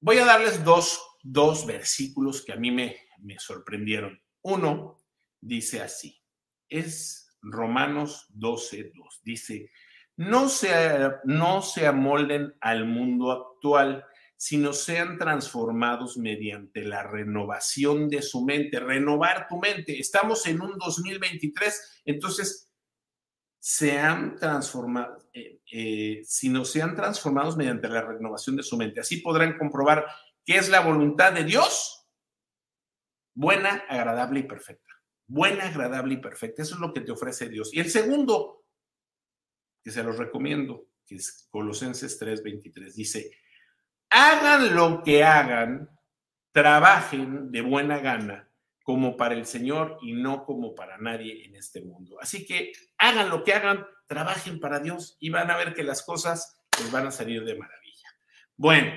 voy 0.00 0.18
a 0.18 0.24
darles 0.24 0.64
dos, 0.64 1.00
dos 1.22 1.66
versículos 1.66 2.44
que 2.44 2.52
a 2.52 2.56
mí 2.56 2.70
me, 2.70 2.96
me 3.18 3.38
sorprendieron. 3.38 4.20
Uno 4.42 5.02
dice 5.40 5.82
así, 5.82 6.22
es 6.68 7.36
Romanos 7.42 8.26
12, 8.30 8.92
2. 8.94 9.20
Dice, 9.22 9.70
no 10.16 10.48
se, 10.48 10.70
no 11.24 11.62
se 11.62 11.86
amolden 11.86 12.54
al 12.60 12.86
mundo 12.86 13.32
actual, 13.32 14.04
sino 14.40 14.72
sean 14.72 15.18
transformados 15.18 16.16
mediante 16.16 16.82
la 16.82 17.02
renovación 17.02 18.08
de 18.08 18.22
su 18.22 18.42
mente, 18.42 18.80
renovar 18.80 19.46
tu 19.46 19.58
mente. 19.58 20.00
Estamos 20.00 20.46
en 20.46 20.62
un 20.62 20.78
2023, 20.78 22.00
entonces 22.06 22.72
se 23.58 23.98
han 23.98 24.36
transformado, 24.36 25.28
eh, 25.34 25.60
eh, 25.70 26.22
sino 26.24 26.64
sean 26.64 26.96
transformados 26.96 27.58
mediante 27.58 27.86
la 27.90 28.00
renovación 28.00 28.56
de 28.56 28.62
su 28.62 28.78
mente. 28.78 29.00
Así 29.00 29.18
podrán 29.18 29.58
comprobar 29.58 30.06
qué 30.46 30.56
es 30.56 30.70
la 30.70 30.80
voluntad 30.80 31.34
de 31.34 31.44
Dios, 31.44 32.08
buena, 33.34 33.84
agradable 33.90 34.40
y 34.40 34.44
perfecta. 34.44 34.94
Buena, 35.26 35.68
agradable 35.68 36.14
y 36.14 36.16
perfecta. 36.16 36.62
Eso 36.62 36.76
es 36.76 36.80
lo 36.80 36.94
que 36.94 37.02
te 37.02 37.12
ofrece 37.12 37.50
Dios. 37.50 37.74
Y 37.74 37.80
el 37.80 37.90
segundo, 37.90 38.64
que 39.84 39.90
se 39.90 40.02
los 40.02 40.16
recomiendo, 40.16 40.86
que 41.04 41.16
es 41.16 41.46
Colosenses 41.50 42.18
3:23, 42.18 42.94
dice, 42.94 43.30
hagan 44.10 44.74
lo 44.74 45.02
que 45.02 45.24
hagan, 45.24 45.88
trabajen 46.52 47.50
de 47.50 47.62
buena 47.62 47.98
gana 47.98 48.48
como 48.82 49.16
para 49.16 49.34
el 49.34 49.46
Señor 49.46 49.98
y 50.02 50.12
no 50.12 50.44
como 50.44 50.74
para 50.74 50.98
nadie 50.98 51.44
en 51.44 51.54
este 51.54 51.80
mundo. 51.80 52.18
Así 52.20 52.44
que 52.44 52.72
hagan 52.98 53.30
lo 53.30 53.44
que 53.44 53.54
hagan, 53.54 53.86
trabajen 54.06 54.58
para 54.58 54.80
Dios 54.80 55.16
y 55.20 55.30
van 55.30 55.50
a 55.50 55.56
ver 55.56 55.74
que 55.74 55.84
las 55.84 56.02
cosas 56.02 56.60
les 56.78 56.90
van 56.90 57.06
a 57.06 57.12
salir 57.12 57.44
de 57.44 57.54
maravilla. 57.54 58.08
Bueno, 58.56 58.92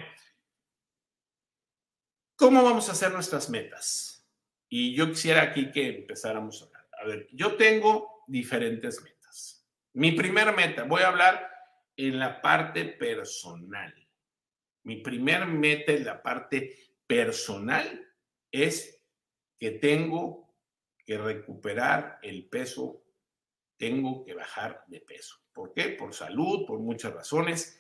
¿cómo 2.36 2.64
vamos 2.64 2.90
a 2.90 2.94
hacer 2.94 3.12
nuestras 3.12 3.50
metas? 3.50 4.28
Y 4.68 4.96
yo 4.96 5.10
quisiera 5.10 5.44
aquí 5.44 5.72
que 5.72 6.00
empezáramos 6.00 6.62
a 6.62 6.66
hablar. 6.66 6.88
A 7.00 7.06
ver, 7.06 7.28
yo 7.32 7.56
tengo 7.56 8.24
diferentes 8.28 9.02
metas. 9.04 9.68
Mi 9.94 10.14
primera 10.14 10.52
meta, 10.52 10.84
voy 10.86 11.04
a 11.04 11.10
hablar 11.10 11.52
en 11.96 12.18
la 12.18 12.42
parte 12.42 12.86
personal. 12.86 13.94
Mi 14.84 14.98
primer 14.98 15.46
meta 15.48 15.92
en 15.94 16.06
la 16.06 16.22
parte 16.22 16.78
personal 17.08 18.08
es 18.52 19.02
que 19.58 19.72
tengo 19.72 20.54
que 21.06 21.18
recuperar 21.18 22.20
el 22.22 22.48
peso, 22.48 23.04
tengo 23.78 24.24
que 24.24 24.34
bajar 24.34 24.84
de 24.88 25.00
peso. 25.02 25.38
¿Por 25.54 25.74
qué? 25.74 25.90
Por 25.90 26.14
salud, 26.14 26.66
por 26.66 26.80
muchas 26.80 27.14
razones. 27.14 27.80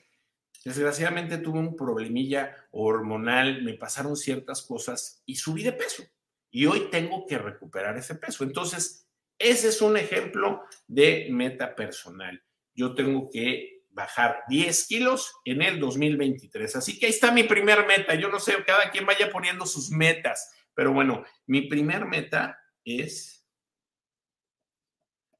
Desgraciadamente 0.63 1.39
tuve 1.39 1.59
un 1.59 1.75
problemilla 1.75 2.55
hormonal, 2.71 3.63
me 3.63 3.73
pasaron 3.73 4.15
ciertas 4.15 4.61
cosas 4.61 5.21
y 5.25 5.35
subí 5.35 5.63
de 5.63 5.73
peso. 5.73 6.03
Y 6.51 6.67
hoy 6.67 6.89
tengo 6.91 7.25
que 7.25 7.37
recuperar 7.37 7.97
ese 7.97 8.15
peso. 8.15 8.43
Entonces, 8.43 9.09
ese 9.39 9.69
es 9.69 9.81
un 9.81 9.97
ejemplo 9.97 10.63
de 10.87 11.27
meta 11.31 11.75
personal. 11.75 12.41
Yo 12.73 12.95
tengo 12.95 13.29
que 13.29 13.82
bajar 13.93 14.43
10 14.49 14.87
kilos 14.87 15.33
en 15.45 15.61
el 15.61 15.79
2023. 15.79 16.75
Así 16.75 16.99
que 16.99 17.05
ahí 17.05 17.11
está 17.11 17.31
mi 17.31 17.43
primer 17.43 17.85
meta. 17.85 18.15
Yo 18.15 18.29
no 18.29 18.39
sé, 18.39 18.63
cada 18.65 18.91
quien 18.91 19.05
vaya 19.05 19.31
poniendo 19.31 19.65
sus 19.65 19.89
metas, 19.91 20.51
pero 20.73 20.91
bueno, 20.91 21.23
mi 21.45 21.61
primer 21.61 22.05
meta 22.05 22.59
es 22.83 23.47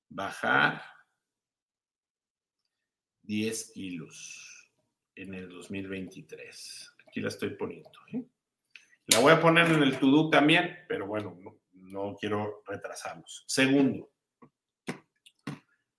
bajar 0.09 0.81
10 3.23 3.71
kilos 3.71 4.71
en 5.15 5.33
el 5.33 5.49
2023. 5.49 6.95
Aquí 7.07 7.19
la 7.21 7.29
estoy 7.29 7.51
poniendo. 7.51 7.99
¿eh? 8.13 8.23
La 9.07 9.19
voy 9.19 9.33
a 9.33 9.41
poner 9.41 9.67
en 9.67 9.83
el 9.83 9.99
to 9.99 10.29
también, 10.29 10.77
pero 10.87 11.07
bueno, 11.07 11.37
no, 11.41 11.59
no 11.73 12.15
quiero 12.15 12.63
retrasarlos. 12.67 13.43
Segundo, 13.47 14.12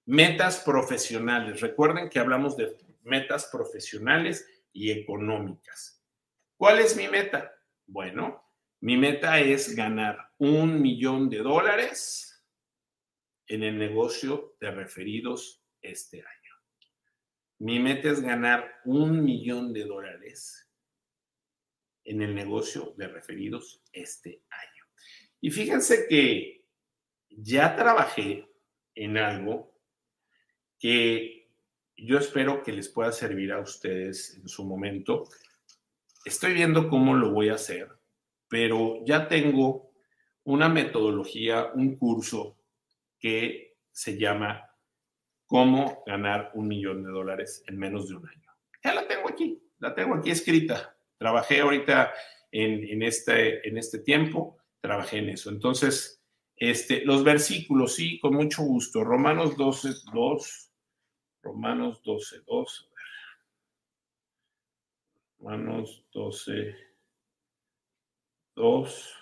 Metas 0.07 0.61
profesionales. 0.61 1.61
Recuerden 1.61 2.09
que 2.09 2.19
hablamos 2.19 2.57
de 2.57 2.77
metas 3.03 3.47
profesionales 3.47 4.47
y 4.73 4.91
económicas. 4.91 6.05
¿Cuál 6.57 6.81
es 6.81 6.97
mi 6.97 7.09
meta? 7.09 7.55
Bueno, 7.87 8.45
mi 8.81 8.97
meta 8.97 9.41
es 9.41 9.75
ganar 9.75 10.33
un 10.39 10.81
millón 10.83 11.31
de 11.31 11.39
dólares 11.39 12.45
en 13.47 13.63
el 13.63 13.79
negocio 13.79 14.57
de 14.61 14.71
referidos 14.71 15.65
este 15.81 16.19
año. 16.19 16.55
Mi 17.59 17.79
meta 17.79 18.11
es 18.11 18.21
ganar 18.21 18.81
un 18.85 19.25
millón 19.25 19.73
de 19.73 19.85
dólares 19.85 20.71
en 22.05 22.21
el 22.23 22.35
negocio 22.35 22.95
de 22.97 23.09
referidos 23.09 23.83
este 23.93 24.43
año. 24.51 24.85
Y 25.41 25.51
fíjense 25.51 26.07
que 26.09 26.67
ya 27.29 27.75
trabajé 27.77 28.51
en 28.95 29.17
algo 29.17 29.74
que 30.85 31.49
yo 31.97 32.19
espero 32.19 32.63
que 32.63 32.71
les 32.71 32.91
pueda 32.91 33.11
servir 33.11 33.53
a 33.53 33.59
ustedes 33.59 34.37
en 34.37 34.47
su 34.47 34.67
momento. 34.67 35.31
Estoy 36.27 36.53
viendo 36.53 36.91
cómo 36.91 37.15
lo 37.15 37.31
voy 37.31 37.49
a 37.49 37.55
hacer, 37.55 37.89
pero 38.51 39.03
ya 39.07 39.27
tengo 39.27 39.93
una 40.43 40.69
metodología, 40.69 41.71
un 41.73 41.97
curso 41.97 42.59
que 43.19 43.79
se 43.93 44.19
llama 44.19 44.77
Cómo 45.47 46.03
ganar 46.07 46.51
un 46.53 46.69
millón 46.69 47.03
de 47.03 47.13
dólares 47.13 47.65
en 47.67 47.79
menos 47.79 48.11
de 48.11 48.17
un 48.17 48.29
año. 48.29 48.51
Ya 48.85 48.93
la 48.93 49.09
tengo 49.09 49.31
aquí, 49.31 49.63
la 49.79 49.95
tengo 49.95 50.17
aquí 50.17 50.33
escrita. 50.33 50.95
Trabajé 51.17 51.63
ahorita 51.63 52.13
en, 52.53 53.03
este, 53.03 53.67
este 53.67 54.01
tiempo, 54.01 54.59
trabajé 54.83 55.17
en 55.17 55.31
eso. 55.31 55.49
Entonces, 55.49 56.23
este, 56.55 57.07
los 57.07 57.25
versículos, 57.25 57.95
sí, 57.95 58.21
con 58.21 58.35
mucho 58.35 58.63
gusto. 58.65 59.03
Romanos 59.03 59.57
12, 59.57 59.89
2, 60.13 60.71
Romanos 61.45 62.03
12, 62.03 62.41
2. 62.47 62.91
Romanos 65.39 66.07
12, 66.13 66.75
2. 68.57 69.15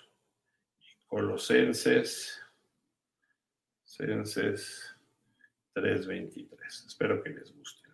Colosenses, 1.07 2.41
Colosenses 3.97 4.95
3.23. 5.75 6.87
Espero 6.87 7.21
que 7.21 7.29
les 7.29 7.53
guste. 7.53 7.89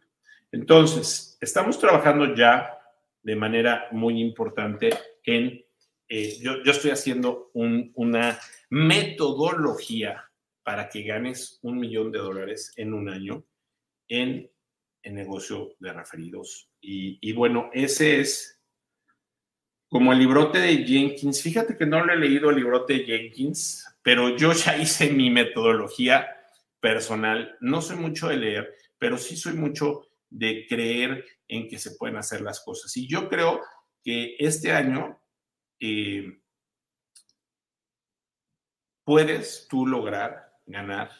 Entonces, 0.52 1.38
estamos 1.42 1.80
trabajando 1.80 2.34
ya 2.36 2.78
de 3.24 3.36
manera 3.36 3.88
muy 3.92 4.22
importante 4.22 4.92
en, 5.24 5.66
eh, 6.08 6.38
yo, 6.40 6.64
yo, 6.64 6.72
estoy 6.72 6.92
haciendo 6.92 7.50
un, 7.54 7.92
una 7.96 8.40
metodología 8.70 10.32
para 10.64 10.88
que 10.88 11.04
ganes 11.04 11.60
un 11.64 11.80
millón 11.80 12.12
de 12.12 12.20
dólares 12.20 12.72
en 12.78 12.94
un 12.94 13.10
año 13.10 13.44
en 14.10 14.52
el 15.04 15.14
negocio 15.14 15.76
de 15.80 15.94
referidos. 15.94 16.70
Y, 16.82 17.32
bueno, 17.34 17.70
ese 17.74 18.20
es 18.20 18.62
como 19.88 20.12
el 20.12 20.20
librote 20.20 20.60
de 20.60 20.86
Jenkins. 20.86 21.42
Fíjate 21.42 21.78
que 21.78 21.86
no 21.86 22.04
lo 22.04 22.12
he 22.12 22.18
leído 22.18 22.50
el 22.50 22.58
librote 22.58 22.94
de 22.94 23.06
Jenkins, 23.06 23.86
pero 24.02 24.36
yo 24.36 24.52
ya 24.54 24.78
hice 24.78 25.12
mi 25.12 25.30
metodología 25.30 26.28
personal. 26.80 27.58
No 27.62 27.82
soy 27.82 27.98
mucho 27.98 28.28
de 28.28 28.38
leer, 28.38 28.76
pero 28.98 29.18
sí 29.18 29.38
soy 29.38 29.54
mucho 29.54 30.08
de 30.30 30.66
creer 30.68 31.26
en 31.48 31.68
que 31.68 31.80
se 31.80 31.92
pueden 31.92 32.18
hacer 32.18 32.42
las 32.42 32.62
cosas. 32.62 32.96
Y 32.98 33.08
yo 33.08 33.30
creo 33.30 33.62
que 34.04 34.36
este 34.40 34.72
año 34.72 35.22
eh, 35.80 36.40
puedes 39.04 39.68
tú 39.68 39.88
lograr 39.88 40.54
ganar 40.66 41.12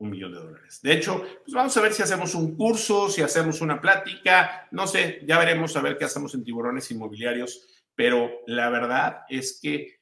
un 0.00 0.10
millón 0.10 0.32
de 0.32 0.38
dólares. 0.38 0.80
De 0.82 0.94
hecho, 0.94 1.22
pues 1.44 1.52
vamos 1.52 1.76
a 1.76 1.80
ver 1.82 1.92
si 1.92 2.02
hacemos 2.02 2.34
un 2.34 2.56
curso, 2.56 3.10
si 3.10 3.20
hacemos 3.20 3.60
una 3.60 3.80
plática, 3.80 4.66
no 4.70 4.86
sé, 4.86 5.20
ya 5.26 5.38
veremos 5.38 5.76
a 5.76 5.82
ver 5.82 5.98
qué 5.98 6.06
hacemos 6.06 6.34
en 6.34 6.42
tiburones 6.42 6.90
inmobiliarios, 6.90 7.84
pero 7.94 8.40
la 8.46 8.70
verdad 8.70 9.20
es 9.28 9.60
que 9.60 10.00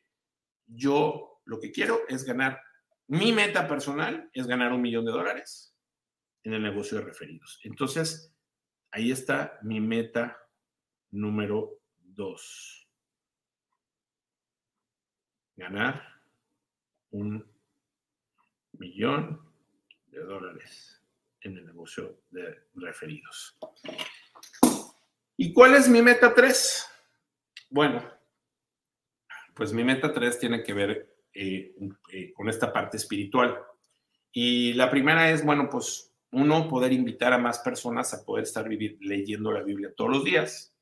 yo 0.67 1.41
lo 1.45 1.59
que 1.59 1.73
quiero 1.73 2.03
es 2.09 2.25
ganar, 2.25 2.63
mi 3.09 3.33
meta 3.33 3.67
personal 3.67 4.31
es 4.33 4.47
ganar 4.47 4.73
un 4.73 4.83
millón 4.83 5.05
de 5.05 5.13
dólares 5.13 5.75
en 6.45 6.55
el 6.55 6.63
negocio 6.63 6.99
de 6.99 7.05
referidos. 7.05 7.59
Entonces, 7.65 8.33
ahí 8.93 9.11
está 9.11 9.59
mi 9.63 9.81
meta 9.81 10.39
número 11.11 11.81
dos. 11.97 12.89
Ganar 15.57 16.23
un 17.11 17.45
millón 18.73 19.48
de 20.11 20.21
dólares 20.21 21.03
en 21.41 21.57
el 21.57 21.67
negocio 21.67 22.23
de 22.31 22.67
referidos. 22.75 23.59
¿Y 25.37 25.53
cuál 25.53 25.75
es 25.75 25.89
mi 25.89 26.03
meta 26.03 26.35
3? 26.35 26.87
Bueno, 27.71 28.03
pues 29.55 29.73
mi 29.73 29.85
meta 29.85 30.13
3 30.13 30.39
tiene 30.39 30.63
que 30.63 30.73
ver 30.73 31.17
eh, 31.33 31.75
eh, 32.13 32.33
con 32.33 32.49
esta 32.49 32.73
parte 32.73 32.97
espiritual. 32.97 33.59
Y 34.33 34.73
la 34.75 34.91
primera 34.91 35.31
es, 35.31 35.45
bueno, 35.45 35.69
pues 35.71 36.13
uno, 36.33 36.69
poder 36.69 36.93
invitar 36.93 37.33
a 37.33 37.39
más 37.39 37.61
personas 37.61 38.13
a 38.13 38.25
poder 38.25 38.45
estar 38.45 38.69
vivir, 38.69 38.99
leyendo 39.01 39.53
la 39.53 39.63
Biblia 39.63 39.95
todos 39.97 40.11
los 40.11 40.25
días. 40.25 40.75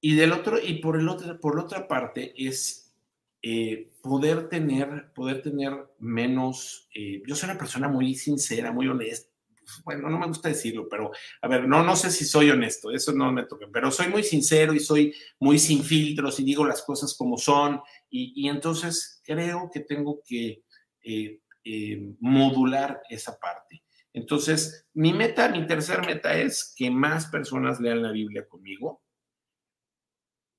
Y 0.00 0.14
del 0.14 0.32
otro, 0.32 0.58
y 0.62 0.74
por 0.74 0.96
el 0.98 1.08
otro, 1.08 1.40
por 1.40 1.56
la 1.56 1.62
otra 1.62 1.88
parte 1.88 2.32
es 2.36 2.87
eh, 3.42 3.90
poder 4.02 4.48
tener, 4.48 5.12
poder 5.14 5.42
tener 5.42 5.72
menos. 5.98 6.88
yo 7.26 7.34
soy 7.34 7.50
una 7.50 7.58
persona 7.58 7.88
muy 7.88 8.14
sincera, 8.14 8.72
muy 8.72 8.88
honesta, 8.88 9.30
bueno, 9.84 10.08
no 10.08 10.18
me 10.18 10.26
gusta 10.26 10.48
decirlo, 10.48 10.88
pero 10.88 11.10
a 11.42 11.48
ver, 11.48 11.68
no, 11.68 11.82
no 11.82 11.96
sé 11.96 12.10
si 12.10 12.24
soy 12.24 12.50
honesto, 12.50 12.90
eso 12.90 13.12
no 13.12 13.32
me 13.32 13.44
toca, 13.44 13.66
pero 13.72 13.90
soy 13.90 14.08
muy 14.08 14.22
sincero 14.22 14.72
y 14.72 14.80
soy 14.80 15.14
muy 15.38 15.58
sin 15.58 15.82
filtros 15.82 16.40
y 16.40 16.44
digo 16.44 16.66
las 16.66 16.82
cosas 16.82 17.14
como 17.16 17.36
son 17.36 17.80
y, 18.08 18.48
entonces 18.48 19.20
creo 19.24 19.70
que 19.72 19.80
tengo 19.80 20.22
que 20.26 20.64
eh, 21.02 21.40
eh, 21.64 22.14
modular 22.20 23.02
esa 23.08 23.38
parte. 23.38 23.82
Entonces, 24.12 24.88
mi 24.94 25.12
meta, 25.12 25.48
mi 25.50 25.66
tercer 25.66 26.04
meta 26.04 26.36
es 26.36 26.74
que 26.76 26.90
más 26.90 27.26
personas 27.26 27.78
lean 27.78 28.02
la 28.02 28.10
Biblia 28.10 28.48
conmigo. 28.48 29.02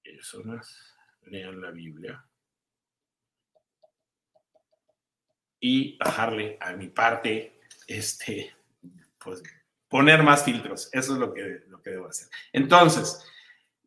Personas 0.04 0.96
lean 1.24 1.60
la 1.60 1.72
Biblia. 1.72 2.29
Y 5.60 5.98
bajarle 5.98 6.58
a 6.62 6.74
mi 6.74 6.88
parte 6.88 7.60
este, 7.88 8.56
pues 9.18 9.44
poner 9.88 10.24
más 10.24 10.44
filtros. 10.44 10.90
Eso 10.94 11.14
es 11.14 11.20
lo 11.20 11.34
que, 11.34 11.64
lo 11.68 11.82
que 11.82 11.90
debo 11.90 12.08
hacer. 12.08 12.30
Entonces, 12.54 13.26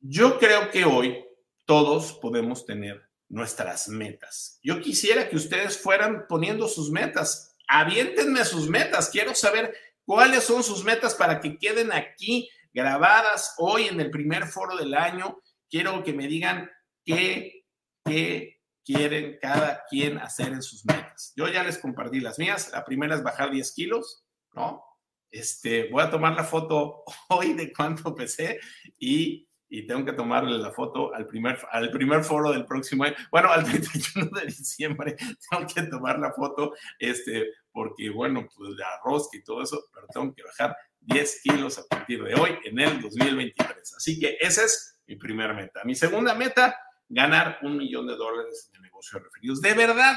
yo 0.00 0.38
creo 0.38 0.70
que 0.70 0.84
hoy 0.84 1.24
todos 1.64 2.14
podemos 2.14 2.66
tener 2.66 3.02
nuestras 3.28 3.88
metas. 3.88 4.58
Yo 4.62 4.80
quisiera 4.80 5.28
que 5.28 5.36
ustedes 5.36 5.78
fueran 5.78 6.26
poniendo 6.28 6.68
sus 6.68 6.90
metas. 6.90 7.56
Aviéntenme 7.66 8.44
sus 8.44 8.68
metas. 8.68 9.08
Quiero 9.08 9.34
saber 9.34 9.74
cuáles 10.04 10.44
son 10.44 10.62
sus 10.62 10.84
metas 10.84 11.14
para 11.14 11.40
que 11.40 11.56
queden 11.56 11.92
aquí 11.92 12.50
grabadas 12.74 13.54
hoy 13.58 13.84
en 13.84 14.00
el 14.00 14.10
primer 14.10 14.46
foro 14.46 14.76
del 14.76 14.94
año. 14.94 15.40
Quiero 15.70 16.02
que 16.04 16.12
me 16.12 16.26
digan 16.26 16.70
qué, 17.04 17.64
qué 18.04 18.60
quieren 18.84 19.38
cada 19.40 19.84
quien 19.88 20.18
hacer 20.18 20.48
en 20.48 20.62
sus 20.62 20.84
metas. 20.84 21.32
Yo 21.36 21.48
ya 21.48 21.62
les 21.62 21.78
compartí 21.78 22.20
las 22.20 22.38
mías. 22.38 22.70
La 22.72 22.84
primera 22.84 23.14
es 23.14 23.22
bajar 23.22 23.50
10 23.50 23.72
kilos, 23.72 24.24
¿no? 24.54 24.84
Este, 25.30 25.88
voy 25.90 26.02
a 26.02 26.10
tomar 26.10 26.34
la 26.34 26.44
foto 26.44 27.04
hoy 27.28 27.54
de 27.54 27.72
cuánto 27.72 28.14
pesé 28.14 28.60
y, 28.98 29.48
y, 29.68 29.86
tengo 29.86 30.04
que 30.04 30.12
tomarle 30.12 30.58
la 30.58 30.70
foto 30.70 31.14
al 31.14 31.26
primer, 31.26 31.58
al 31.70 31.90
primer 31.90 32.22
foro 32.22 32.52
del 32.52 32.66
próximo 32.66 33.04
año. 33.04 33.14
Bueno, 33.30 33.50
al 33.50 33.64
31 33.70 34.30
de 34.38 34.46
diciembre 34.46 35.16
tengo 35.50 35.66
que 35.66 35.82
tomar 35.84 36.18
la 36.18 36.32
foto, 36.32 36.74
este, 36.98 37.46
porque 37.72 38.10
bueno, 38.10 38.46
pues 38.54 38.76
de 38.76 38.84
arroz 38.84 39.30
y 39.32 39.42
todo 39.42 39.62
eso, 39.62 39.82
pero 39.94 40.06
tengo 40.12 40.34
que 40.34 40.42
bajar 40.42 40.76
10 41.00 41.40
kilos 41.42 41.78
a 41.78 41.84
partir 41.88 42.22
de 42.22 42.34
hoy 42.34 42.50
en 42.64 42.78
el 42.78 43.00
2023. 43.00 43.94
Así 43.96 44.20
que 44.20 44.36
esa 44.38 44.64
es 44.64 45.00
mi 45.06 45.16
primera 45.16 45.54
meta. 45.54 45.80
Mi 45.84 45.94
segunda 45.94 46.34
meta, 46.34 46.76
ganar 47.12 47.58
un 47.62 47.76
millón 47.76 48.06
de 48.06 48.16
dólares 48.16 48.68
en 48.70 48.76
el 48.76 48.82
negocio 48.82 49.18
de 49.18 49.24
referidos. 49.24 49.60
De 49.60 49.74
verdad, 49.74 50.16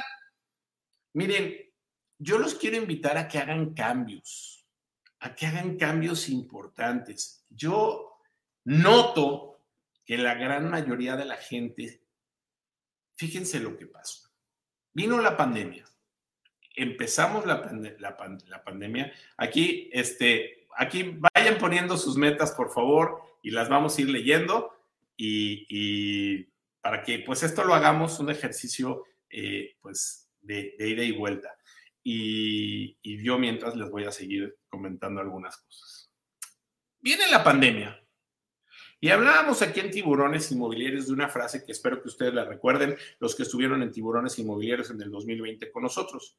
miren, 1.14 1.56
yo 2.18 2.38
los 2.40 2.56
quiero 2.56 2.78
invitar 2.78 3.18
a 3.18 3.28
que 3.28 3.38
hagan 3.38 3.74
cambios 3.74 4.56
a 5.26 5.34
que 5.34 5.48
hagan 5.48 5.76
cambios 5.76 6.30
importantes. 6.30 7.44
Yo 7.50 8.20
noto 8.66 9.60
que 10.06 10.20
la 10.20 10.36
gran 10.36 10.70
mayoría 10.70 11.16
de 11.16 11.26
la 11.26 11.38
gente, 11.38 12.04
fíjense 13.16 13.60
lo 13.60 13.76
que 13.76 13.88
pasó. 13.88 14.30
Vino 14.94 15.20
la 15.20 15.36
pandemia. 15.36 15.84
Empezamos 16.76 17.46
la, 17.48 17.62
pandemia. 18.64 19.12
Aquí, 19.38 19.90
este, 19.94 20.68
aquí 20.78 21.18
vayan 21.34 21.58
poniendo 21.58 21.98
sus 21.98 22.18
metas, 22.18 22.52
por 22.52 22.72
favor, 22.72 23.24
y 23.42 23.50
las 23.50 23.68
vamos 23.68 23.98
a 23.98 24.02
ir 24.02 24.10
leyendo. 24.10 24.78
Y, 25.18 26.48
para 26.86 27.02
que 27.02 27.18
pues 27.18 27.42
esto 27.42 27.64
lo 27.64 27.74
hagamos 27.74 28.20
un 28.20 28.30
ejercicio 28.30 29.06
eh, 29.28 29.76
pues 29.82 30.30
de, 30.40 30.76
ida 30.78 31.02
y 31.02 31.14
vuelta 31.14 31.58
y, 32.04 33.24
yo 33.24 33.40
mientras 33.40 33.76
les 33.76 33.90
voy 33.90 34.04
a 34.04 34.12
seguir 34.12 34.56
comentando 34.70 35.20
algunas 35.20 35.58
cosas. 35.58 36.12
Viene 37.00 37.24
la 37.32 37.44
pandemia. 37.44 38.00
Y 39.00 39.10
hablábamos 39.10 39.64
aquí 39.64 39.80
en 39.80 39.90
Tiburones 39.90 40.52
Inmobiliarios 40.52 41.08
de 41.08 41.14
una 41.14 41.28
frase 41.28 41.66
que 41.66 41.72
espero 41.72 42.04
que 42.04 42.10
ustedes 42.10 42.36
la 42.36 42.46
recuerden, 42.46 42.96
los 43.18 43.36
que 43.36 43.42
estuvieron 43.42 43.82
en 43.82 43.92
Tiburones 43.92 44.38
Inmobiliarios 44.38 44.92
en 44.92 45.02
el 45.02 45.10
2020 45.10 45.72
con 45.72 45.82
nosotros. 45.82 46.38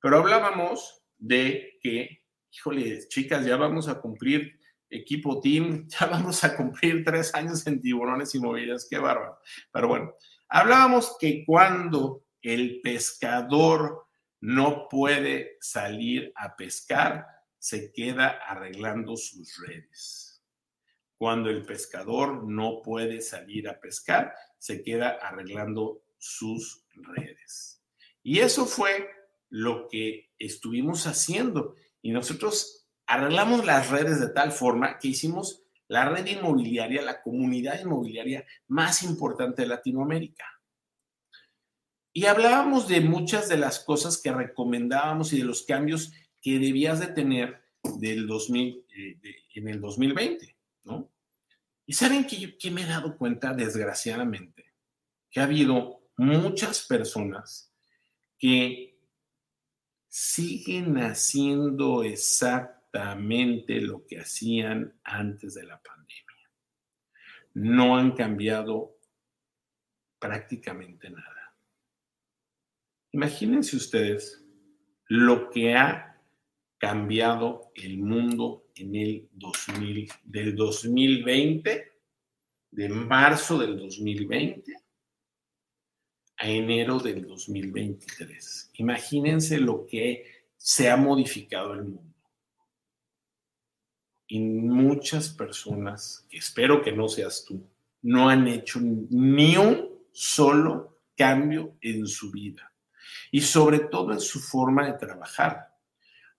Pero 0.00 0.16
hablábamos 0.16 1.02
de 1.18 1.78
que, 1.82 2.24
híjole, 2.50 3.06
chicas, 3.08 3.44
ya 3.44 3.58
vamos 3.58 3.88
a 3.88 4.00
cumplir 4.00 4.58
equipo 4.92 5.40
team, 5.40 5.88
ya 5.88 6.06
vamos 6.06 6.44
a 6.44 6.56
cumplir 6.56 7.04
tres 7.04 7.34
años 7.34 7.66
en 7.66 7.80
Tiburones 7.80 8.34
Inmobiliarios, 8.34 8.86
qué 8.88 8.98
bárbaro. 8.98 9.38
Pero 9.72 9.88
bueno, 9.88 10.14
hablábamos 10.48 11.16
que 11.18 11.44
cuando 11.44 12.24
el 12.42 12.80
pescador 12.82 14.06
no 14.40 14.88
puede 14.88 15.56
salir 15.60 16.32
a 16.36 16.56
pescar, 16.56 17.26
se 17.58 17.92
queda 17.92 18.28
arreglando 18.28 19.16
sus 19.16 19.56
redes. 19.64 20.42
Cuando 21.16 21.48
el 21.48 21.64
pescador 21.64 22.42
no 22.42 22.82
puede 22.82 23.20
salir 23.20 23.68
a 23.68 23.78
pescar, 23.78 24.34
se 24.58 24.82
queda 24.82 25.10
arreglando 25.10 26.02
sus 26.18 26.84
redes. 26.94 27.80
Y 28.24 28.40
eso 28.40 28.66
fue 28.66 29.08
lo 29.48 29.86
que 29.88 30.32
estuvimos 30.38 31.06
haciendo. 31.06 31.76
Y 32.00 32.10
nosotros 32.10 32.81
arreglamos 33.12 33.66
las 33.66 33.90
redes 33.90 34.20
de 34.20 34.30
tal 34.30 34.52
forma 34.52 34.98
que 34.98 35.08
hicimos 35.08 35.62
la 35.86 36.08
red 36.08 36.26
inmobiliaria, 36.26 37.02
la 37.02 37.20
comunidad 37.20 37.78
inmobiliaria 37.78 38.46
más 38.68 39.02
importante 39.02 39.62
de 39.62 39.68
Latinoamérica. 39.68 40.46
Y 42.14 42.24
hablábamos 42.24 42.88
de 42.88 43.02
muchas 43.02 43.50
de 43.50 43.58
las 43.58 43.80
cosas 43.80 44.16
que 44.16 44.32
recomendábamos 44.32 45.34
y 45.34 45.38
de 45.38 45.44
los 45.44 45.62
cambios 45.62 46.14
que 46.40 46.58
debías 46.58 47.00
de 47.00 47.08
tener 47.08 47.62
del 47.98 48.26
2000, 48.26 48.86
eh, 48.96 49.18
en 49.56 49.68
el 49.68 49.78
2020, 49.78 50.56
¿no? 50.84 51.10
Y 51.84 51.92
saben 51.92 52.26
que, 52.26 52.56
que 52.56 52.70
me 52.70 52.82
he 52.82 52.86
dado 52.86 53.18
cuenta, 53.18 53.52
desgraciadamente, 53.52 54.72
que 55.30 55.40
ha 55.40 55.44
habido 55.44 56.00
muchas 56.16 56.86
personas 56.86 57.74
que 58.38 58.98
siguen 60.08 60.96
haciendo 60.96 62.04
exactamente 62.04 62.81
lo 62.92 64.06
que 64.06 64.20
hacían 64.20 64.94
antes 65.02 65.54
de 65.54 65.64
la 65.64 65.80
pandemia. 65.80 66.50
No 67.54 67.96
han 67.96 68.12
cambiado 68.12 68.96
prácticamente 70.18 71.10
nada. 71.10 71.54
Imagínense 73.12 73.76
ustedes 73.76 74.44
lo 75.06 75.50
que 75.50 75.74
ha 75.74 76.20
cambiado 76.78 77.70
el 77.74 77.98
mundo 77.98 78.70
en 78.74 78.94
el 78.94 79.28
2000, 79.32 80.10
del 80.24 80.56
2020, 80.56 81.92
de 82.70 82.88
marzo 82.88 83.58
del 83.58 83.78
2020 83.78 84.74
a 86.38 86.48
enero 86.48 86.98
del 86.98 87.26
2023. 87.26 88.70
Imagínense 88.74 89.58
lo 89.58 89.86
que 89.86 90.46
se 90.56 90.90
ha 90.90 90.96
modificado 90.96 91.74
el 91.74 91.84
mundo. 91.84 92.12
Y 94.26 94.40
muchas 94.40 95.28
personas, 95.28 96.26
que 96.30 96.38
espero 96.38 96.82
que 96.82 96.92
no 96.92 97.08
seas 97.08 97.44
tú, 97.46 97.66
no 98.02 98.28
han 98.28 98.48
hecho 98.48 98.80
ni 98.80 99.56
un 99.56 99.88
solo 100.12 101.00
cambio 101.16 101.76
en 101.80 102.06
su 102.06 102.30
vida 102.30 102.72
y 103.30 103.40
sobre 103.40 103.80
todo 103.80 104.12
en 104.12 104.20
su 104.20 104.40
forma 104.40 104.86
de 104.86 104.98
trabajar. 104.98 105.68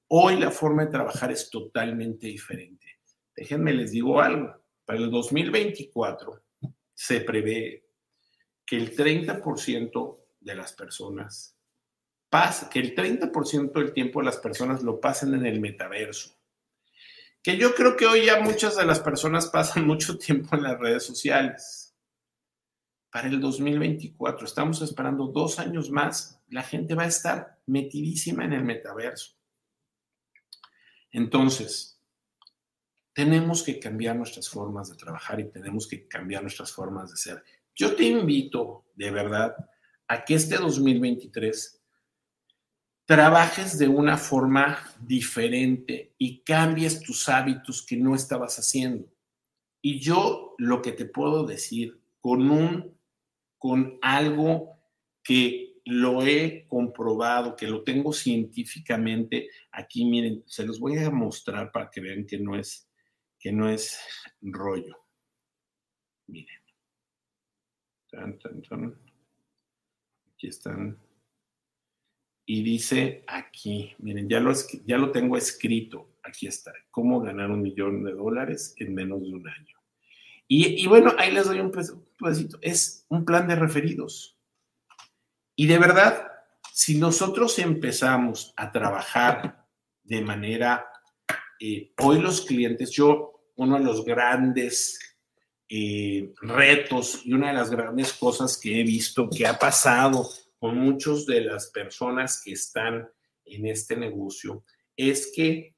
Hoy 0.07 0.39
la 0.39 0.51
forma 0.51 0.85
de 0.85 0.91
trabajar 0.91 1.31
es 1.31 1.49
totalmente 1.49 2.27
diferente. 2.27 2.99
Déjenme 3.35 3.73
les 3.73 3.91
digo 3.91 4.21
algo. 4.21 4.55
Para 4.85 4.99
el 4.99 5.09
2024 5.09 6.43
se 6.93 7.21
prevé 7.21 7.87
que 8.65 8.77
el 8.77 8.95
30% 8.95 10.19
de 10.39 10.55
las 10.55 10.73
personas 10.73 11.57
pase, 12.29 12.67
que 12.69 12.79
el 12.79 12.95
30% 12.95 13.71
del 13.73 13.93
tiempo 13.93 14.21
las 14.21 14.37
personas 14.37 14.83
lo 14.83 14.99
pasen 14.99 15.33
en 15.33 15.45
el 15.45 15.59
metaverso. 15.59 16.35
Que 17.43 17.57
yo 17.57 17.75
creo 17.75 17.97
que 17.97 18.05
hoy 18.05 18.25
ya 18.25 18.39
muchas 18.39 18.77
de 18.77 18.85
las 18.85 19.01
personas 19.01 19.47
pasan 19.47 19.85
mucho 19.87 20.17
tiempo 20.17 20.55
en 20.55 20.63
las 20.63 20.79
redes 20.79 21.05
sociales 21.05 21.93
para 23.11 23.27
el 23.27 23.39
2024. 23.39 24.47
Estamos 24.47 24.81
esperando 24.81 25.27
dos 25.27 25.59
años 25.59 25.91
más. 25.91 26.41
La 26.47 26.63
gente 26.63 26.95
va 26.95 27.03
a 27.03 27.07
estar 27.07 27.59
metidísima 27.67 28.45
en 28.45 28.53
el 28.53 28.63
metaverso. 28.63 29.33
Entonces, 31.11 32.01
tenemos 33.13 33.61
que 33.61 33.79
cambiar 33.79 34.15
nuestras 34.15 34.49
formas 34.49 34.89
de 34.89 34.95
trabajar 34.95 35.39
y 35.39 35.51
tenemos 35.51 35.87
que 35.87 36.07
cambiar 36.07 36.41
nuestras 36.41 36.71
formas 36.71 37.11
de 37.11 37.17
ser. 37.17 37.43
Yo 37.75 37.95
te 37.95 38.05
invito, 38.05 38.85
de 38.95 39.11
verdad, 39.11 39.55
a 40.07 40.25
que 40.25 40.35
este 40.35 40.57
2023 40.57 41.82
trabajes 43.05 43.77
de 43.77 43.87
una 43.87 44.17
forma 44.17 44.77
diferente 44.99 46.13
y 46.17 46.39
cambies 46.43 47.01
tus 47.01 47.27
hábitos 47.29 47.85
que 47.85 47.97
no 47.97 48.15
estabas 48.15 48.57
haciendo. 48.57 49.11
Y 49.81 49.99
yo 49.99 50.55
lo 50.57 50.81
que 50.81 50.93
te 50.93 51.05
puedo 51.05 51.45
decir 51.45 52.01
con 52.21 52.49
un 52.49 52.93
con 53.57 53.97
algo 54.01 54.77
que 55.23 55.81
lo 55.85 56.21
he 56.21 56.65
comprobado, 56.67 57.55
que 57.55 57.67
lo 57.67 57.83
tengo 57.83 58.11
científicamente 58.11 59.49
aquí, 59.71 60.05
miren, 60.05 60.43
se 60.45 60.65
los 60.65 60.79
voy 60.79 60.97
a 60.97 61.09
mostrar 61.09 61.71
para 61.71 61.89
que 61.89 62.01
vean 62.01 62.25
que 62.25 62.39
no 62.39 62.57
es 62.57 62.89
que 63.39 63.51
no 63.51 63.69
es 63.69 63.99
rollo. 64.41 64.97
Miren. 66.27 66.61
Aquí 70.35 70.47
están 70.47 70.97
y 72.45 72.63
dice 72.63 73.23
aquí, 73.27 73.95
miren, 73.99 74.27
ya 74.27 74.39
lo, 74.39 74.53
ya 74.85 74.97
lo 74.97 75.11
tengo 75.11 75.37
escrito, 75.37 76.17
aquí 76.23 76.47
está, 76.47 76.73
cómo 76.91 77.21
ganar 77.21 77.51
un 77.51 77.61
millón 77.61 78.03
de 78.03 78.13
dólares 78.13 78.75
en 78.77 78.93
menos 78.93 79.21
de 79.21 79.33
un 79.33 79.47
año. 79.47 79.77
Y, 80.45 80.85
bueno, 80.85 81.13
ahí 81.17 81.31
les 81.31 81.47
doy 81.47 81.59
un 81.61 81.71
pedacito, 81.71 82.59
es 82.61 83.05
un 83.09 83.25
plan 83.25 83.47
de 83.47 83.55
referidos. 83.55 84.37
Y 85.55 85.65
de 85.65 85.79
verdad, 85.79 86.27
si 86.71 86.99
nosotros 86.99 87.57
empezamos 87.57 88.53
a 88.55 88.71
trabajar 88.71 89.65
de 90.03 90.21
manera, 90.21 90.85
eh, 91.59 91.93
hoy 91.97 92.19
los 92.19 92.41
clientes, 92.41 92.91
yo, 92.91 93.47
uno 93.55 93.79
de 93.79 93.85
los 93.85 94.05
grandes 94.05 94.99
eh, 95.69 96.33
retos 96.41 97.21
y 97.25 97.33
una 97.33 97.47
de 97.47 97.53
las 97.53 97.71
grandes 97.71 98.13
cosas 98.13 98.57
que 98.57 98.79
he 98.79 98.83
visto 98.83 99.29
que 99.29 99.47
ha 99.47 99.57
pasado 99.57 100.29
con 100.63 100.77
muchas 100.77 101.25
de 101.25 101.41
las 101.41 101.71
personas 101.71 102.41
que 102.41 102.53
están 102.53 103.11
en 103.43 103.67
este 103.67 103.97
negocio 103.97 104.63
es 104.95 105.29
que 105.35 105.75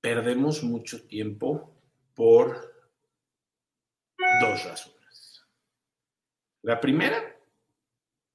perdemos 0.00 0.62
mucho 0.62 1.06
tiempo 1.06 1.78
por 2.14 2.72
dos 4.40 4.64
razones. 4.64 5.44
La 6.62 6.80
primera, 6.80 7.38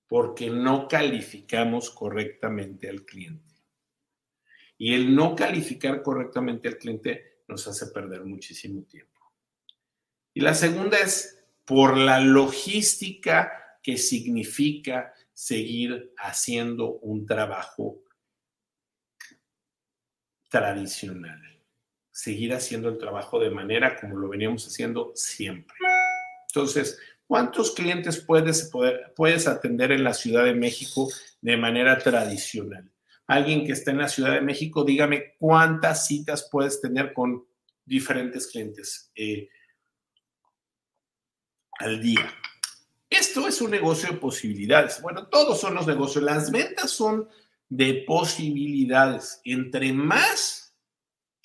porque 0.06 0.52
no 0.52 0.88
calificamos 0.88 1.90
correctamente 1.90 2.92
al 2.92 3.06
cliente. 3.06 3.56
Y 4.78 4.94
el 4.94 5.16
no 5.16 5.36
calificar 5.36 6.04
correctamente 6.04 6.68
al 6.68 6.78
cliente 6.78 7.40
nos 7.48 7.68
hace 7.68 7.88
perder 7.88 8.24
muchísimo 8.24 8.84
tiempo. 8.84 9.34
Y 10.36 10.42
la 10.42 10.54
segunda 10.54 11.00
es 11.00 11.44
por 11.66 11.98
la 11.98 12.20
logística 12.20 13.64
qué 13.88 13.98
significa 13.98 15.14
seguir 15.32 16.14
haciendo 16.18 16.96
un 16.98 17.26
trabajo 17.26 18.04
tradicional, 20.50 21.42
seguir 22.12 22.54
haciendo 22.54 22.90
el 22.90 22.98
trabajo 22.98 23.40
de 23.40 23.50
manera 23.50 23.96
como 23.96 24.18
lo 24.18 24.28
veníamos 24.28 24.68
haciendo 24.68 25.14
siempre. 25.16 25.74
Entonces, 26.50 27.00
¿cuántos 27.26 27.72
clientes 27.72 28.20
puedes, 28.20 28.70
puedes 29.16 29.48
atender 29.48 29.94
en 29.94 30.04
la 30.04 30.14
Ciudad 30.14 30.44
de 30.44 30.54
México 30.54 31.08
de 31.40 31.56
manera 31.56 31.98
tradicional? 31.98 32.92
Alguien 33.26 33.66
que 33.66 33.72
está 33.72 33.92
en 33.92 34.00
la 34.00 34.10
Ciudad 34.10 34.34
de 34.34 34.42
México, 34.42 34.84
dígame 34.84 35.36
cuántas 35.40 36.08
citas 36.08 36.50
puedes 36.52 36.82
tener 36.82 37.14
con 37.14 37.48
diferentes 37.86 38.48
clientes 38.48 39.14
eh, 39.16 39.48
al 41.80 42.02
día. 42.02 42.30
Esto 43.10 43.48
es 43.48 43.62
un 43.62 43.72
negocio 43.72 44.12
de 44.12 44.18
posibilidades. 44.18 45.02
Bueno, 45.02 45.28
todos 45.28 45.60
son 45.60 45.76
los 45.76 45.88
negocios. 45.88 46.24
Las 46.24 46.52
ventas 46.52 46.92
son 46.92 47.30
de 47.70 48.04
posibilidades. 48.06 49.42
Entre 49.44 49.94
más 49.94 50.76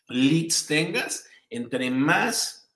leads 0.08 0.66
tengas, 0.66 1.26
entre 1.50 1.90
más 1.90 2.70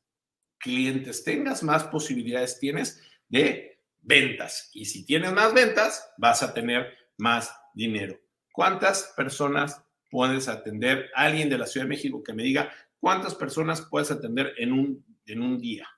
clientes 0.59 1.25
tengas, 1.25 1.63
más 1.63 1.85
posibilidades 1.85 2.59
tienes 2.59 3.01
de 3.29 3.81
ventas. 4.03 4.71
Y 4.73 4.85
si 4.85 5.05
tienes 5.05 5.33
más 5.33 5.53
ventas, 5.53 6.09
vas 6.17 6.43
a 6.43 6.55
tener 6.55 6.93
más 7.17 7.53
dinero. 7.75 8.19
¿Cuántas 8.53 9.13
personas 9.17 9.83
puedes 10.11 10.49
atender? 10.49 11.11
Alguien 11.15 11.49
de 11.49 11.59
la 11.59 11.67
Ciudad 11.67 11.87
de 11.87 11.91
México 11.91 12.23
que 12.23 12.33
me 12.33 12.43
diga 12.43 12.73
cuántas 12.99 13.35
personas 13.35 13.83
puedes 13.83 14.11
atender 14.11 14.55
en 14.59 14.73
un, 14.73 15.05
en 15.27 15.43
un 15.43 15.59
día. 15.59 15.89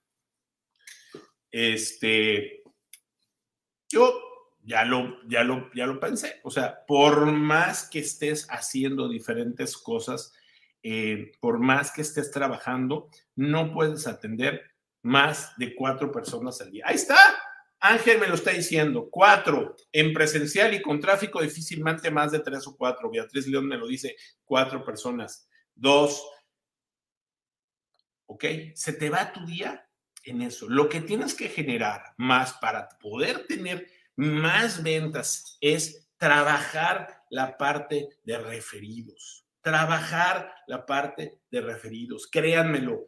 Este, 1.51 2.58
yo 3.89 4.29
ya 4.63 4.85
lo, 4.85 5.17
ya, 5.27 5.45
lo, 5.45 5.73
ya 5.75 5.87
lo 5.87 5.99
pensé. 5.99 6.41
O 6.43 6.51
sea, 6.51 6.85
por 6.87 7.27
más 7.33 7.89
que 7.89 8.01
estés 8.01 8.47
haciendo 8.51 9.09
diferentes 9.09 9.79
cosas, 9.79 10.35
eh, 10.83 11.33
por 11.41 11.59
más 11.59 11.91
que 11.91 12.03
estés 12.03 12.31
trabajando, 12.31 13.09
no 13.35 13.73
puedes 13.73 14.07
atender 14.07 14.63
más 15.03 15.57
de 15.57 15.75
cuatro 15.75 16.13
personas 16.13 16.61
al 16.61 16.71
día. 16.71 16.85
Ahí 16.87 16.97
está. 16.97 17.17
Ángel 17.81 18.19
me 18.19 18.27
lo 18.27 18.35
está 18.35 18.51
diciendo. 18.51 19.09
Cuatro. 19.11 19.75
En 19.91 20.13
presencial 20.13 20.75
y 20.75 20.83
con 20.83 21.01
tráfico 21.01 21.41
difícilmente 21.41 22.11
más 22.11 22.33
de 22.33 22.41
tres 22.41 22.67
o 22.67 22.77
cuatro. 22.77 23.11
Beatriz 23.11 23.47
León 23.47 23.67
me 23.67 23.79
lo 23.79 23.87
dice. 23.87 24.17
Cuatro 24.45 24.85
personas. 24.85 25.49
Dos. 25.75 26.23
¿Ok? 28.27 28.45
Se 28.75 28.93
te 28.93 29.09
va 29.09 29.33
tu 29.33 29.47
día 29.47 29.88
en 30.31 30.43
eso. 30.43 30.69
Lo 30.69 30.89
que 30.89 31.01
tienes 31.01 31.35
que 31.35 31.49
generar 31.49 32.15
más 32.17 32.55
para 32.55 32.89
poder 32.99 33.47
tener 33.47 33.91
más 34.17 34.83
ventas 34.83 35.57
es 35.61 36.11
trabajar 36.17 37.25
la 37.31 37.57
parte 37.57 38.09
de 38.25 38.39
referidos. 38.39 39.47
Trabajar 39.61 40.55
la 40.67 40.87
parte 40.87 41.41
de 41.51 41.61
referidos. 41.61 42.29
Créanmelo. 42.31 43.07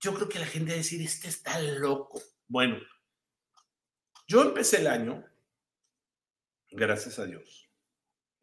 Yo 0.00 0.14
creo 0.14 0.28
que 0.28 0.38
la 0.38 0.46
gente 0.46 0.70
va 0.70 0.74
a 0.74 0.78
decir, 0.78 1.00
este 1.00 1.28
está 1.28 1.60
loco. 1.60 2.20
Bueno, 2.48 2.78
yo 4.26 4.42
empecé 4.42 4.80
el 4.80 4.88
año, 4.88 5.24
gracias 6.70 7.18
a 7.18 7.26
Dios. 7.26 7.68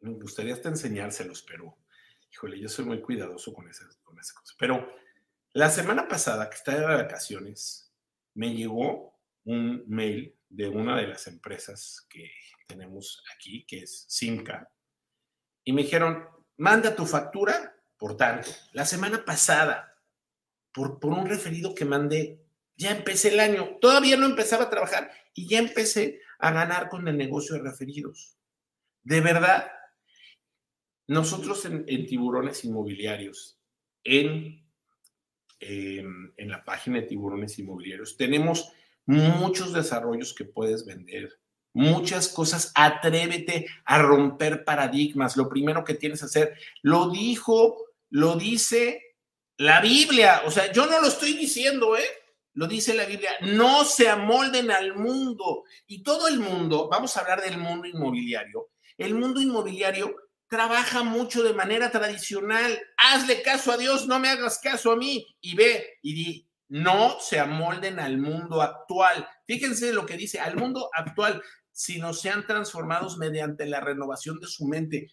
Me 0.00 0.12
gustaría 0.12 0.54
hasta 0.54 0.70
enseñárselos, 0.70 1.42
pero, 1.42 1.76
híjole, 2.32 2.58
yo 2.58 2.68
soy 2.68 2.86
muy 2.86 3.02
cuidadoso 3.02 3.52
con 3.52 3.68
esas, 3.68 3.96
con 3.98 4.16
cosas. 4.16 4.56
Pero 4.58 4.90
la 5.52 5.70
semana 5.70 6.06
pasada, 6.06 6.48
que 6.48 6.56
estaba 6.56 6.78
de 6.78 7.02
vacaciones, 7.02 7.92
me 8.34 8.54
llegó 8.54 9.18
un 9.44 9.84
mail 9.88 10.36
de 10.48 10.68
una 10.68 10.96
de 10.96 11.08
las 11.08 11.26
empresas 11.26 12.06
que 12.08 12.30
tenemos 12.66 13.24
aquí, 13.34 13.64
que 13.66 13.80
es 13.80 14.04
Simca, 14.08 14.70
y 15.64 15.72
me 15.72 15.82
dijeron, 15.82 16.24
manda 16.56 16.94
tu 16.94 17.04
factura, 17.04 17.76
por 17.96 18.16
tanto, 18.16 18.48
la 18.72 18.84
semana 18.84 19.24
pasada, 19.24 19.98
por, 20.72 21.00
por 21.00 21.12
un 21.12 21.26
referido 21.26 21.74
que 21.74 21.84
mandé, 21.84 22.40
ya 22.76 22.92
empecé 22.92 23.28
el 23.28 23.40
año, 23.40 23.76
todavía 23.80 24.16
no 24.16 24.26
empezaba 24.26 24.64
a 24.64 24.70
trabajar 24.70 25.10
y 25.34 25.48
ya 25.48 25.58
empecé 25.58 26.20
a 26.38 26.52
ganar 26.52 26.88
con 26.88 27.06
el 27.08 27.16
negocio 27.16 27.56
de 27.56 27.62
referidos. 27.62 28.38
De 29.02 29.20
verdad, 29.20 29.70
nosotros 31.08 31.64
en 31.64 32.06
tiburones 32.06 32.64
inmobiliarios, 32.64 33.58
en 34.04 34.59
en 35.60 36.48
la 36.48 36.64
página 36.64 37.00
de 37.00 37.06
tiburones 37.06 37.58
inmobiliarios. 37.58 38.16
Tenemos 38.16 38.72
muchos 39.06 39.72
desarrollos 39.72 40.34
que 40.34 40.44
puedes 40.44 40.86
vender, 40.86 41.38
muchas 41.72 42.28
cosas. 42.28 42.72
Atrévete 42.74 43.66
a 43.84 44.00
romper 44.00 44.64
paradigmas. 44.64 45.36
Lo 45.36 45.48
primero 45.48 45.84
que 45.84 45.94
tienes 45.94 46.20
que 46.20 46.26
hacer, 46.26 46.54
lo 46.82 47.10
dijo, 47.10 47.76
lo 48.08 48.36
dice 48.36 49.16
la 49.56 49.80
Biblia. 49.80 50.42
O 50.46 50.50
sea, 50.50 50.72
yo 50.72 50.86
no 50.86 51.00
lo 51.00 51.08
estoy 51.08 51.34
diciendo, 51.34 51.96
¿eh? 51.96 52.04
Lo 52.54 52.66
dice 52.66 52.94
la 52.94 53.04
Biblia, 53.04 53.30
no 53.42 53.84
se 53.84 54.08
amolden 54.08 54.70
al 54.70 54.96
mundo. 54.96 55.64
Y 55.86 56.02
todo 56.02 56.26
el 56.26 56.40
mundo, 56.40 56.88
vamos 56.88 57.16
a 57.16 57.20
hablar 57.20 57.42
del 57.42 57.58
mundo 57.58 57.86
inmobiliario. 57.86 58.70
El 58.98 59.14
mundo 59.14 59.40
inmobiliario 59.40 60.16
trabaja 60.50 61.02
mucho 61.04 61.42
de 61.42 61.54
manera 61.54 61.90
tradicional. 61.90 62.78
Hazle 62.96 63.40
caso 63.40 63.72
a 63.72 63.78
Dios, 63.78 64.06
no 64.06 64.18
me 64.18 64.28
hagas 64.28 64.58
caso 64.58 64.92
a 64.92 64.96
mí. 64.96 65.26
Y 65.40 65.54
ve 65.54 65.98
y 66.02 66.12
di, 66.12 66.48
no 66.68 67.18
se 67.20 67.38
amolden 67.38 67.98
al 68.00 68.18
mundo 68.18 68.60
actual. 68.60 69.26
Fíjense 69.46 69.92
lo 69.92 70.04
que 70.04 70.16
dice, 70.16 70.40
al 70.40 70.56
mundo 70.56 70.90
actual, 70.92 71.40
sino 71.72 72.12
sean 72.12 72.46
transformados 72.46 73.16
mediante 73.16 73.64
la 73.64 73.80
renovación 73.80 74.40
de 74.40 74.48
su 74.48 74.66
mente. 74.66 75.12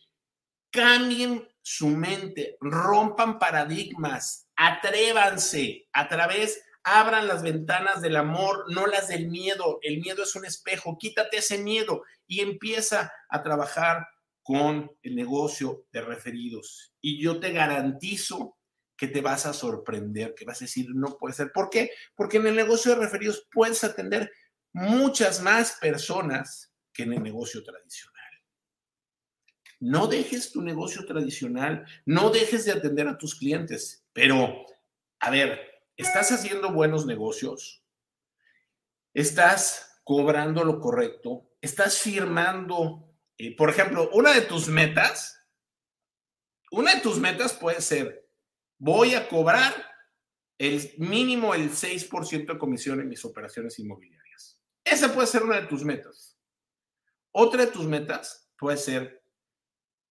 Cambien 0.71 1.47
su 1.61 1.87
mente, 1.87 2.57
rompan 2.59 3.39
paradigmas, 3.39 4.49
atrévanse 4.55 5.87
a 5.93 6.09
través 6.09 6.61
abran 6.89 7.27
las 7.27 7.43
ventanas 7.43 8.01
del 8.01 8.15
amor, 8.15 8.63
no 8.69 8.87
las 8.87 9.09
del 9.09 9.27
miedo. 9.27 9.79
El 9.81 9.99
miedo 9.99 10.23
es 10.23 10.35
un 10.37 10.45
espejo, 10.45 10.97
quítate 10.97 11.37
ese 11.37 11.57
miedo 11.57 12.03
y 12.27 12.39
empieza 12.39 13.11
a 13.29 13.43
trabajar 13.43 14.07
con 14.47 14.89
el 15.03 15.13
negocio 15.13 15.87
de 15.91 15.99
referidos. 15.99 16.93
Y 17.01 17.21
yo 17.21 17.37
te 17.37 17.51
garantizo 17.51 18.57
que 18.95 19.09
te 19.09 19.19
vas 19.19 19.45
a 19.45 19.51
sorprender, 19.51 20.33
que 20.35 20.45
vas 20.45 20.61
a 20.61 20.63
decir, 20.63 20.87
no 20.95 21.17
puede 21.17 21.35
ser. 21.35 21.51
¿Por 21.51 21.69
qué? 21.69 21.91
Porque 22.15 22.37
en 22.37 22.47
el 22.47 22.55
negocio 22.55 22.91
de 22.91 23.01
referidos 23.01 23.45
puedes 23.51 23.83
atender 23.83 24.31
muchas 24.71 25.41
más 25.41 25.73
personas 25.81 26.73
que 26.93 27.03
en 27.03 27.11
el 27.11 27.23
negocio 27.23 27.61
tradicional. 27.61 28.23
No 29.81 30.07
dejes 30.07 30.53
tu 30.53 30.61
negocio 30.61 31.05
tradicional, 31.05 31.85
no 32.05 32.29
dejes 32.29 32.63
de 32.63 32.71
atender 32.71 33.09
a 33.09 33.17
tus 33.17 33.35
clientes, 33.35 34.05
pero, 34.13 34.65
a 35.19 35.29
ver, 35.29 35.59
¿estás 35.97 36.31
haciendo 36.31 36.71
buenos 36.71 37.05
negocios? 37.05 37.83
¿Estás 39.13 39.99
cobrando 40.05 40.63
lo 40.63 40.79
correcto? 40.79 41.51
¿Estás 41.59 41.99
firmando? 41.99 43.06
Por 43.55 43.69
ejemplo, 43.69 44.09
una 44.13 44.33
de 44.33 44.41
tus 44.41 44.67
metas, 44.67 45.45
una 46.71 46.95
de 46.95 47.01
tus 47.01 47.19
metas 47.19 47.53
puede 47.53 47.81
ser, 47.81 48.27
voy 48.79 49.13
a 49.13 49.27
cobrar 49.29 49.73
el 50.57 50.91
mínimo 50.97 51.53
el 51.53 51.71
6% 51.71 52.53
de 52.53 52.57
comisión 52.57 52.99
en 52.99 53.09
mis 53.09 53.23
operaciones 53.25 53.77
inmobiliarias. 53.77 54.59
Esa 54.83 55.13
puede 55.13 55.27
ser 55.27 55.43
una 55.43 55.61
de 55.61 55.67
tus 55.67 55.83
metas. 55.83 56.39
Otra 57.31 57.65
de 57.65 57.71
tus 57.71 57.85
metas 57.85 58.49
puede 58.57 58.77
ser, 58.77 59.23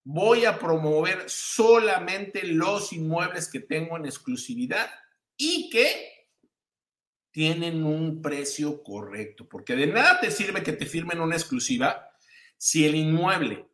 voy 0.05 0.45
a 0.45 0.59
promover 0.59 1.29
solamente 1.29 2.45
los 2.45 2.93
inmuebles 2.93 3.51
que 3.51 3.59
tengo 3.59 3.97
en 3.97 4.07
exclusividad 4.07 4.89
y 5.37 5.69
que 5.69 6.29
tienen 7.33 7.85
un 7.85 8.23
precio 8.23 8.83
correcto, 8.85 9.49
porque 9.49 9.75
de 9.75 9.89
nada 9.89 10.21
te 10.21 10.31
sirve 10.31 10.63
que 10.63 10.73
te 10.73 10.87
firmen 10.87 11.21
una 11.21 11.35
exclusiva 11.35 12.16
si 12.57 12.87
el 12.87 12.95
inmueble 12.95 13.69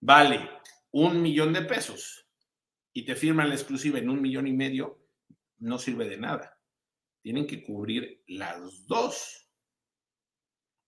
vale 0.00 0.48
un 0.92 1.22
millón 1.22 1.52
de 1.52 1.62
pesos 1.62 2.26
y 2.92 3.04
te 3.04 3.14
firman 3.14 3.48
la 3.48 3.54
exclusiva 3.54 3.98
en 3.98 4.10
un 4.10 4.20
millón 4.20 4.46
y 4.46 4.52
medio, 4.52 4.98
no 5.58 5.78
sirve 5.78 6.08
de 6.08 6.16
nada. 6.16 6.58
Tienen 7.22 7.46
que 7.46 7.62
cubrir 7.62 8.24
las 8.26 8.86
dos 8.86 9.48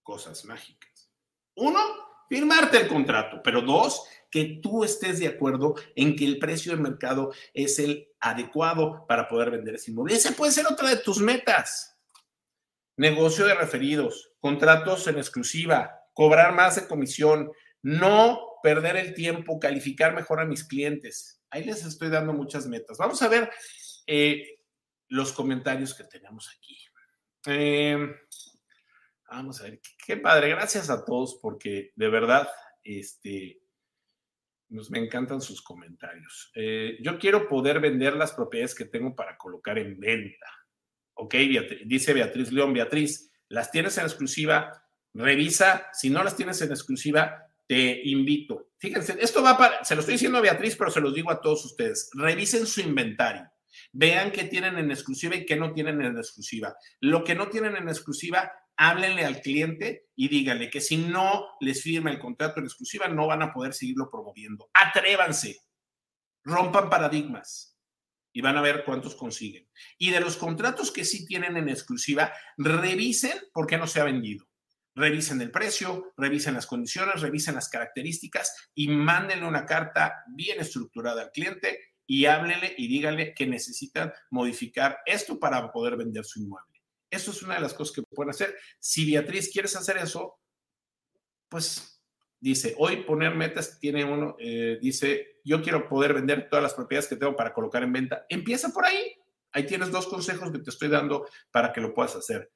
cosas 0.03 0.45
mágicas. 0.45 1.11
Uno, 1.55 1.81
firmarte 2.29 2.79
el 2.79 2.89
contrato, 2.89 3.41
pero 3.45 3.61
dos, 3.61 4.05
que 4.31 4.59
tú 4.63 4.83
estés 4.83 5.19
de 5.19 5.29
acuerdo 5.29 5.75
en 5.95 6.17
que 6.17 6.25
el 6.25 6.39
precio 6.39 6.75
de 6.75 6.83
mercado 6.83 7.33
es 7.53 7.79
el 7.79 8.09
adecuado 8.19 9.07
para 9.07 9.29
poder 9.29 9.51
vender 9.51 9.75
ese 9.75 9.91
inmueble. 9.91 10.15
Esa 10.15 10.33
puede 10.33 10.53
ser 10.53 10.67
otra 10.67 10.89
de 10.89 10.97
tus 10.97 11.19
metas. 11.19 11.99
Negocio 12.97 13.45
de 13.45 13.55
referidos, 13.55 14.33
contratos 14.41 15.07
en 15.07 15.19
exclusiva, 15.19 16.02
cobrar 16.13 16.55
más 16.55 16.77
de 16.77 16.87
comisión, 16.87 17.51
no 17.83 18.41
perder 18.63 18.97
el 18.97 19.15
tiempo, 19.15 19.59
calificar 19.59 20.15
mejor 20.15 20.41
a 20.41 20.47
mis 20.47 20.65
clientes. 20.65 21.43
Ahí 21.51 21.65
les 21.65 21.85
estoy 21.85 22.09
dando 22.09 22.33
muchas 22.33 22.67
metas. 22.67 22.97
Vamos 22.99 23.21
a 23.23 23.29
ver 23.29 23.51
eh, 24.07 24.61
los 25.09 25.33
comentarios 25.33 25.95
que 25.95 26.05
tenemos 26.05 26.49
aquí. 26.57 26.79
Eh, 27.47 27.99
vamos 29.29 29.61
a 29.61 29.65
ver, 29.65 29.81
qué 30.07 30.17
padre. 30.17 30.51
Gracias 30.51 30.91
a 30.91 31.05
todos 31.05 31.39
porque 31.43 31.93
de 31.97 32.09
verdad, 32.09 32.49
este, 32.85 33.61
nos, 34.69 34.91
me 34.91 34.99
encantan 34.99 35.41
sus 35.41 35.61
comentarios. 35.61 36.51
Eh, 36.55 36.99
yo 37.01 37.19
quiero 37.19 37.49
poder 37.49 37.81
vender 37.81 38.15
las 38.15 38.33
propiedades 38.33 38.75
que 38.75 38.87
tengo 38.87 39.15
para 39.15 39.37
colocar 39.37 39.79
en 39.79 39.99
venta. 39.99 40.47
Ok, 41.15 41.35
dice 41.85 42.15
Beatriz 42.15 42.53
León. 42.53 42.73
Beatriz, 42.73 43.31
las 43.49 43.71
tienes 43.71 43.99
en 43.99 44.05
exclusiva, 44.05 44.82
revisa. 45.15 45.89
Si 45.93 46.11
no 46.11 46.23
las 46.23 46.37
tienes 46.37 46.61
en 46.63 46.71
exclusiva, 46.71 47.47
te 47.67 48.03
invito. 48.05 48.73
Fíjense, 48.79 49.17
esto 49.21 49.43
va 49.43 49.57
para, 49.57 49.85
se 49.85 49.95
lo 49.95 50.01
estoy 50.01 50.15
diciendo 50.15 50.39
a 50.39 50.43
Beatriz, 50.43 50.77
pero 50.77 50.91
se 50.91 51.01
los 51.01 51.15
digo 51.15 51.31
a 51.31 51.41
todos 51.41 51.65
ustedes. 51.65 52.11
Revisen 52.15 52.67
su 52.67 52.81
inventario. 52.81 53.49
Vean 53.93 54.31
qué 54.31 54.45
tienen 54.45 54.79
en 54.79 54.91
exclusiva 54.91 55.37
y 55.37 55.47
qué 55.47 55.57
no 55.57 55.73
tienen 55.73 56.03
en 56.03 56.17
exclusiva. 56.17 56.75
Lo 57.01 57.25
que 57.25 57.35
no 57.35 57.49
tienen 57.49 57.77
en 57.77 57.89
exclusiva, 57.89 58.53
háblenle 58.77 59.25
al 59.25 59.41
cliente 59.41 60.09
y 60.15 60.29
díganle 60.29 60.69
que 60.69 60.81
si 60.81 60.97
no 60.97 61.47
les 61.61 61.83
firma 61.83 62.11
el 62.11 62.19
contrato 62.19 62.61
en 62.61 62.67
exclusiva, 62.67 63.09
no 63.09 63.27
van 63.27 63.43
a 63.43 63.53
poder 63.53 63.73
seguirlo 63.73 64.11
promoviendo. 64.11 64.69
Atrévanse, 64.75 65.61
rompan 66.45 66.91
paradigmas 66.91 67.79
y 68.33 68.41
van 68.41 68.57
a 68.57 68.63
ver 68.63 68.85
cuántos 68.85 69.15
consiguen. 69.15 69.69
Y 69.99 70.11
de 70.11 70.21
los 70.21 70.37
contratos 70.37 70.91
que 70.91 71.05
sí 71.05 71.27
tienen 71.27 71.57
en 71.57 71.69
exclusiva, 71.69 72.33
revisen 72.57 73.39
por 73.53 73.67
qué 73.67 73.79
no 73.79 73.87
se 73.87 74.01
ha 74.01 74.05
vendido. 74.05 74.47
Revisen 74.95 75.41
el 75.41 75.51
precio, 75.51 76.13
revisen 76.17 76.55
las 76.55 76.67
condiciones, 76.67 77.21
revisen 77.21 77.55
las 77.55 77.69
características 77.69 78.71
y 78.75 78.89
mándenle 78.89 79.47
una 79.47 79.65
carta 79.65 80.25
bien 80.29 80.61
estructurada 80.61 81.23
al 81.23 81.31
cliente 81.31 81.79
y 82.07 82.27
háblenle 82.27 82.75
y 82.77 82.89
díganle 82.89 83.33
que 83.35 83.47
necesitan 83.47 84.13
modificar 84.31 84.99
esto 85.07 85.39
para 85.39 85.73
poder 85.73 85.97
vender 85.97 86.25
su 86.25 86.41
inmueble. 86.41 86.83
Eso 87.11 87.31
es 87.31 87.43
una 87.43 87.55
de 87.55 87.61
las 87.61 87.75
cosas 87.75 87.95
que 87.95 88.03
pueden 88.03 88.31
hacer. 88.31 88.57
Si 88.79 89.11
Beatriz 89.11 89.51
quieres 89.53 89.77
hacer 89.77 89.99
eso, 89.99 90.39
pues 91.49 92.03
dice, 92.41 92.75
hoy 92.79 93.05
poner 93.05 93.35
metas 93.35 93.79
tiene 93.79 94.05
uno, 94.05 94.37
eh, 94.39 94.79
dice, 94.81 95.39
yo 95.45 95.63
quiero 95.63 95.89
poder 95.89 96.15
vender 96.15 96.49
todas 96.49 96.63
las 96.63 96.75
propiedades 96.75 97.09
que 97.09 97.17
tengo 97.17 97.37
para 97.37 97.53
colocar 97.53 97.83
en 97.83 97.93
venta. 97.93 98.27
Empieza 98.29 98.71
por 98.71 98.85
ahí. 98.85 99.17
Ahí 99.53 99.67
tienes 99.67 99.91
dos 99.91 100.07
consejos 100.07 100.51
que 100.51 100.59
te 100.59 100.71
estoy 100.71 100.89
dando 100.89 101.29
para 101.51 101.73
que 101.73 101.83
lo 101.83 101.93
puedas 101.93 102.17
hacer. 102.17 102.51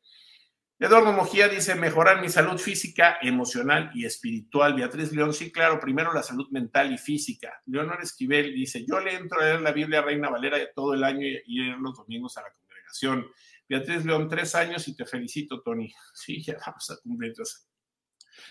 Eduardo 0.78 1.10
Mojía 1.12 1.48
dice, 1.48 1.74
mejorar 1.74 2.20
mi 2.20 2.28
salud 2.28 2.58
física, 2.58 3.16
emocional 3.22 3.90
y 3.94 4.04
espiritual. 4.04 4.74
Beatriz 4.74 5.10
León, 5.12 5.32
sí, 5.32 5.50
claro, 5.50 5.80
primero 5.80 6.12
la 6.12 6.22
salud 6.22 6.48
mental 6.50 6.92
y 6.92 6.98
física. 6.98 7.62
Leonor 7.64 8.02
Esquivel 8.02 8.52
dice, 8.52 8.84
yo 8.86 9.00
le 9.00 9.14
entro 9.14 9.40
a 9.40 9.44
leer 9.44 9.62
la 9.62 9.72
Biblia 9.72 10.02
Reina 10.02 10.28
Valera 10.28 10.58
todo 10.74 10.92
el 10.92 11.02
año 11.02 11.26
y 11.26 11.40
ir 11.46 11.76
los 11.78 11.96
domingos 11.96 12.36
a 12.36 12.42
la 12.42 12.50
congregación. 12.50 13.26
Beatriz 13.66 14.04
León, 14.04 14.28
tres 14.28 14.54
años 14.54 14.86
y 14.86 14.94
te 14.94 15.06
felicito, 15.06 15.62
Tony. 15.62 15.92
Sí, 16.14 16.42
ya 16.42 16.58
vamos 16.66 16.90
a 16.90 16.96
cumplir. 16.98 17.32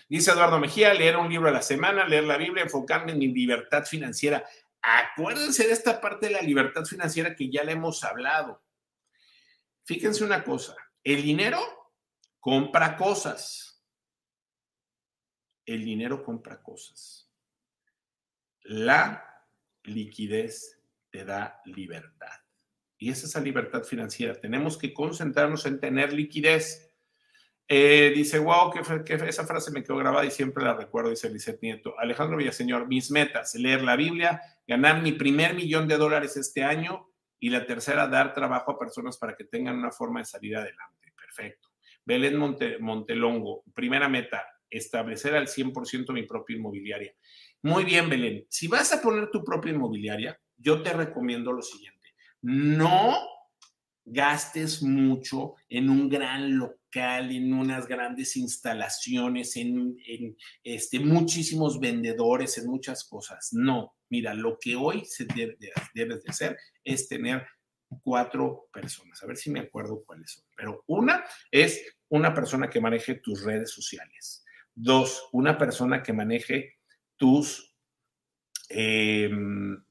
Dice 0.08 0.32
Eduardo 0.32 0.58
Mejía, 0.58 0.94
leer 0.94 1.16
un 1.16 1.28
libro 1.28 1.48
a 1.48 1.52
la 1.52 1.62
semana, 1.62 2.08
leer 2.08 2.24
la 2.24 2.38
Biblia, 2.38 2.64
enfocarme 2.64 3.12
en 3.12 3.18
mi 3.18 3.28
libertad 3.28 3.84
financiera. 3.84 4.44
Acuérdense 4.82 5.64
de 5.64 5.72
esta 5.72 6.00
parte 6.00 6.26
de 6.26 6.32
la 6.32 6.42
libertad 6.42 6.84
financiera 6.84 7.36
que 7.36 7.48
ya 7.48 7.62
le 7.62 7.72
hemos 7.72 8.02
hablado. 8.02 8.64
Fíjense 9.84 10.24
una 10.24 10.42
cosa, 10.42 10.74
el 11.04 11.22
dinero 11.22 11.85
compra 12.46 12.94
cosas. 12.94 13.84
El 15.64 15.84
dinero 15.84 16.22
compra 16.22 16.62
cosas. 16.62 17.28
La 18.60 19.44
liquidez 19.82 20.80
te 21.10 21.24
da 21.24 21.60
libertad. 21.64 22.30
Y 22.98 23.10
es 23.10 23.24
esa 23.24 23.40
libertad 23.40 23.82
financiera. 23.82 24.40
Tenemos 24.40 24.78
que 24.78 24.94
concentrarnos 24.94 25.66
en 25.66 25.80
tener 25.80 26.12
liquidez. 26.12 26.94
Eh, 27.66 28.12
dice, 28.14 28.38
wow, 28.38 28.70
que, 28.70 29.14
esa 29.26 29.44
frase 29.44 29.72
me 29.72 29.82
quedó 29.82 29.96
grabada 29.96 30.24
y 30.24 30.30
siempre 30.30 30.62
la 30.62 30.74
recuerdo, 30.74 31.10
dice 31.10 31.28
Lizeth 31.28 31.60
Nieto. 31.62 31.98
Alejandro 31.98 32.36
Villaseñor, 32.36 32.86
mis 32.86 33.10
metas, 33.10 33.56
leer 33.56 33.82
la 33.82 33.96
Biblia, 33.96 34.40
ganar 34.68 35.02
mi 35.02 35.10
primer 35.10 35.54
millón 35.54 35.88
de 35.88 35.96
dólares 35.96 36.36
este 36.36 36.62
año 36.62 37.10
y 37.40 37.50
la 37.50 37.66
tercera, 37.66 38.06
dar 38.06 38.34
trabajo 38.34 38.70
a 38.70 38.78
personas 38.78 39.18
para 39.18 39.34
que 39.34 39.42
tengan 39.42 39.76
una 39.76 39.90
forma 39.90 40.20
de 40.20 40.26
salir 40.26 40.56
adelante. 40.56 41.12
Perfecto. 41.16 41.75
Belén 42.06 42.38
Montelongo, 42.38 43.64
primera 43.74 44.08
meta, 44.08 44.46
establecer 44.70 45.34
al 45.34 45.48
100% 45.48 46.12
mi 46.14 46.22
propia 46.22 46.56
inmobiliaria. 46.56 47.14
Muy 47.62 47.84
bien, 47.84 48.08
Belén. 48.08 48.46
Si 48.48 48.68
vas 48.68 48.92
a 48.94 49.02
poner 49.02 49.30
tu 49.30 49.44
propia 49.44 49.72
inmobiliaria, 49.72 50.40
yo 50.56 50.82
te 50.82 50.94
recomiendo 50.94 51.52
lo 51.52 51.60
siguiente 51.60 51.96
no 52.46 53.16
gastes 54.04 54.82
mucho 54.82 55.54
en 55.68 55.90
un 55.90 56.08
gran 56.08 56.56
local, 56.56 57.32
en 57.32 57.52
unas 57.52 57.88
grandes 57.88 58.36
instalaciones, 58.36 59.56
en, 59.56 59.96
este, 60.62 61.00
muchísimos 61.00 61.80
vendedores, 61.80 62.56
en 62.58 62.68
muchas 62.68 63.02
cosas. 63.04 63.48
No, 63.52 63.96
mira, 64.08 64.32
lo 64.32 64.58
que 64.60 64.76
hoy 64.76 65.02
debes 65.34 66.22
de 66.22 66.30
hacer 66.30 66.56
es 66.84 67.08
tener 67.08 67.44
cuatro 68.02 68.68
personas. 68.72 69.20
A 69.22 69.26
ver 69.26 69.36
si 69.36 69.50
me 69.50 69.60
acuerdo 69.60 70.04
cuáles 70.06 70.30
son. 70.30 70.44
Pero 70.56 70.84
una 70.86 71.24
es 71.50 71.95
una 72.08 72.34
persona 72.34 72.70
que 72.70 72.80
maneje 72.80 73.16
tus 73.16 73.42
redes 73.42 73.70
sociales. 73.70 74.44
Dos, 74.74 75.28
una 75.32 75.56
persona 75.56 76.02
que 76.02 76.12
maneje 76.12 76.78
tus, 77.16 77.74
em, 78.68 79.82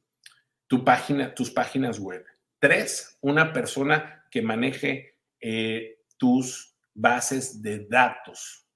tu 0.68 0.84
página, 0.84 1.34
tus 1.34 1.52
páginas 1.52 2.00
web. 2.00 2.24
Tres, 2.60 3.18
una 3.22 3.52
persona 3.52 4.26
que 4.32 4.42
maneje 4.42 5.18
eh, 5.40 6.00
tus 6.18 6.76
bases 6.94 7.62
de 7.62 7.86
datos. 7.88 8.68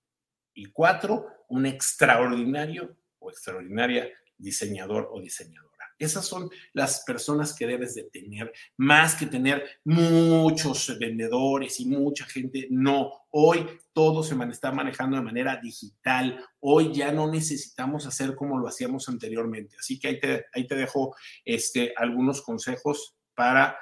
Y 0.54 0.66
cuatro, 0.66 1.46
un 1.48 1.66
extraordinario 1.66 2.98
o 3.20 3.30
extraordinaria 3.30 4.10
diseñador 4.38 5.10
o 5.12 5.22
diseñadora. 5.22 5.69
Esas 6.00 6.26
son 6.26 6.50
las 6.74 7.04
personas 7.06 7.54
que 7.54 7.68
debes 7.68 7.94
de 7.94 8.04
tener, 8.06 8.52
más 8.78 9.16
que 9.16 9.26
tener 9.26 9.64
muchos 9.84 10.98
vendedores 10.98 11.80
y 11.82 11.86
mucha 11.86 12.26
gente. 12.26 12.68
No, 12.72 13.12
hoy 13.32 13.68
todo 13.94 14.24
se 14.24 14.36
está 14.50 14.72
manejando 14.72 15.18
de 15.18 15.24
manera 15.24 15.58
digital. 15.62 16.44
Hoy 16.62 16.94
ya 16.94 17.12
no 17.12 17.30
necesitamos 17.30 18.08
hacer 18.08 18.34
como 18.34 18.58
lo 18.58 18.68
hacíamos 18.68 19.10
anteriormente. 19.10 19.76
Así 19.78 20.00
que 20.00 20.08
ahí 20.08 20.20
te, 20.20 20.46
ahí 20.54 20.66
te 20.66 20.76
dejo 20.76 21.16
este, 21.44 21.94
algunos 21.98 22.42
consejos 22.42 23.16
para 23.36 23.78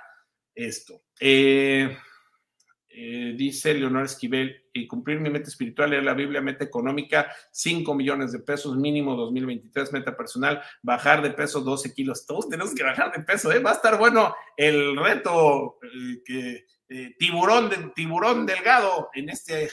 esto. 0.56 1.04
Eh, 1.20 1.96
eh, 2.90 3.36
dice 3.38 3.76
Leonor 3.76 4.06
Esquivel, 4.06 4.67
y 4.78 4.88
cumplir 4.88 5.20
mi 5.20 5.30
meta 5.30 5.50
espiritual, 5.50 5.90
leer 5.90 6.04
la 6.04 6.14
Biblia, 6.14 6.42
meta 6.42 6.64
económica, 6.64 7.32
5 7.52 7.94
millones 7.94 8.32
de 8.32 8.40
pesos 8.40 8.78
mínimo 8.78 9.16
2023, 9.16 9.94
meta 9.94 10.16
personal, 10.16 10.62
bajar 10.82 11.22
de 11.22 11.32
peso 11.32 11.62
12 11.62 11.94
kilos. 11.94 12.26
Todos 12.26 12.50
tenemos 12.50 12.74
que 12.74 12.84
bajar 12.84 13.12
de 13.12 13.24
peso, 13.24 13.52
¿eh? 13.52 13.60
Va 13.60 13.72
a 13.72 13.76
estar 13.76 13.98
bueno 13.98 14.36
el 14.56 14.96
reto 14.98 15.78
eh, 15.84 16.22
que 16.26 16.66
tiburón, 17.18 17.70
de, 17.70 17.92
tiburón 17.96 18.46
delgado 18.46 19.10
en 19.14 19.30
este 19.30 19.70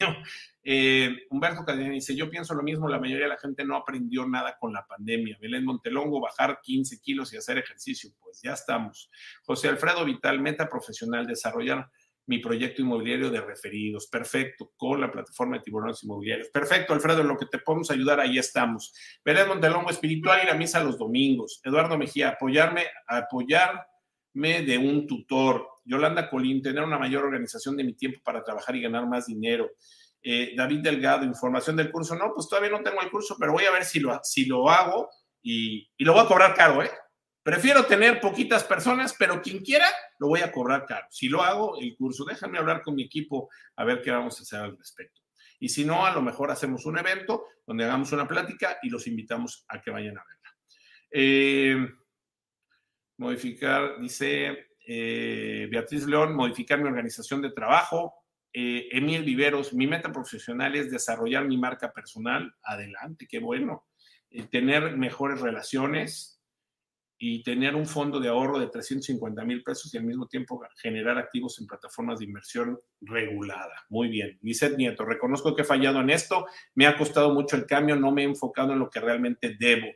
año. 0.00 0.16
Humberto 1.30 1.64
Cadena 1.64 1.94
dice, 1.94 2.14
yo 2.14 2.28
pienso 2.28 2.54
lo 2.54 2.62
mismo, 2.62 2.88
la 2.88 2.98
mayoría 2.98 3.24
de 3.24 3.30
la 3.30 3.38
gente 3.38 3.64
no 3.64 3.74
aprendió 3.74 4.26
nada 4.26 4.58
con 4.60 4.72
la 4.72 4.86
pandemia. 4.86 5.38
Belén 5.40 5.64
Montelongo, 5.64 6.20
bajar 6.20 6.60
15 6.62 7.00
kilos 7.00 7.32
y 7.32 7.38
hacer 7.38 7.56
ejercicio, 7.56 8.10
pues 8.20 8.42
ya 8.42 8.52
estamos. 8.52 9.10
José 9.44 9.68
Alfredo 9.68 10.04
Vital, 10.04 10.40
meta 10.40 10.68
profesional, 10.68 11.26
desarrollar 11.26 11.90
mi 12.28 12.38
proyecto 12.38 12.82
inmobiliario 12.82 13.30
de 13.30 13.40
referidos. 13.40 14.06
Perfecto, 14.06 14.72
con 14.76 15.00
la 15.00 15.10
plataforma 15.10 15.56
de 15.56 15.62
tiburones 15.62 16.04
inmobiliarios. 16.04 16.48
Perfecto, 16.50 16.92
Alfredo, 16.92 17.22
en 17.22 17.28
lo 17.28 17.36
que 17.38 17.46
te 17.46 17.58
podemos 17.58 17.90
ayudar, 17.90 18.20
ahí 18.20 18.38
estamos. 18.38 18.92
Belén 19.24 19.48
Montelongo, 19.48 19.90
espiritual 19.90 20.40
y 20.42 20.46
la 20.46 20.54
misa 20.54 20.84
los 20.84 20.98
domingos. 20.98 21.60
Eduardo 21.64 21.96
Mejía, 21.96 22.28
apoyarme, 22.28 22.84
apoyarme 23.06 24.62
de 24.62 24.78
un 24.78 25.06
tutor. 25.06 25.68
Yolanda 25.84 26.28
Colín, 26.28 26.60
tener 26.60 26.84
una 26.84 26.98
mayor 26.98 27.24
organización 27.24 27.78
de 27.78 27.84
mi 27.84 27.94
tiempo 27.94 28.20
para 28.22 28.44
trabajar 28.44 28.76
y 28.76 28.82
ganar 28.82 29.06
más 29.08 29.26
dinero. 29.26 29.70
Eh, 30.22 30.52
David 30.54 30.80
Delgado, 30.80 31.24
información 31.24 31.76
del 31.76 31.90
curso. 31.90 32.14
No, 32.14 32.34
pues 32.34 32.46
todavía 32.46 32.70
no 32.70 32.82
tengo 32.82 33.00
el 33.00 33.10
curso, 33.10 33.36
pero 33.40 33.52
voy 33.52 33.64
a 33.64 33.70
ver 33.70 33.86
si 33.86 34.00
lo, 34.00 34.20
si 34.22 34.44
lo 34.44 34.68
hago 34.68 35.08
y, 35.42 35.88
y 35.96 36.04
lo 36.04 36.12
voy 36.12 36.22
a 36.22 36.28
cobrar 36.28 36.54
caro, 36.54 36.82
¿eh? 36.82 36.90
Prefiero 37.48 37.86
tener 37.86 38.20
poquitas 38.20 38.62
personas, 38.62 39.16
pero 39.18 39.40
quien 39.40 39.60
quiera, 39.60 39.86
lo 40.18 40.28
voy 40.28 40.40
a 40.40 40.52
cobrar 40.52 40.84
caro. 40.84 41.06
Si 41.08 41.30
lo 41.30 41.42
hago, 41.42 41.80
el 41.80 41.96
curso, 41.96 42.26
déjame 42.26 42.58
hablar 42.58 42.82
con 42.82 42.94
mi 42.94 43.04
equipo 43.04 43.48
a 43.74 43.86
ver 43.86 44.02
qué 44.02 44.10
vamos 44.10 44.38
a 44.38 44.42
hacer 44.42 44.60
al 44.60 44.76
respecto. 44.76 45.22
Y 45.58 45.70
si 45.70 45.86
no, 45.86 46.04
a 46.04 46.12
lo 46.12 46.20
mejor 46.20 46.50
hacemos 46.50 46.84
un 46.84 46.98
evento 46.98 47.46
donde 47.66 47.84
hagamos 47.84 48.12
una 48.12 48.28
plática 48.28 48.76
y 48.82 48.90
los 48.90 49.06
invitamos 49.06 49.64
a 49.68 49.80
que 49.80 49.90
vayan 49.90 50.18
a 50.18 50.24
verla. 50.28 50.56
Eh, 51.10 51.88
modificar, 53.16 53.98
dice 53.98 54.66
eh, 54.86 55.68
Beatriz 55.70 56.06
León, 56.06 56.36
modificar 56.36 56.78
mi 56.78 56.88
organización 56.88 57.40
de 57.40 57.52
trabajo. 57.52 58.26
Eh, 58.52 58.90
Emil 58.92 59.24
Viveros, 59.24 59.72
mi 59.72 59.86
meta 59.86 60.12
profesional 60.12 60.76
es 60.76 60.90
desarrollar 60.90 61.46
mi 61.46 61.56
marca 61.56 61.94
personal. 61.94 62.54
Adelante, 62.62 63.26
qué 63.26 63.38
bueno. 63.38 63.86
tener 64.50 64.98
mejores 64.98 65.40
relaciones, 65.40 66.37
y 67.18 67.42
tener 67.42 67.74
un 67.74 67.86
fondo 67.86 68.20
de 68.20 68.28
ahorro 68.28 68.60
de 68.60 68.68
350 68.68 69.44
mil 69.44 69.64
pesos 69.64 69.92
y 69.92 69.98
al 69.98 70.04
mismo 70.04 70.28
tiempo 70.28 70.62
generar 70.76 71.18
activos 71.18 71.58
en 71.60 71.66
plataformas 71.66 72.20
de 72.20 72.26
inversión 72.26 72.78
regulada. 73.00 73.84
Muy 73.88 74.08
bien. 74.08 74.38
Lizeth 74.42 74.76
Nieto, 74.76 75.04
reconozco 75.04 75.54
que 75.54 75.62
he 75.62 75.64
fallado 75.64 76.00
en 76.00 76.10
esto, 76.10 76.46
me 76.74 76.86
ha 76.86 76.96
costado 76.96 77.34
mucho 77.34 77.56
el 77.56 77.66
cambio, 77.66 77.96
no 77.96 78.12
me 78.12 78.22
he 78.22 78.26
enfocado 78.26 78.72
en 78.72 78.78
lo 78.78 78.88
que 78.88 79.00
realmente 79.00 79.56
debo. 79.58 79.88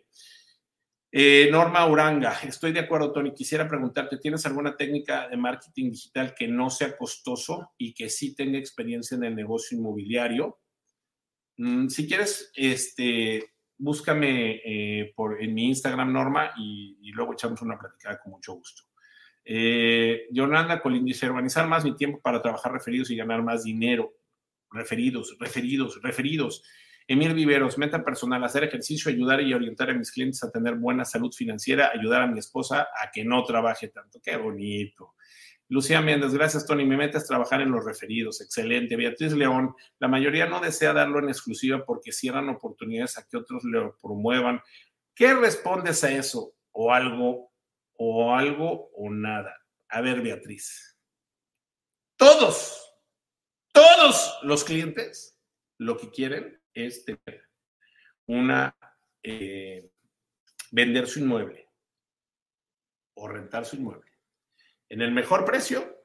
Eh, 1.14 1.48
Norma 1.52 1.86
Uranga, 1.86 2.40
estoy 2.42 2.72
de 2.72 2.80
acuerdo, 2.80 3.12
Tony. 3.12 3.34
Quisiera 3.34 3.68
preguntarte, 3.68 4.16
¿tienes 4.16 4.44
alguna 4.46 4.76
técnica 4.76 5.28
de 5.28 5.36
marketing 5.36 5.90
digital 5.90 6.34
que 6.34 6.48
no 6.48 6.70
sea 6.70 6.96
costoso 6.96 7.72
y 7.76 7.92
que 7.92 8.08
sí 8.08 8.34
tenga 8.34 8.58
experiencia 8.58 9.16
en 9.16 9.24
el 9.24 9.36
negocio 9.36 9.76
inmobiliario? 9.76 10.58
Mm, 11.58 11.88
si 11.88 12.08
quieres, 12.08 12.50
este, 12.56 13.51
búscame 13.82 14.60
eh, 14.64 15.12
por, 15.16 15.42
en 15.42 15.52
mi 15.52 15.66
Instagram, 15.66 16.12
Norma, 16.12 16.52
y, 16.56 17.10
luego 17.12 17.34
echamos 17.34 17.60
una 17.60 17.78
platicada 17.78 18.18
con 18.20 18.32
mucho 18.32 18.54
gusto. 18.54 18.84
Eh, 19.44 20.28
Yolanda 20.30 20.80
Colín 20.80 21.04
dice, 21.04 21.26
organizar 21.26 21.66
más 21.66 21.84
mi 21.84 21.94
tiempo 21.96 22.20
para 22.22 22.40
trabajar 22.40 22.72
referidos 22.72 23.10
y 23.10 23.16
ganar 23.16 23.42
más 23.42 23.64
dinero. 23.64 24.14
Referidos, 24.70 25.36
referidos, 25.38 26.00
referidos. 26.00 26.62
Emil 27.08 27.34
Viveros, 27.34 27.76
meta 27.76 28.02
personal, 28.04 28.42
hacer 28.44 28.64
ejercicio, 28.64 29.10
ayudar 29.10 29.40
y 29.42 29.52
orientar 29.52 29.90
a 29.90 29.94
mis 29.94 30.12
clientes 30.12 30.42
a 30.44 30.50
tener 30.50 30.76
buena 30.76 31.04
salud 31.04 31.32
financiera, 31.32 31.90
ayudar 31.92 32.22
a 32.22 32.28
mi 32.28 32.38
esposa 32.38 32.82
a 32.82 33.10
que 33.12 33.24
no 33.24 33.42
trabaje 33.44 33.88
tanto. 33.88 34.20
Qué 34.22 34.36
bonito. 34.36 35.14
Lucía 35.68 36.02
Méndez, 36.02 36.34
gracias 36.34 36.66
Tony. 36.66 36.84
Mi 36.84 36.96
meta 36.96 37.18
es 37.18 37.26
trabajar 37.26 37.60
en 37.60 37.70
los 37.70 37.84
referidos. 37.84 38.40
Excelente. 38.40 38.96
Beatriz 38.96 39.32
León, 39.32 39.74
la 39.98 40.08
mayoría 40.08 40.46
no 40.46 40.60
desea 40.60 40.92
darlo 40.92 41.18
en 41.18 41.28
exclusiva 41.28 41.84
porque 41.84 42.12
cierran 42.12 42.48
oportunidades 42.50 43.16
a 43.16 43.26
que 43.26 43.38
otros 43.38 43.64
lo 43.64 43.96
promuevan. 43.96 44.60
¿Qué 45.14 45.34
respondes 45.34 46.04
a 46.04 46.10
eso? 46.10 46.54
¿O 46.72 46.92
algo, 46.92 47.52
o 47.94 48.34
algo, 48.34 48.90
o 48.94 49.10
nada? 49.10 49.58
A 49.88 50.00
ver, 50.00 50.20
Beatriz. 50.20 50.98
Todos, 52.16 52.94
todos 53.72 54.38
los 54.42 54.64
clientes 54.64 55.38
lo 55.78 55.96
que 55.96 56.10
quieren 56.10 56.62
es 56.74 57.04
tener 57.04 57.48
una, 58.26 58.76
eh, 59.22 59.90
vender 60.70 61.06
su 61.06 61.20
inmueble 61.20 61.68
o 63.14 63.28
rentar 63.28 63.64
su 63.64 63.76
inmueble 63.76 64.11
en 64.92 65.00
el 65.00 65.10
mejor 65.10 65.46
precio, 65.46 65.96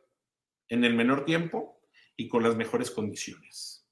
en 0.70 0.86
el 0.86 0.94
menor 0.94 1.26
tiempo 1.26 1.82
y 2.16 2.30
con 2.30 2.42
las 2.42 2.56
mejores 2.56 2.90
condiciones. 2.90 3.86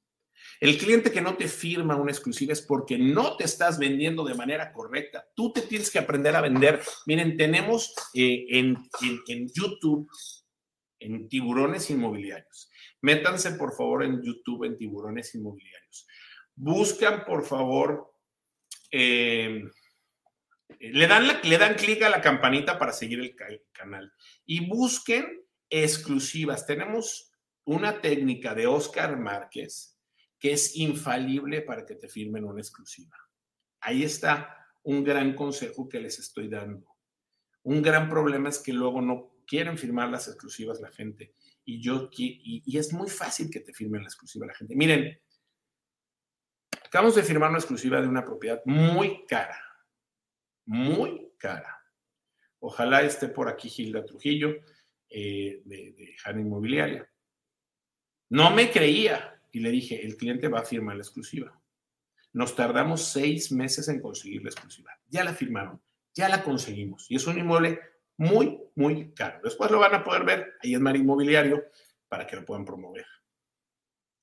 El 0.61 0.77
cliente 0.77 1.11
que 1.11 1.19
no 1.19 1.35
te 1.35 1.49
firma 1.49 1.97
una 1.97 2.13
exclusiva 2.13 2.53
es 2.53 2.61
porque 2.61 2.97
no 2.97 3.35
te 3.35 3.43
estás 3.43 3.77
vendiendo 3.77 4.23
de 4.23 4.35
manera 4.35 4.71
correcta. 4.71 5.27
Tú 5.35 5.51
te 5.51 5.63
tienes 5.63 5.91
que 5.91 5.99
aprender 5.99 6.33
a 6.33 6.39
vender. 6.39 6.81
Miren, 7.07 7.35
tenemos 7.35 7.93
eh, 8.13 8.45
en, 8.51 8.77
YouTube, 9.53 10.09
en 10.99 11.27
tiburones 11.27 11.89
inmobiliarios. 11.89 12.71
Métanse 13.01 13.51
por 13.51 13.75
favor 13.75 14.05
en 14.05 14.23
YouTube 14.23 14.63
en 14.63 14.77
tiburones 14.77 15.35
inmobiliarios. 15.35 16.07
Buscan 16.55 17.25
por 17.25 17.43
favor, 17.43 18.13
eh, 18.89 19.61
le 20.79 21.07
dan, 21.07 21.27
le 21.43 21.57
dan 21.57 21.75
clic 21.75 22.01
a 22.03 22.09
la 22.09 22.21
campanita 22.21 22.77
para 22.77 22.91
seguir 22.91 23.19
el 23.19 23.35
canal 23.71 24.11
y 24.45 24.67
busquen 24.67 25.45
exclusivas. 25.69 26.65
Tenemos 26.65 27.31
una 27.65 28.01
técnica 28.01 28.53
de 28.53 28.67
Oscar 28.67 29.17
Márquez 29.17 29.97
que 30.39 30.53
es 30.53 30.75
infalible 30.75 31.61
para 31.61 31.85
que 31.85 31.95
te 31.95 32.07
firmen 32.07 32.43
una 32.43 32.61
exclusiva. 32.61 33.17
Ahí 33.79 34.03
está 34.03 34.55
un 34.83 35.03
gran 35.03 35.33
consejo 35.33 35.89
que 35.89 35.99
les 35.99 36.19
estoy 36.19 36.49
dando. 36.49 36.87
Un 37.63 37.81
gran 37.81 38.09
problema 38.09 38.49
es 38.49 38.59
que 38.59 38.73
luego 38.73 39.01
no 39.01 39.31
quieren 39.47 39.77
firmar 39.77 40.09
las 40.09 40.27
exclusivas 40.27 40.81
la 40.81 40.91
gente. 40.91 41.33
Y 41.63 41.81
yo 41.81 42.09
y, 42.11 42.61
y 42.65 42.77
es 42.77 42.93
muy 42.93 43.09
fácil 43.09 43.49
que 43.49 43.61
te 43.61 43.73
firmen 43.73 44.01
la 44.01 44.07
exclusiva 44.07 44.45
la 44.45 44.53
gente. 44.53 44.75
Miren, 44.75 45.19
acabamos 46.83 47.15
de 47.15 47.23
firmar 47.23 47.49
una 47.49 47.59
exclusiva 47.59 47.99
de 48.01 48.07
una 48.07 48.23
propiedad 48.23 48.61
muy 48.65 49.25
cara, 49.25 49.59
muy 50.65 51.31
cara. 51.37 51.81
Ojalá 52.59 53.01
esté 53.01 53.27
por 53.27 53.47
aquí 53.47 53.69
Gilda 53.69 54.05
Trujillo 54.05 54.55
eh, 55.09 55.61
de, 55.65 55.91
de 55.91 56.15
Hanna 56.23 56.41
Inmobiliaria. 56.41 57.09
No 58.29 58.51
me 58.51 58.71
creía 58.71 59.41
y 59.51 59.59
le 59.59 59.69
dije, 59.71 60.05
el 60.05 60.17
cliente 60.17 60.47
va 60.47 60.59
a 60.59 60.65
firmar 60.65 60.95
la 60.95 61.03
exclusiva. 61.03 61.57
Nos 62.33 62.55
tardamos 62.55 63.03
seis 63.03 63.51
meses 63.51 63.87
en 63.87 64.01
conseguir 64.01 64.43
la 64.43 64.49
exclusiva. 64.49 64.91
Ya 65.07 65.23
la 65.23 65.33
firmaron, 65.33 65.81
ya 66.13 66.27
la 66.27 66.43
conseguimos. 66.43 67.09
Y 67.09 67.15
es 67.15 67.25
un 67.27 67.37
inmueble 67.37 67.79
muy, 68.17 68.59
muy 68.75 69.13
caro. 69.13 69.39
Después 69.43 69.71
lo 69.71 69.79
van 69.79 69.95
a 69.95 70.03
poder 70.03 70.25
ver 70.25 70.53
ahí 70.61 70.73
en 70.73 70.83
Mar 70.83 70.95
Inmobiliario 70.95 71.63
para 72.09 72.27
que 72.27 72.35
lo 72.35 72.43
puedan 72.43 72.65
promover. 72.65 73.05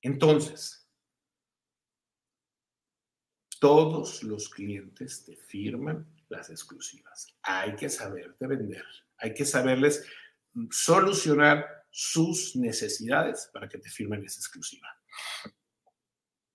Entonces, 0.01 0.87
todos 3.59 4.23
los 4.23 4.49
clientes 4.49 5.23
te 5.23 5.35
firman 5.35 6.05
las 6.33 6.49
exclusivas. 6.49 7.35
Hay 7.43 7.75
que 7.75 7.89
saberte 7.89 8.47
vender, 8.47 8.85
hay 9.17 9.33
que 9.33 9.45
saberles 9.45 10.05
solucionar 10.69 11.65
sus 11.89 12.55
necesidades 12.55 13.49
para 13.53 13.69
que 13.69 13.77
te 13.77 13.89
firmen 13.89 14.25
esa 14.25 14.39
exclusiva. 14.39 14.87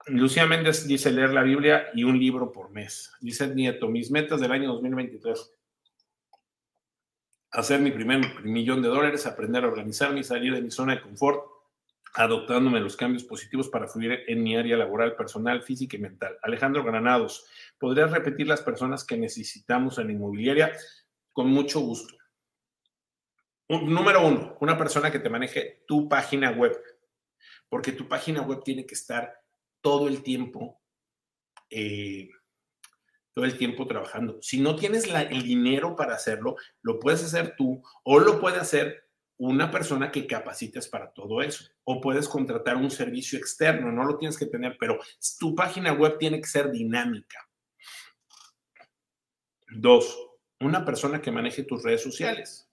Lucía 0.07 0.47
Méndez 0.47 0.87
dice 0.87 1.13
leer 1.13 1.31
la 1.31 1.43
Biblia 1.43 1.89
y 1.95 2.05
un 2.05 2.19
libro 2.19 2.51
por 2.51 2.71
mes. 2.71 3.13
Dice 3.21 3.47
Nieto, 3.55 3.89
mis 3.89 4.11
metas 4.11 4.41
del 4.41 4.53
año 4.53 4.73
2023. 4.73 5.55
Hacer 7.51 7.81
mi 7.81 7.91
primer 7.91 8.43
millón 8.43 8.83
de 8.83 8.89
dólares, 8.89 9.27
aprender 9.27 9.65
a 9.65 9.69
organizarme 9.69 10.21
y 10.21 10.25
salir 10.25 10.55
de 10.55 10.63
mi 10.63 10.71
zona 10.71 10.97
de 10.97 11.03
confort 11.03 11.58
adoptándome 12.15 12.81
los 12.81 12.97
cambios 12.97 13.25
positivos 13.25 13.69
para 13.69 13.87
fluir 13.87 14.25
en 14.27 14.43
mi 14.43 14.57
área 14.57 14.77
laboral, 14.77 15.17
personal, 15.17 15.63
física 15.63 15.97
y 15.97 16.01
mental. 16.01 16.39
Alejandro 16.43 16.85
Granados, 16.85 17.47
¿podrías 17.79 18.11
repetir 18.11 18.47
las 18.47 18.63
personas 18.63 19.05
que 19.05 19.17
necesitamos 19.17 19.99
en 19.99 20.11
inmobiliaria? 20.11 20.73
Con 21.33 21.49
mucho 21.49 21.81
gusto. 21.81 22.15
número 23.69 24.27
uno, 24.27 24.57
una 24.61 24.79
persona 24.79 25.11
que 25.11 25.19
te 25.19 25.29
maneje 25.29 25.85
tu 25.87 26.09
página 26.09 26.51
web, 26.51 26.81
porque 27.69 27.93
tu 27.93 28.09
página 28.09 28.43
web 28.43 28.63
tiene 28.65 28.87
que 28.87 28.95
estar 28.95 29.33
todo 29.81 30.09
el 30.09 30.23
tiempo, 30.23 30.81
eh, 31.71 32.31
todo 33.35 33.45
el 33.45 33.57
tiempo 33.57 33.87
trabajando. 33.87 34.39
Si 34.43 34.61
no 34.61 34.75
tienes 34.75 35.05
el 35.07 35.43
dinero 35.43 35.95
para 35.95 36.15
hacerlo, 36.15 36.57
lo 36.83 36.99
puedes 36.99 37.23
hacer 37.23 37.55
tú 37.57 37.83
o 38.05 38.19
lo 38.19 38.41
puede 38.41 38.59
hacer 38.59 39.08
una 39.39 39.71
persona 39.71 40.11
que 40.11 40.27
capacites 40.27 40.89
para 40.89 41.13
todo 41.13 41.41
eso. 41.41 41.65
O 41.85 42.01
puedes 42.01 42.29
contratar 42.29 42.77
un 42.77 42.91
servicio 42.91 43.39
externo, 43.39 43.91
no 43.93 44.05
lo 44.05 44.19
tienes 44.19 44.37
que 44.37 44.47
tener, 44.47 44.77
pero 44.79 44.99
tu 45.39 45.55
página 45.55 45.93
web 45.93 46.19
tiene 46.19 46.41
que 46.41 46.49
ser 46.49 46.71
dinámica. 46.71 47.49
Dos, 49.71 50.19
una 50.61 50.85
persona 50.85 51.23
que 51.23 51.31
maneje 51.31 51.63
tus 51.63 51.83
redes 51.83 52.03
sociales. 52.03 52.69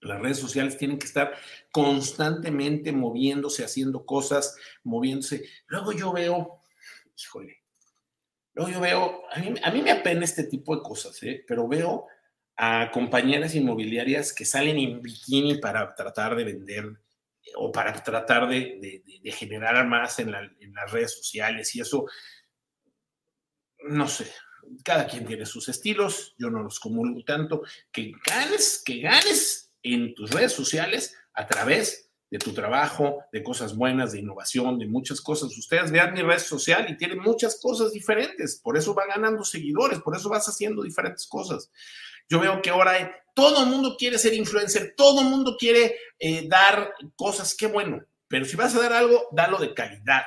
Las 0.00 0.20
redes 0.20 0.38
sociales 0.38 0.76
tienen 0.76 0.98
que 0.98 1.06
estar 1.06 1.32
constantemente 1.70 2.92
moviéndose, 2.92 3.64
haciendo 3.64 4.04
cosas, 4.04 4.56
moviéndose. 4.82 5.44
Luego 5.66 5.92
yo 5.92 6.12
veo, 6.12 6.60
híjole, 7.16 7.62
luego 8.54 8.70
yo 8.70 8.80
veo, 8.80 9.22
a 9.30 9.38
mí, 9.38 9.54
a 9.62 9.70
mí 9.70 9.82
me 9.82 9.92
apena 9.92 10.24
este 10.24 10.44
tipo 10.44 10.74
de 10.76 10.82
cosas, 10.82 11.22
¿eh? 11.22 11.44
pero 11.46 11.68
veo 11.68 12.06
a 12.56 12.90
compañeras 12.90 13.54
inmobiliarias 13.54 14.32
que 14.32 14.44
salen 14.44 14.78
en 14.78 15.02
bikini 15.02 15.58
para 15.58 15.94
tratar 15.94 16.36
de 16.36 16.44
vender 16.44 16.84
o 17.56 17.72
para 17.72 17.92
tratar 18.02 18.48
de, 18.48 19.02
generar 19.36 19.86
más 19.86 20.18
en, 20.18 20.34
en, 20.34 20.74
las 20.74 20.90
redes 20.92 21.12
sociales 21.16 21.74
y 21.74 21.80
eso, 21.80 22.06
no 23.84 24.06
sé, 24.06 24.30
cada 24.84 25.06
quien 25.06 25.26
tiene 25.26 25.46
sus 25.46 25.68
estilos, 25.68 26.34
yo 26.38 26.50
no 26.50 26.62
los 26.62 26.78
comulgo 26.78 27.22
tanto, 27.24 27.62
que 27.90 28.12
ganes, 28.24 28.82
que 28.84 29.00
ganes 29.00 29.72
en 29.82 30.14
tus 30.14 30.30
redes 30.30 30.52
sociales 30.52 31.16
a 31.34 31.46
través 31.46 32.11
de 32.32 32.38
tu 32.38 32.54
trabajo, 32.54 33.22
de 33.30 33.42
cosas 33.42 33.76
buenas, 33.76 34.12
de 34.12 34.20
innovación, 34.20 34.78
de 34.78 34.86
muchas 34.86 35.20
cosas. 35.20 35.54
Ustedes 35.58 35.90
vean 35.90 36.14
mi 36.14 36.22
red 36.22 36.38
social 36.38 36.86
y 36.88 36.96
tienen 36.96 37.18
muchas 37.18 37.60
cosas 37.60 37.92
diferentes, 37.92 38.58
por 38.58 38.78
eso 38.78 38.94
va 38.94 39.06
ganando 39.06 39.44
seguidores, 39.44 40.00
por 40.00 40.16
eso 40.16 40.30
vas 40.30 40.48
haciendo 40.48 40.82
diferentes 40.82 41.26
cosas. 41.26 41.70
Yo 42.30 42.40
veo 42.40 42.62
que 42.62 42.70
ahora 42.70 43.14
todo 43.34 43.62
el 43.62 43.68
mundo 43.68 43.96
quiere 43.98 44.16
ser 44.16 44.32
influencer, 44.32 44.94
todo 44.96 45.20
el 45.20 45.26
mundo 45.26 45.58
quiere 45.58 45.94
eh, 46.18 46.48
dar 46.48 46.94
cosas, 47.16 47.54
qué 47.54 47.66
bueno, 47.66 48.02
pero 48.28 48.46
si 48.46 48.56
vas 48.56 48.74
a 48.74 48.80
dar 48.80 48.94
algo, 48.94 49.28
dalo 49.32 49.58
de 49.58 49.74
calidad. 49.74 50.22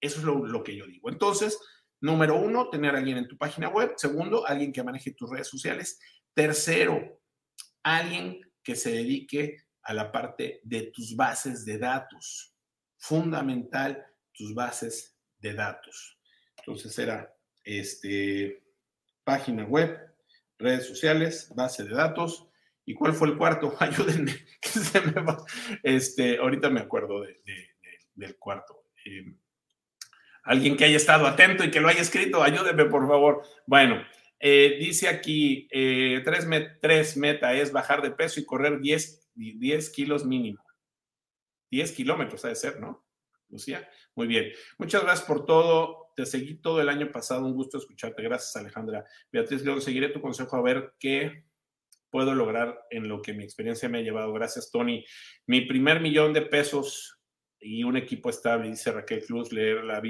Eso 0.00 0.20
es 0.20 0.24
lo, 0.24 0.62
que 0.62 0.76
yo 0.76 0.86
digo. 0.86 1.10
Entonces, 1.10 1.58
número 2.00 2.36
uno, 2.36 2.70
tener 2.70 2.94
a 2.94 2.98
alguien 2.98 3.18
en 3.18 3.26
tu 3.26 3.36
página 3.36 3.68
web. 3.68 3.94
Segundo, 3.96 4.46
alguien 4.46 4.72
que 4.72 4.84
maneje 4.84 5.10
tus 5.10 5.28
redes 5.28 5.48
sociales. 5.48 5.98
Tercero, 6.34 7.20
alguien 7.82 8.48
que 8.62 8.76
se 8.76 8.92
dedique 8.92 9.65
a 9.86 9.94
la 9.94 10.10
parte 10.10 10.60
de 10.64 10.90
tus 10.92 11.14
bases 11.14 11.64
de 11.64 11.78
datos. 11.78 12.54
Fundamental, 12.98 14.04
tus 14.32 14.54
bases 14.54 15.16
de 15.38 15.54
datos. 15.54 16.18
Entonces 16.58 16.98
era 16.98 17.32
este, 17.62 18.64
página 19.22 19.64
web, 19.64 19.96
redes 20.58 20.86
sociales, 20.86 21.50
base 21.54 21.84
de 21.84 21.94
datos. 21.94 22.48
¿Y 22.84 22.94
cuál 22.94 23.14
fue 23.14 23.28
el 23.28 23.36
cuarto? 23.36 23.76
Ayúdenme, 23.80 24.32
que 24.60 24.68
se 24.68 25.00
me 25.00 25.20
va. 25.22 25.44
Este, 25.82 26.38
ahorita 26.38 26.68
me 26.68 26.80
acuerdo 26.80 27.24
del 28.14 28.36
cuarto. 28.38 28.86
Eh, 29.04 29.36
alguien 30.42 30.76
que 30.76 30.84
haya 30.84 30.96
estado 30.96 31.26
atento 31.26 31.64
y 31.64 31.70
que 31.70 31.80
lo 31.80 31.88
haya 31.88 32.00
escrito, 32.00 32.42
ayúdenme, 32.42 32.86
por 32.86 33.06
favor. 33.06 33.42
Bueno, 33.66 34.02
eh, 34.38 34.76
dice 34.78 35.08
aquí, 35.08 35.68
eh, 35.70 36.22
tres, 36.24 37.16
meta 37.16 37.52
es 37.54 37.72
bajar 37.72 38.02
de 38.02 38.10
peso 38.10 38.40
y 38.40 38.44
correr 38.44 38.80
10, 38.80 39.25
10 39.36 39.90
kilos 39.90 40.24
mínimo. 40.24 40.62
10 41.70 41.92
kilómetros, 41.92 42.44
ha 42.44 42.48
de 42.48 42.56
ser, 42.56 42.80
¿no? 42.80 43.06
Lucía, 43.48 43.88
muy 44.14 44.26
bien. 44.26 44.52
Muchas 44.78 45.02
gracias 45.02 45.26
por 45.26 45.46
todo. 45.46 46.12
Te 46.16 46.26
seguí 46.26 46.54
todo 46.54 46.80
el 46.80 46.88
año 46.88 47.12
pasado, 47.12 47.46
un 47.46 47.54
gusto 47.54 47.78
escucharte. 47.78 48.22
Gracias, 48.22 48.56
Alejandra. 48.56 49.04
Beatriz 49.30 49.62
luego 49.62 49.80
seguiré 49.80 50.08
tu 50.08 50.20
consejo 50.20 50.56
a 50.56 50.62
ver 50.62 50.94
qué 50.98 51.44
puedo 52.10 52.34
lograr 52.34 52.86
en 52.90 53.08
lo 53.08 53.20
que 53.20 53.34
mi 53.34 53.44
experiencia 53.44 53.88
me 53.88 53.98
ha 53.98 54.02
llevado. 54.02 54.32
Gracias, 54.32 54.70
Tony. 54.70 55.04
Mi 55.46 55.60
primer 55.62 56.00
millón 56.00 56.32
de 56.32 56.42
pesos 56.42 57.20
y 57.60 57.84
un 57.84 57.96
equipo 57.96 58.30
estable, 58.30 58.68
dice 58.68 58.92
Raquel 58.92 59.24
Cruz, 59.24 59.52
leer, 59.52 59.84
la, 59.84 60.00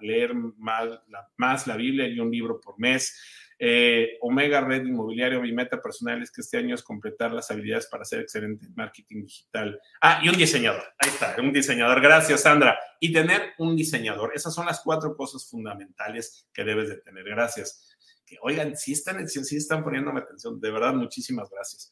leer 0.00 0.32
más 0.56 1.66
la 1.66 1.76
Biblia 1.76 2.06
y 2.06 2.20
un 2.20 2.30
libro 2.30 2.60
por 2.60 2.78
mes 2.78 3.18
eh, 3.58 4.18
Omega 4.20 4.60
Red 4.60 4.84
Inmobiliario, 4.84 5.40
mi 5.40 5.52
meta 5.52 5.80
personal 5.80 6.22
es 6.22 6.30
que 6.30 6.42
este 6.42 6.58
año 6.58 6.74
es 6.74 6.82
completar 6.82 7.32
las 7.32 7.50
habilidades 7.50 7.86
para 7.86 8.04
ser 8.04 8.20
excelente 8.20 8.66
en 8.66 8.74
marketing 8.74 9.22
digital. 9.22 9.80
Ah, 10.00 10.20
y 10.22 10.28
un 10.28 10.36
diseñador. 10.36 10.82
Ahí 10.98 11.08
está, 11.08 11.36
un 11.38 11.52
diseñador. 11.52 12.00
Gracias, 12.00 12.42
Sandra. 12.42 12.78
Y 13.00 13.12
tener 13.12 13.54
un 13.58 13.74
diseñador. 13.74 14.32
Esas 14.34 14.54
son 14.54 14.66
las 14.66 14.80
cuatro 14.80 15.16
cosas 15.16 15.48
fundamentales 15.48 16.46
que 16.52 16.64
debes 16.64 16.88
de 16.88 16.96
tener. 16.98 17.24
Gracias. 17.24 17.96
Que, 18.26 18.36
oigan, 18.42 18.76
si 18.76 18.92
están, 18.92 19.26
si 19.28 19.68
poniéndome 19.82 20.20
atención. 20.20 20.60
De 20.60 20.70
verdad, 20.70 20.92
muchísimas 20.92 21.48
gracias. 21.48 21.90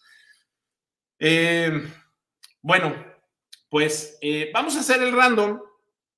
Eh, 1.19 1.83
bueno, 2.61 2.95
pues 3.71 4.19
eh, 4.21 4.51
vamos 4.53 4.77
a 4.77 4.81
hacer 4.81 5.03
el 5.03 5.17
random 5.17 5.61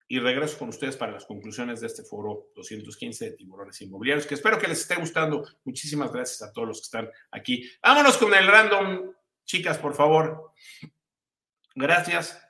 y 0.08 0.18
regreso 0.20 0.58
con 0.58 0.68
ustedes 0.68 0.96
para 0.96 1.12
las 1.12 1.24
conclusiones 1.24 1.80
de 1.80 1.88
este 1.88 2.04
foro 2.04 2.48
215 2.54 3.24
de 3.24 3.36
tiburones 3.36 3.80
inmobiliarios, 3.80 4.26
que 4.26 4.34
espero 4.34 4.58
que 4.58 4.68
les 4.68 4.80
esté 4.80 4.94
gustando. 4.96 5.44
Muchísimas 5.64 6.12
gracias 6.12 6.42
a 6.42 6.52
todos 6.52 6.68
los 6.68 6.78
que 6.78 6.84
están 6.84 7.10
aquí. 7.30 7.68
Vámonos 7.82 8.16
con 8.16 8.32
el 8.34 8.46
random, 8.46 9.12
chicas, 9.44 9.78
por 9.78 9.94
favor. 9.94 10.52
Gracias 11.74 12.40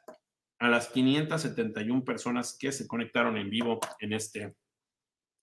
a 0.59 0.69
las 0.69 0.89
571 0.89 2.05
personas 2.05 2.57
que 2.59 2.73
se 2.73 2.87
conectaron 2.87 3.37
en 3.39 3.49
vivo 3.49 3.81
en 4.01 4.13
este, 4.13 4.55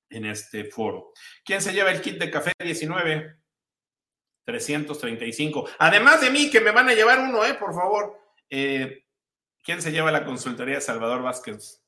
en 0.10 0.26
este 0.26 0.66
foro. 0.66 1.14
¿Quién 1.44 1.62
se 1.62 1.74
lleva 1.74 1.92
el 1.92 2.02
kit 2.02 2.20
de 2.20 2.30
café 2.30 2.52
19? 2.60 3.38
335. 4.46 5.70
Además 5.80 6.22
de 6.22 6.30
mí, 6.30 6.50
que 6.50 6.60
me 6.60 6.72
van 6.72 6.90
a 6.90 6.94
llevar 6.94 7.20
uno, 7.20 7.46
¿eh? 7.46 7.54
Por 7.54 7.74
favor. 7.74 8.20
Eh, 8.50 9.06
¿Quién 9.64 9.82
se 9.82 9.92
lleva 9.92 10.12
la 10.12 10.26
consultoría 10.26 10.76
de 10.76 10.82
Salvador 10.82 11.22
Vázquez? 11.22 11.83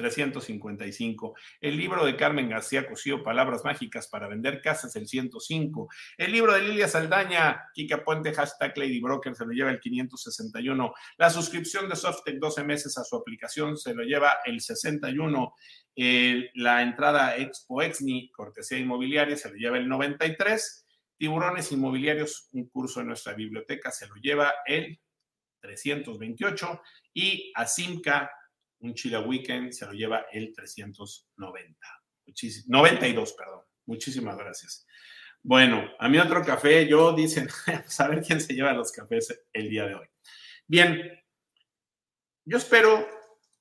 355. 0.00 1.34
El 1.60 1.76
libro 1.76 2.04
de 2.06 2.16
Carmen 2.16 2.48
García 2.48 2.88
Cosío, 2.88 3.22
Palabras 3.22 3.62
Mágicas 3.64 4.08
para 4.08 4.28
Vender 4.28 4.62
Casas, 4.62 4.96
el 4.96 5.06
105. 5.06 5.88
El 6.16 6.32
libro 6.32 6.54
de 6.54 6.62
Lilia 6.62 6.88
Saldaña, 6.88 7.68
Kika 7.74 8.02
Puente, 8.02 8.32
hashtag 8.32 8.76
Lady 8.78 9.00
Broker, 9.00 9.34
se 9.34 9.44
lo 9.44 9.52
lleva 9.52 9.70
el 9.70 9.78
561. 9.78 10.94
La 11.18 11.28
suscripción 11.28 11.88
de 11.88 11.96
Softec 11.96 12.38
12 12.38 12.64
meses 12.64 12.96
a 12.96 13.04
su 13.04 13.16
aplicación 13.16 13.76
se 13.76 13.94
lo 13.94 14.02
lleva 14.02 14.38
el 14.44 14.60
61. 14.60 15.54
la 16.54 16.82
entrada 16.82 17.36
Expo 17.36 17.82
Exni, 17.82 18.30
cortesía 18.30 18.78
inmobiliaria, 18.78 19.36
se 19.36 19.50
lo 19.50 19.56
lleva 19.56 19.76
el 19.76 19.88
93. 19.88 20.86
Tiburones 21.18 21.70
Inmobiliarios, 21.72 22.48
un 22.52 22.70
curso 22.70 23.02
en 23.02 23.08
nuestra 23.08 23.34
biblioteca, 23.34 23.90
se 23.90 24.06
lo 24.06 24.14
lleva 24.14 24.54
el 24.64 24.98
328. 25.60 26.80
Y 27.12 27.52
a 27.54 27.66
Simca, 27.66 28.30
un 28.80 28.94
Chile 28.94 29.18
Weekend 29.18 29.72
se 29.72 29.86
lo 29.86 29.92
lleva 29.92 30.26
el 30.32 30.52
390. 30.52 31.78
92, 32.66 33.32
perdón. 33.32 33.64
Muchísimas 33.86 34.36
gracias. 34.36 34.86
Bueno, 35.42 35.90
a 35.98 36.08
mí 36.08 36.18
otro 36.18 36.44
café, 36.44 36.86
yo 36.86 37.12
dicen, 37.12 37.48
a 37.98 38.08
ver 38.08 38.22
quién 38.22 38.40
se 38.40 38.54
lleva 38.54 38.72
los 38.72 38.92
cafés 38.92 39.42
el 39.52 39.70
día 39.70 39.86
de 39.86 39.94
hoy. 39.94 40.06
Bien, 40.66 41.18
yo 42.44 42.58
espero 42.58 43.06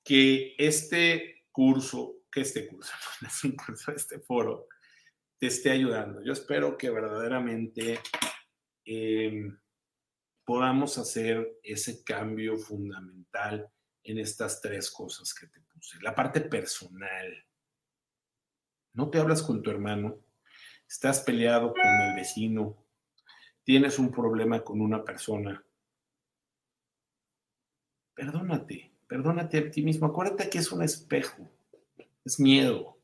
que 0.03 0.55
este 0.57 1.45
curso, 1.51 2.23
que 2.31 2.41
este 2.41 2.67
curso, 2.67 2.93
curso, 3.65 3.91
este 3.91 4.19
foro, 4.19 4.67
te 5.37 5.47
esté 5.47 5.71
ayudando. 5.71 6.21
Yo 6.23 6.33
espero 6.33 6.77
que 6.77 6.89
verdaderamente 6.89 7.99
em, 8.85 9.57
podamos 10.45 10.97
hacer 10.97 11.59
ese 11.63 12.03
cambio 12.03 12.57
fundamental 12.57 13.71
en 14.09 14.17
estas 14.17 14.59
tres 14.59 14.89
cosas 14.89 15.33
que 15.33 15.45
te 15.47 15.59
puse. 15.61 16.01
La 16.01 16.15
parte 16.15 16.41
personal. 16.41 17.45
No 18.93 19.09
te 19.09 19.19
hablas 19.19 19.43
con 19.43 19.61
tu 19.61 19.69
hermano, 19.69 20.17
estás 20.87 21.21
peleado 21.21 21.73
con 21.73 21.85
el 21.85 22.15
vecino, 22.15 22.75
tienes 23.63 23.99
un 23.99 24.11
problema 24.11 24.63
con 24.63 24.81
una 24.81 25.03
persona. 25.03 25.63
Perdónate, 28.15 28.91
perdónate 29.07 29.59
a 29.59 29.71
ti 29.71 29.83
mismo. 29.83 30.07
Acuérdate 30.07 30.49
que 30.49 30.57
es 30.57 30.71
un 30.71 30.81
espejo, 30.81 31.47
es 32.25 32.39
miedo. 32.39 32.97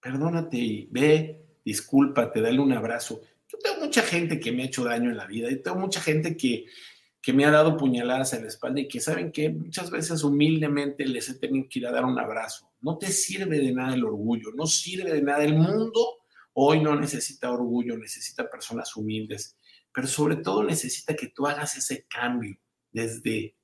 Perdónate 0.00 0.56
y 0.56 0.88
ve, 0.90 1.46
discúlpate, 1.64 2.40
dale 2.40 2.58
un 2.58 2.72
abrazo. 2.72 3.20
Yo 3.48 3.58
tengo 3.58 3.84
mucha 3.84 4.02
gente 4.02 4.40
que 4.40 4.50
me 4.50 4.62
ha 4.62 4.66
hecho 4.66 4.84
daño 4.84 5.10
en 5.10 5.16
la 5.16 5.26
vida 5.26 5.48
y 5.48 5.62
tengo 5.62 5.78
mucha 5.78 6.00
gente 6.00 6.36
que, 6.36 6.66
que 7.28 7.34
me 7.34 7.44
ha 7.44 7.50
dado 7.50 7.76
puñaladas 7.76 8.32
en 8.32 8.40
la 8.40 8.48
espalda 8.48 8.80
y 8.80 8.88
que 8.88 9.00
saben 9.00 9.30
que 9.30 9.50
muchas 9.50 9.90
veces 9.90 10.24
humildemente 10.24 11.04
les 11.04 11.28
he 11.28 11.34
tenido 11.34 11.66
que 11.68 11.80
ir 11.80 11.86
a 11.86 11.92
dar 11.92 12.06
un 12.06 12.18
abrazo. 12.18 12.72
No 12.80 12.96
te 12.96 13.08
sirve 13.08 13.58
de 13.58 13.70
nada 13.70 13.92
el 13.92 14.02
orgullo, 14.02 14.50
no 14.56 14.66
sirve 14.66 15.12
de 15.12 15.20
nada. 15.20 15.44
El 15.44 15.52
mundo 15.52 16.20
hoy 16.54 16.80
no 16.80 16.98
necesita 16.98 17.50
orgullo, 17.50 17.98
necesita 17.98 18.50
personas 18.50 18.96
humildes, 18.96 19.58
pero 19.92 20.06
sobre 20.06 20.36
todo 20.36 20.64
necesita 20.64 21.14
que 21.14 21.26
tú 21.26 21.46
hagas 21.46 21.76
ese 21.76 22.06
cambio 22.08 22.56
desde, 22.90 23.54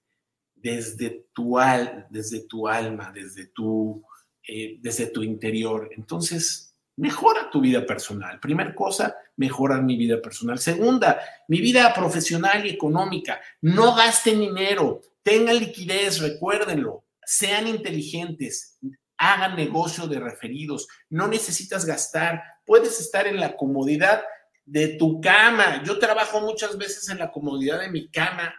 desde, 0.54 1.26
tu, 1.32 1.58
al, 1.58 2.06
desde 2.10 2.46
tu 2.46 2.68
alma, 2.68 3.12
desde 3.14 3.46
tu, 3.46 4.04
eh, 4.46 4.76
desde 4.82 5.06
tu 5.06 5.22
interior. 5.22 5.88
Entonces, 5.96 6.73
Mejora 6.96 7.50
tu 7.50 7.60
vida 7.60 7.84
personal. 7.84 8.38
Primer 8.38 8.74
cosa, 8.74 9.16
mejorar 9.36 9.82
mi 9.82 9.96
vida 9.96 10.22
personal. 10.22 10.58
Segunda, 10.58 11.20
mi 11.48 11.60
vida 11.60 11.92
profesional 11.92 12.64
y 12.64 12.70
económica. 12.70 13.40
No 13.60 13.96
gasten 13.96 14.40
dinero, 14.40 15.00
tengan 15.22 15.58
liquidez, 15.58 16.20
recuérdenlo. 16.20 17.04
Sean 17.24 17.66
inteligentes, 17.66 18.78
hagan 19.16 19.56
negocio 19.56 20.06
de 20.06 20.20
referidos. 20.20 20.86
No 21.10 21.26
necesitas 21.26 21.84
gastar, 21.84 22.42
puedes 22.64 23.00
estar 23.00 23.26
en 23.26 23.40
la 23.40 23.56
comodidad 23.56 24.22
de 24.64 24.88
tu 24.96 25.20
cama. 25.20 25.82
Yo 25.82 25.98
trabajo 25.98 26.40
muchas 26.40 26.78
veces 26.78 27.08
en 27.08 27.18
la 27.18 27.32
comodidad 27.32 27.80
de 27.80 27.90
mi 27.90 28.08
cama, 28.08 28.54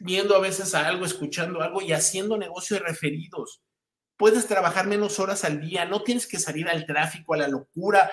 viendo 0.00 0.34
a 0.34 0.40
veces 0.40 0.74
a 0.74 0.88
algo, 0.88 1.04
escuchando 1.04 1.62
algo 1.62 1.80
y 1.80 1.92
haciendo 1.92 2.36
negocio 2.36 2.76
de 2.76 2.84
referidos 2.84 3.62
puedes 4.16 4.46
trabajar 4.46 4.86
menos 4.86 5.18
horas 5.18 5.44
al 5.44 5.60
día, 5.60 5.84
no 5.84 6.02
tienes 6.02 6.26
que 6.26 6.38
salir 6.38 6.68
al 6.68 6.86
tráfico, 6.86 7.34
a 7.34 7.38
la 7.38 7.48
locura, 7.48 8.10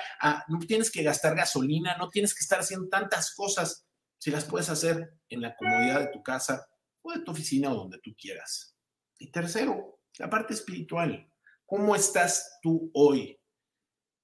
no 0.47 0.59
tienes 0.59 0.91
que 0.91 1.03
gastar 1.03 1.35
gasolina, 1.35 1.97
no 1.97 2.09
tienes 2.09 2.33
que 2.33 2.41
estar 2.41 2.59
haciendo 2.59 2.89
tantas 2.89 3.33
cosas 3.33 3.87
si 4.17 4.31
las 4.31 4.45
puedes 4.45 4.69
hacer 4.69 5.17
en 5.29 5.41
la 5.41 5.55
comodidad 5.55 5.99
de 5.99 6.07
tu 6.07 6.21
casa 6.21 6.67
o 7.01 7.11
de 7.11 7.19
tu 7.19 7.31
oficina 7.31 7.71
o 7.71 7.75
donde 7.75 7.99
tú 7.99 8.15
quieras. 8.17 8.77
Y 9.17 9.31
tercero, 9.31 10.01
la 10.17 10.29
parte 10.29 10.53
espiritual. 10.53 11.29
¿Cómo 11.65 11.95
estás 11.95 12.59
tú 12.61 12.91
hoy? 12.93 13.39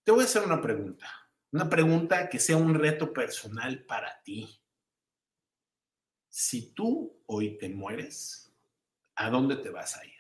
Te 0.03 0.11
voy 0.11 0.22
a 0.22 0.26
hacer 0.26 0.43
una 0.43 0.61
pregunta, 0.61 1.10
una 1.51 1.69
pregunta 1.69 2.30
que 2.30 2.39
sea 2.39 2.57
un 2.57 2.76
reto 2.76 3.11
personal 3.14 3.85
para 3.85 4.22
ti. 4.23 4.61
Si 6.27 6.73
tú 6.73 7.23
hoy 7.26 7.57
te 7.57 7.69
mueres, 7.69 8.53
¿a 9.15 9.30
dónde 9.30 9.56
te 9.57 9.69
vas 9.69 9.97
a 9.97 10.06
ir? 10.06 10.19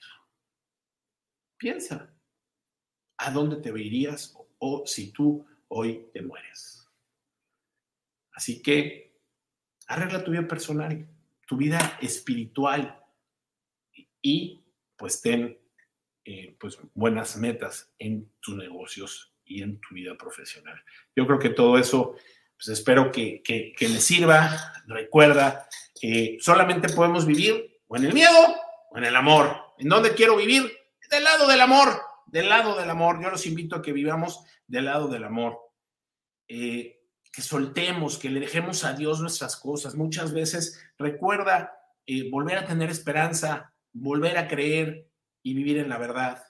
Piensa, 1.59 2.09
¿a 3.17 3.31
dónde 3.31 3.57
te 3.57 3.69
irías 3.77 4.33
o, 4.59 4.83
si 4.85 5.11
tú 5.11 5.45
hoy 5.67 6.07
te 6.13 6.21
mueres? 6.21 6.87
Así 8.31 8.61
que 8.61 9.19
arregla 9.87 10.23
tu 10.23 10.31
vida 10.31 10.47
personal, 10.47 11.05
tu 11.45 11.57
vida 11.57 11.99
espiritual 12.01 13.03
y 14.21 14.63
pues 14.95 15.21
ten 15.21 15.59
eh, 16.23 16.55
pues 16.57 16.77
buenas 16.93 17.35
metas 17.35 17.93
en 17.99 18.31
tus 18.39 18.55
negocios 18.55 19.35
y 19.43 19.61
en 19.61 19.81
tu 19.81 19.95
vida 19.95 20.15
profesional. 20.17 20.81
Yo 21.13 21.27
creo 21.27 21.39
que 21.39 21.49
todo 21.49 21.77
eso, 21.77 22.15
pues 22.55 22.69
espero 22.69 23.11
que, 23.11 23.41
que, 23.43 23.89
les 23.89 24.05
sirva. 24.05 24.73
Recuerda 24.87 25.67
que 25.99 26.37
solamente 26.39 26.87
podemos 26.87 27.25
vivir 27.25 27.81
o 27.87 27.97
en 27.97 28.05
el 28.05 28.13
miedo 28.13 28.55
o 28.91 28.97
en 28.97 29.03
el 29.03 29.15
amor. 29.17 29.73
¿En 29.77 29.89
dónde 29.89 30.13
quiero 30.13 30.37
vivir? 30.37 30.78
Del 31.09 31.23
lado 31.23 31.47
del 31.47 31.61
amor, 31.61 32.01
del 32.27 32.49
lado 32.49 32.77
del 32.77 32.89
amor. 32.89 33.21
Yo 33.21 33.29
los 33.29 33.45
invito 33.45 33.75
a 33.75 33.81
que 33.81 33.93
vivamos 33.93 34.43
del 34.67 34.85
lado 34.85 35.07
del 35.07 35.23
amor. 35.23 35.59
Eh, 36.47 36.99
que 37.31 37.41
soltemos, 37.41 38.17
que 38.17 38.29
le 38.29 38.39
dejemos 38.39 38.83
a 38.83 38.93
Dios 38.93 39.19
nuestras 39.19 39.55
cosas. 39.55 39.95
Muchas 39.95 40.33
veces 40.33 40.81
recuerda 40.97 41.71
eh, 42.05 42.29
volver 42.29 42.57
a 42.57 42.65
tener 42.65 42.89
esperanza, 42.89 43.73
volver 43.93 44.37
a 44.37 44.47
creer 44.47 45.07
y 45.43 45.53
vivir 45.53 45.77
en 45.77 45.89
la 45.89 45.97
verdad. 45.97 46.43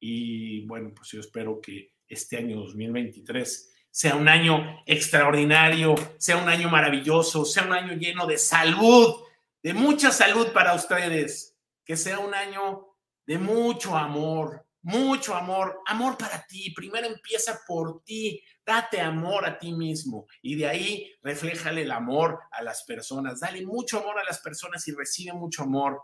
Y 0.00 0.66
bueno, 0.66 0.92
pues 0.94 1.10
yo 1.10 1.20
espero 1.20 1.60
que 1.60 1.92
este 2.08 2.38
año 2.38 2.56
2023 2.60 3.72
sea 3.90 4.16
un 4.16 4.28
año 4.28 4.82
extraordinario, 4.86 5.94
sea 6.16 6.38
un 6.38 6.48
año 6.48 6.70
maravilloso, 6.70 7.44
sea 7.44 7.64
un 7.64 7.72
año 7.72 7.92
lleno 7.94 8.26
de 8.26 8.38
salud, 8.38 9.16
de 9.62 9.74
mucha 9.74 10.10
salud 10.10 10.52
para 10.52 10.74
ustedes, 10.74 11.58
que 11.84 11.96
sea 11.96 12.20
un 12.20 12.34
año 12.34 12.89
de 13.30 13.38
mucho 13.38 13.96
amor, 13.96 14.66
mucho 14.82 15.36
amor, 15.36 15.82
amor 15.86 16.18
para 16.18 16.44
ti. 16.48 16.72
Primero 16.74 17.06
empieza 17.06 17.60
por 17.64 18.02
ti, 18.02 18.42
date 18.66 19.00
amor 19.00 19.46
a 19.46 19.56
ti 19.56 19.72
mismo 19.72 20.26
y 20.42 20.56
de 20.56 20.66
ahí 20.66 21.12
refléjale 21.22 21.82
el 21.82 21.92
amor 21.92 22.40
a 22.50 22.60
las 22.60 22.82
personas. 22.82 23.38
Dale 23.38 23.64
mucho 23.64 24.00
amor 24.00 24.18
a 24.18 24.24
las 24.24 24.40
personas 24.40 24.88
y 24.88 24.92
recibe 24.96 25.32
mucho 25.32 25.62
amor. 25.62 26.02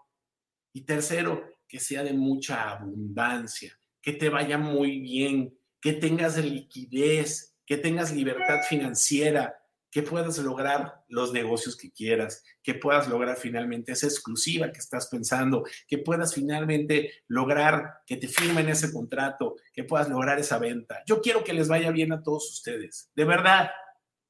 Y 0.72 0.82
tercero, 0.82 1.42
que 1.66 1.80
sea 1.80 2.04
de 2.04 2.12
mucha 2.12 2.70
abundancia, 2.70 3.76
que 4.00 4.12
te 4.12 4.28
vaya 4.28 4.56
muy 4.56 5.00
bien, 5.00 5.58
que 5.80 5.94
tengas 5.94 6.38
liquidez, 6.38 7.56
que 7.66 7.76
tengas 7.76 8.12
libertad 8.12 8.60
financiera, 8.68 9.52
que 9.96 10.02
puedas 10.02 10.36
lograr 10.36 11.06
los 11.08 11.32
negocios 11.32 11.74
que 11.74 11.90
quieras, 11.90 12.44
que 12.62 12.74
puedas 12.74 13.08
lograr 13.08 13.38
finalmente 13.38 13.92
esa 13.92 14.06
exclusiva 14.06 14.70
que 14.70 14.78
estás 14.78 15.06
pensando, 15.06 15.64
que 15.88 15.96
puedas 15.96 16.34
finalmente 16.34 17.14
lograr 17.28 18.02
que 18.06 18.18
te 18.18 18.28
firmen 18.28 18.68
ese 18.68 18.92
contrato, 18.92 19.56
que 19.72 19.84
puedas 19.84 20.10
lograr 20.10 20.38
esa 20.38 20.58
venta. 20.58 21.02
Yo 21.06 21.22
quiero 21.22 21.42
que 21.44 21.54
les 21.54 21.68
vaya 21.68 21.90
bien 21.92 22.12
a 22.12 22.22
todos 22.22 22.52
ustedes, 22.52 23.10
de 23.16 23.24
verdad, 23.24 23.70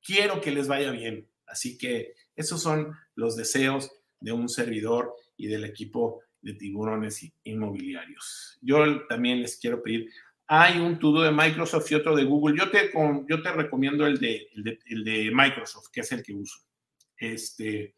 quiero 0.01 0.41
que 0.41 0.53
les 0.53 0.69
vaya 0.69 0.93
bien. 0.93 1.29
Así 1.49 1.77
que 1.77 2.15
esos 2.37 2.63
son 2.63 2.93
los 3.17 3.35
deseos 3.35 3.91
de 4.21 4.31
un 4.31 4.49
servidor 4.49 5.17
y 5.37 5.49
del 5.49 5.65
equipo 5.65 6.23
de 6.43 6.55
tiburones 6.55 7.29
inmobiliarios. 7.43 8.57
Yo 8.63 9.05
también 9.09 9.43
les 9.43 9.57
quiero 9.57 9.83
pedir 9.83 10.13
hay 10.49 10.79
un 10.79 10.99
tudo 10.99 11.23
de 11.23 11.33
Microsoft 11.33 11.91
y 11.91 11.97
otro 11.97 12.15
de 12.15 12.25
Google. 12.25 12.59
Yo 12.59 12.71
te, 12.71 12.93
yo 13.29 13.43
te 13.43 13.53
recomiendo 13.53 14.07
el 14.07 14.19
de, 14.19 14.49
el 14.87 15.05
de, 15.05 15.31
Microsoft, 15.33 15.89
que 15.93 16.01
es 16.01 16.13
el 16.13 16.23
que 16.23 16.35
uso. 16.35 16.61
Este, 17.17 17.95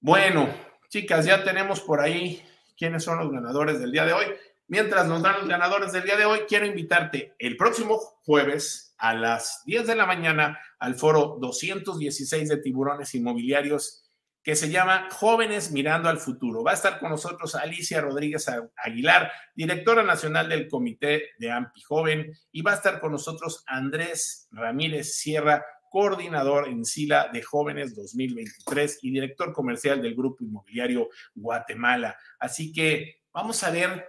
bueno, 0.00 0.48
chicas, 0.88 1.24
ya 1.24 1.42
tenemos 1.42 1.80
por 1.80 2.00
ahí 2.00 2.42
quiénes 2.76 3.04
son 3.04 3.18
los 3.18 3.30
ganadores 3.30 3.80
del 3.80 3.92
día 3.92 4.04
de 4.04 4.12
hoy. 4.12 4.26
Mientras 4.66 5.06
nos 5.06 5.22
dan 5.22 5.38
los 5.38 5.48
ganadores 5.48 5.92
del 5.92 6.04
día 6.04 6.16
de 6.16 6.26
hoy, 6.26 6.40
quiero 6.46 6.66
invitarte 6.66 7.34
el 7.38 7.56
próximo 7.56 7.96
jueves 8.24 8.94
a 8.98 9.14
las 9.14 9.62
10 9.64 9.86
de 9.86 9.96
la 9.96 10.04
mañana 10.04 10.58
al 10.78 10.94
foro 10.94 11.38
216 11.40 12.48
de 12.48 12.56
tiburones 12.58 13.14
inmobiliarios 13.14 14.07
que 14.48 14.56
se 14.56 14.70
llama 14.70 15.08
Jóvenes 15.10 15.72
Mirando 15.72 16.08
al 16.08 16.16
Futuro. 16.16 16.64
Va 16.64 16.70
a 16.70 16.74
estar 16.74 16.98
con 16.98 17.10
nosotros 17.10 17.54
Alicia 17.54 18.00
Rodríguez 18.00 18.46
Aguilar, 18.78 19.30
directora 19.54 20.02
nacional 20.02 20.48
del 20.48 20.68
Comité 20.68 21.32
de 21.38 21.50
AMPI 21.50 21.82
Joven, 21.82 22.32
y 22.50 22.62
va 22.62 22.70
a 22.70 22.76
estar 22.76 22.98
con 22.98 23.12
nosotros 23.12 23.62
Andrés 23.66 24.48
Ramírez 24.50 25.18
Sierra, 25.18 25.66
coordinador 25.90 26.66
en 26.66 26.86
SILA 26.86 27.28
de 27.30 27.42
Jóvenes 27.42 27.94
2023 27.94 29.00
y 29.02 29.10
director 29.10 29.52
comercial 29.52 30.00
del 30.00 30.14
Grupo 30.14 30.42
Inmobiliario 30.42 31.10
Guatemala. 31.34 32.16
Así 32.38 32.72
que 32.72 33.20
vamos 33.34 33.62
a 33.64 33.70
ver 33.70 34.08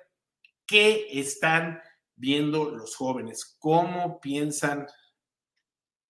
qué 0.66 1.20
están 1.20 1.82
viendo 2.16 2.72
los 2.72 2.96
jóvenes, 2.96 3.58
cómo 3.60 4.22
piensan 4.22 4.88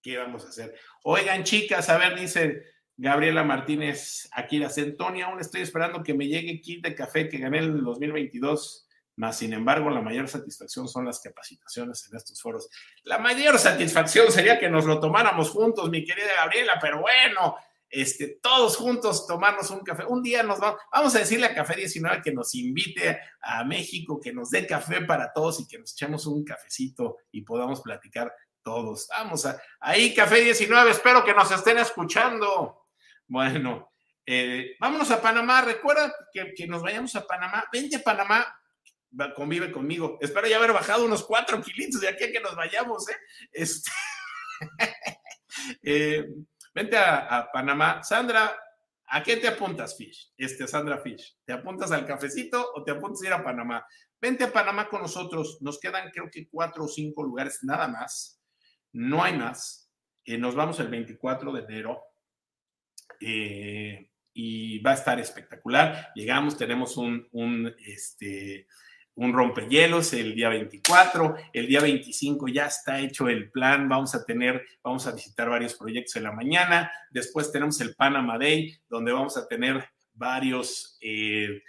qué 0.03 0.19
vamos 0.19 0.45
a 0.45 0.49
hacer. 0.49 0.75
Oigan, 1.03 1.43
chicas, 1.43 1.89
a 1.89 1.97
ver, 1.97 2.15
dice 2.15 2.61
Gabriela 3.01 3.45
Martínez 3.45 4.27
Aquila 4.33 4.69
Centonia, 4.69 5.27
aún 5.27 5.39
estoy 5.39 5.61
esperando 5.61 6.03
que 6.03 6.13
me 6.13 6.27
llegue 6.27 6.59
kit 6.59 6.83
de 6.83 6.93
café 6.93 7.29
que 7.29 7.37
gané 7.37 7.59
en 7.59 7.63
el 7.63 7.81
2022, 7.81 8.89
más 9.15 9.37
sin 9.37 9.53
embargo, 9.53 9.89
la 9.89 10.01
mayor 10.01 10.27
satisfacción 10.27 10.85
son 10.89 11.05
las 11.05 11.21
capacitaciones 11.21 12.05
en 12.09 12.17
estos 12.17 12.41
foros. 12.41 12.69
La 13.03 13.17
mayor 13.17 13.57
satisfacción 13.57 14.29
sería 14.33 14.59
que 14.59 14.69
nos 14.69 14.83
lo 14.85 14.99
tomáramos 14.99 15.49
juntos, 15.49 15.89
mi 15.89 16.03
querida 16.03 16.27
Gabriela, 16.35 16.73
pero 16.81 16.99
bueno, 16.99 17.55
este, 17.89 18.37
todos 18.41 18.75
juntos 18.75 19.25
tomarnos 19.25 19.71
un 19.71 19.79
café. 19.79 20.03
Un 20.03 20.21
día 20.21 20.43
nos 20.43 20.59
vamos, 20.59 20.81
vamos 20.91 21.15
a 21.15 21.19
decirle 21.19 21.45
a 21.45 21.55
Café 21.55 21.77
19 21.77 22.21
que 22.21 22.33
nos 22.33 22.53
invite 22.53 23.17
a 23.41 23.63
México, 23.63 24.19
que 24.19 24.33
nos 24.33 24.49
dé 24.49 24.67
café 24.67 25.01
para 25.01 25.31
todos 25.31 25.61
y 25.61 25.67
que 25.67 25.79
nos 25.79 25.93
echemos 25.93 26.27
un 26.27 26.43
cafecito 26.43 27.19
y 27.31 27.43
podamos 27.43 27.79
platicar 27.79 28.33
todos. 28.61 29.07
Vamos 29.09 29.45
a, 29.45 29.57
ahí, 29.79 30.13
Café 30.13 30.41
19, 30.41 30.91
espero 30.91 31.23
que 31.23 31.33
nos 31.33 31.49
estén 31.49 31.77
escuchando. 31.77 32.88
Bueno, 33.29 33.91
eh, 34.25 34.75
vámonos 34.79 35.11
a 35.11 35.21
Panamá. 35.21 35.61
Recuerda 35.61 36.11
que, 36.33 36.65
nos 36.65 36.81
vayamos 36.81 37.15
a 37.15 37.27
Panamá. 37.27 37.63
Vente 37.71 37.97
a 37.97 38.03
Panamá, 38.03 38.43
convive 39.35 39.71
conmigo. 39.71 40.17
Espero 40.19 40.47
ya 40.47 40.57
haber 40.57 40.73
bajado 40.73 41.05
unos 41.05 41.23
cuatro 41.23 41.61
kilitos 41.61 42.01
de 42.01 42.07
aquí 42.07 42.23
a 42.23 42.31
que 42.31 42.39
nos 42.39 42.55
vayamos. 42.55 43.07
¿eh? 43.07 43.15
Este, 43.51 43.91
eh, 45.83 46.25
vente 46.73 46.97
a, 46.97 47.47
Panamá. 47.53 48.01
Sandra, 48.01 48.59
¿a 49.05 49.21
qué 49.21 49.37
te 49.37 49.47
apuntas, 49.47 49.95
Fish? 49.95 50.33
Este, 50.35 50.67
Sandra 50.67 50.97
Fish. 50.97 51.37
¿Te 51.45 51.53
apuntas 51.53 51.91
al 51.91 52.07
cafecito 52.07 52.71
o 52.73 52.83
te 52.83 52.89
apuntas 52.89 53.21
a 53.21 53.27
ir 53.27 53.33
a 53.33 53.43
Panamá? 53.43 53.85
Vente 54.19 54.45
a 54.45 54.51
Panamá 54.51 54.89
con 54.89 55.03
nosotros. 55.03 55.59
Nos 55.61 55.79
quedan 55.79 56.09
creo 56.09 56.31
que 56.31 56.49
cuatro 56.49 56.85
o 56.85 56.87
cinco 56.87 57.21
lugares 57.21 57.59
nada 57.61 57.87
más. 57.87 58.41
No 58.91 59.23
hay 59.23 59.37
más. 59.37 59.87
nos 60.25 60.55
vamos 60.55 60.79
el 60.79 60.87
24 60.87 61.51
de 61.51 61.61
enero 61.61 62.08
eh, 63.19 64.09
y 64.33 64.79
va 64.79 64.91
a 64.91 64.95
estar 64.95 65.19
espectacular. 65.19 66.11
Llegamos, 66.15 66.57
tenemos 66.57 66.97
un, 66.97 67.27
un, 67.31 67.73
este, 67.85 68.67
un 69.15 69.33
rompehielos 69.33 70.13
el 70.13 70.33
día 70.33 70.49
24, 70.49 71.35
el 71.51 71.67
día 71.67 71.81
25 71.81 72.47
ya 72.47 72.67
está 72.67 72.99
hecho 72.99 73.27
el 73.27 73.51
plan, 73.51 73.89
vamos 73.89 74.15
a 74.15 74.23
tener, 74.23 74.65
vamos 74.81 75.05
a 75.07 75.11
visitar 75.11 75.49
varios 75.49 75.73
proyectos 75.75 76.15
en 76.15 76.23
la 76.23 76.31
mañana, 76.31 76.89
después 77.11 77.51
tenemos 77.51 77.81
el 77.81 77.95
Panama 77.95 78.37
Day, 78.37 78.73
donde 78.87 79.11
vamos 79.11 79.35
a 79.37 79.47
tener 79.47 79.83
varios... 80.13 80.97
Eh, 81.01 81.61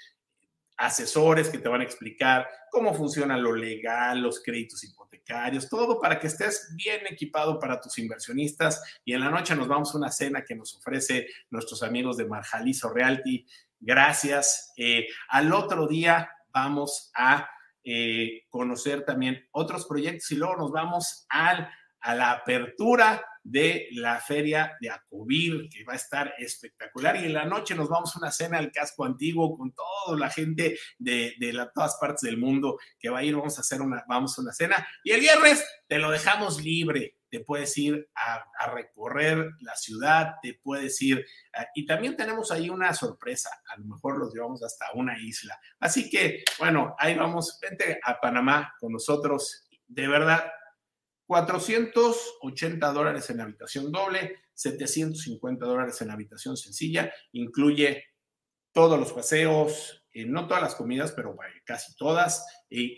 asesores 0.81 1.51
que 1.51 1.59
te 1.59 1.69
van 1.69 1.83
a 1.83 1.85
explicar 1.85 2.49
cómo 2.71 2.95
funciona 2.95 3.37
lo 3.37 3.55
legal, 3.55 4.23
los 4.23 4.43
créditos 4.43 4.83
hipotecarios, 4.83 5.69
todo 5.69 6.01
para 6.01 6.19
que 6.19 6.27
estés 6.27 6.73
bien 6.75 7.01
equipado 7.09 7.59
para 7.59 7.79
tus 7.79 7.99
inversionistas. 7.99 8.83
Y 9.05 9.13
en 9.13 9.21
la 9.21 9.31
noche 9.31 9.55
nos 9.55 9.69
vamos 9.69 9.95
a 9.95 9.99
una 9.99 10.11
cena 10.11 10.43
que 10.43 10.55
nos 10.55 10.75
ofrece 10.75 11.29
nuestros 11.51 11.83
amigos 11.83 12.17
de 12.17 12.25
Marjalizo 12.25 12.89
Realty. 12.95 13.47
Gracias. 13.79 14.73
Eh, 14.79 15.07
al 15.29 15.53
otro 15.53 15.87
día 15.87 16.31
vamos 16.51 17.11
a 17.15 17.51
eh, 17.85 18.45
conocer 18.49 19.05
también 19.05 19.47
otros 19.53 19.87
proyectos 19.87 20.31
y 20.31 20.37
luego 20.37 20.57
nos 20.57 20.73
vamos 20.73 21.27
al, 21.29 21.71
a 22.01 22.15
la 22.15 22.33
apertura 22.33 23.23
de 23.43 23.89
la 23.93 24.21
feria 24.21 24.77
de 24.81 24.91
Acovir, 24.91 25.69
que 25.71 25.85
va 25.85 25.95
a 25.95 25.97
estar 25.97 26.35
espectacular. 26.39 27.17
Y 27.17 27.27
en 27.27 27.35
la 27.35 27.45
noche 27.45 27.75
nos 27.75 27.89
vamos 27.89 28.15
a 28.15 28.19
una 28.19 28.31
cena 28.31 28.59
al 28.59 28.71
casco 28.71 29.05
antiguo 29.05 29.57
con 29.57 29.73
toda 29.73 30.19
la 30.19 30.31
gente 30.31 30.79
de, 30.99 31.35
todas 31.75 31.97
partes 32.01 32.23
del 32.23 32.37
mundo 32.37 32.79
que 32.99 33.09
va 33.09 33.21
a 33.21 33.25
ir. 33.25 33.37
Vamos 33.37 33.59
a 33.59 33.63
hacer 33.63 33.81
una, 33.81 34.05
vamos 34.09 34.39
a 34.39 34.43
una 34.43 34.53
cena. 34.53 34.87
Y 35.05 35.13
el 35.13 35.21
viernes 35.21 35.65
te 35.87 35.99
lo 35.99 36.11
dejamos 36.11 36.63
libre. 36.63 37.17
Te 37.31 37.41
puedes 37.41 37.79
ir 37.79 38.11
a, 38.15 38.45
recorrer 38.73 39.51
la 39.61 39.77
ciudad, 39.77 40.35
te 40.43 40.55
puedes 40.55 41.01
ir. 41.01 41.25
y 41.75 41.87
también 41.87 42.17
tenemos 42.17 42.51
ahí 42.51 42.69
una 42.69 42.93
sorpresa. 42.93 43.51
A 43.69 43.79
lo 43.79 43.85
mejor 43.85 44.19
los 44.19 44.35
llevamos 44.35 44.63
hasta 44.65 44.87
una 44.95 45.17
isla. 45.19 45.59
Así 45.79 46.11
que, 46.11 46.43
bueno, 46.59 46.95
ahí 46.99 47.15
vamos. 47.15 47.59
Vente 47.63 48.01
a 48.03 48.21
Panamá 48.21 48.75
con 48.81 48.93
nosotros. 48.93 49.65
De 49.87 50.09
verdad, 50.09 50.45
480 51.31 52.93
dólares 52.93 53.31
en 53.31 53.41
habitación 53.41 53.93
doble, 53.93 54.41
750 54.53 55.65
dólares 55.65 56.03
en 56.03 56.11
habitación 56.11 56.57
sencilla, 56.57 57.13
incluye 57.31 58.03
todos 58.73 58.99
los 58.99 59.13
paseos, 59.13 60.05
eh, 60.13 60.27
no 60.27 60.49
todas 60.49 60.61
las 60.61 60.75
comidas, 60.75 61.13
pero 61.13 61.37
casi 61.65 61.95
todas, 61.95 62.45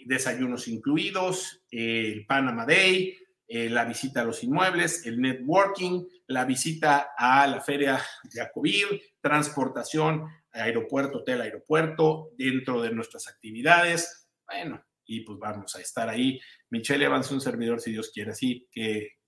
desayunos 0.06 0.66
incluidos, 0.66 1.62
el 1.70 2.24
Panama 2.24 2.64
Day, 2.64 3.18
eh, 3.46 3.68
la 3.68 3.84
visita 3.84 4.22
a 4.22 4.24
los 4.24 4.42
inmuebles, 4.42 5.04
el 5.04 5.20
networking, 5.20 6.02
la 6.28 6.46
visita 6.46 7.10
a 7.14 7.46
la 7.46 7.60
feria 7.60 8.00
de 8.32 8.40
Acovir, 8.40 8.86
transportación, 9.20 10.24
aeropuerto, 10.52 11.18
hotel, 11.18 11.42
aeropuerto, 11.42 12.30
dentro 12.38 12.80
de 12.80 12.94
nuestras 12.94 13.28
actividades. 13.28 14.26
Bueno, 14.46 14.82
y 15.04 15.20
pues 15.20 15.38
vamos 15.38 15.74
a 15.76 15.80
estar 15.80 16.08
ahí. 16.08 16.40
Michelle 16.70 17.04
Evans, 17.04 17.30
un 17.30 17.40
servidor, 17.40 17.80
si 17.80 17.92
Dios 17.92 18.10
quiere, 18.12 18.32
así 18.32 18.68
que 18.70 19.18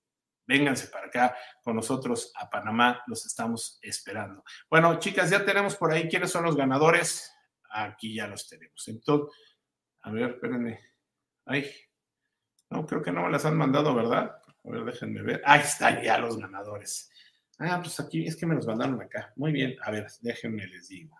vénganse 0.46 0.88
para 0.88 1.06
acá 1.06 1.36
con 1.62 1.76
nosotros 1.76 2.32
a 2.36 2.48
Panamá, 2.48 3.02
los 3.06 3.24
estamos 3.26 3.78
esperando. 3.82 4.44
Bueno, 4.68 4.98
chicas, 4.98 5.30
ya 5.30 5.44
tenemos 5.44 5.76
por 5.76 5.92
ahí 5.92 6.08
quiénes 6.08 6.30
son 6.30 6.44
los 6.44 6.56
ganadores. 6.56 7.32
Aquí 7.70 8.14
ya 8.14 8.26
los 8.26 8.48
tenemos. 8.48 8.86
Entonces, 8.88 9.36
a 10.02 10.10
ver, 10.10 10.30
espérenme. 10.32 10.80
Ay, 11.46 11.70
no, 12.70 12.86
creo 12.86 13.02
que 13.02 13.12
no 13.12 13.24
me 13.24 13.30
las 13.30 13.44
han 13.44 13.56
mandado, 13.56 13.94
¿verdad? 13.94 14.36
A 14.64 14.70
ver, 14.70 14.84
déjenme 14.84 15.22
ver. 15.22 15.42
Ahí 15.44 15.60
están 15.60 16.02
ya 16.02 16.18
los 16.18 16.38
ganadores. 16.38 17.10
Ah, 17.58 17.80
pues 17.80 17.98
aquí 18.00 18.26
es 18.26 18.36
que 18.36 18.46
me 18.46 18.54
los 18.54 18.66
mandaron 18.66 19.00
acá. 19.00 19.32
Muy 19.36 19.52
bien, 19.52 19.76
a 19.82 19.90
ver, 19.90 20.06
déjenme 20.20 20.66
les 20.66 20.88
digo. 20.88 21.16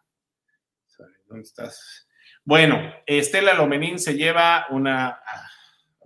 ¿Dónde 1.27 1.43
estás? 1.43 2.09
Bueno, 2.45 2.93
Estela 3.07 3.55
Lomenín 3.55 3.99
se 3.99 4.15
lleva 4.15 4.67
una... 4.71 5.09
Ah, 5.09 5.51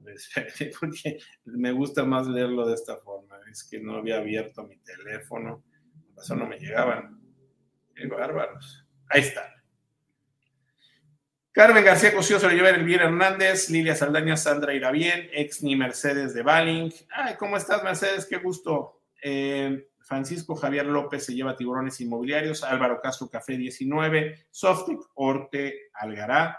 porque 0.80 1.18
me 1.44 1.72
gusta 1.72 2.04
más 2.04 2.26
leerlo 2.26 2.66
de 2.66 2.74
esta 2.74 2.96
forma. 2.96 3.38
Es 3.50 3.64
que 3.64 3.80
no 3.80 3.96
había 3.96 4.18
abierto 4.18 4.64
mi 4.64 4.78
teléfono. 4.78 5.64
Por 6.14 6.24
eso 6.24 6.34
no 6.36 6.46
me 6.46 6.58
llegaban. 6.58 7.20
Qué 7.94 8.06
bárbaros. 8.06 8.86
Ahí 9.08 9.22
está. 9.22 9.54
Carmen 11.52 11.84
García 11.84 12.14
Cosío 12.14 12.38
se 12.38 12.46
lo 12.46 12.52
lleva 12.52 12.70
Elvira 12.70 13.06
Hernández, 13.06 13.68
Lilia 13.68 13.96
Saldaña, 13.96 14.36
Sandra 14.36 14.74
Irabien, 14.74 15.28
Exni 15.32 15.74
Mercedes 15.74 16.32
de 16.32 16.42
Baling. 16.42 16.92
Ay, 17.10 17.34
¿cómo 17.36 17.56
estás, 17.56 17.82
Mercedes? 17.82 18.26
Qué 18.26 18.36
gusto. 18.36 19.02
Eh, 19.20 19.88
Francisco 20.08 20.56
Javier 20.56 20.86
López 20.86 21.26
se 21.26 21.34
lleva 21.34 21.54
tiburones 21.54 22.00
inmobiliarios, 22.00 22.64
Álvaro 22.64 22.98
Castro 23.02 23.28
Café 23.28 23.58
19, 23.58 24.46
Softic 24.50 24.98
Orte 25.16 25.90
Algará, 25.92 26.58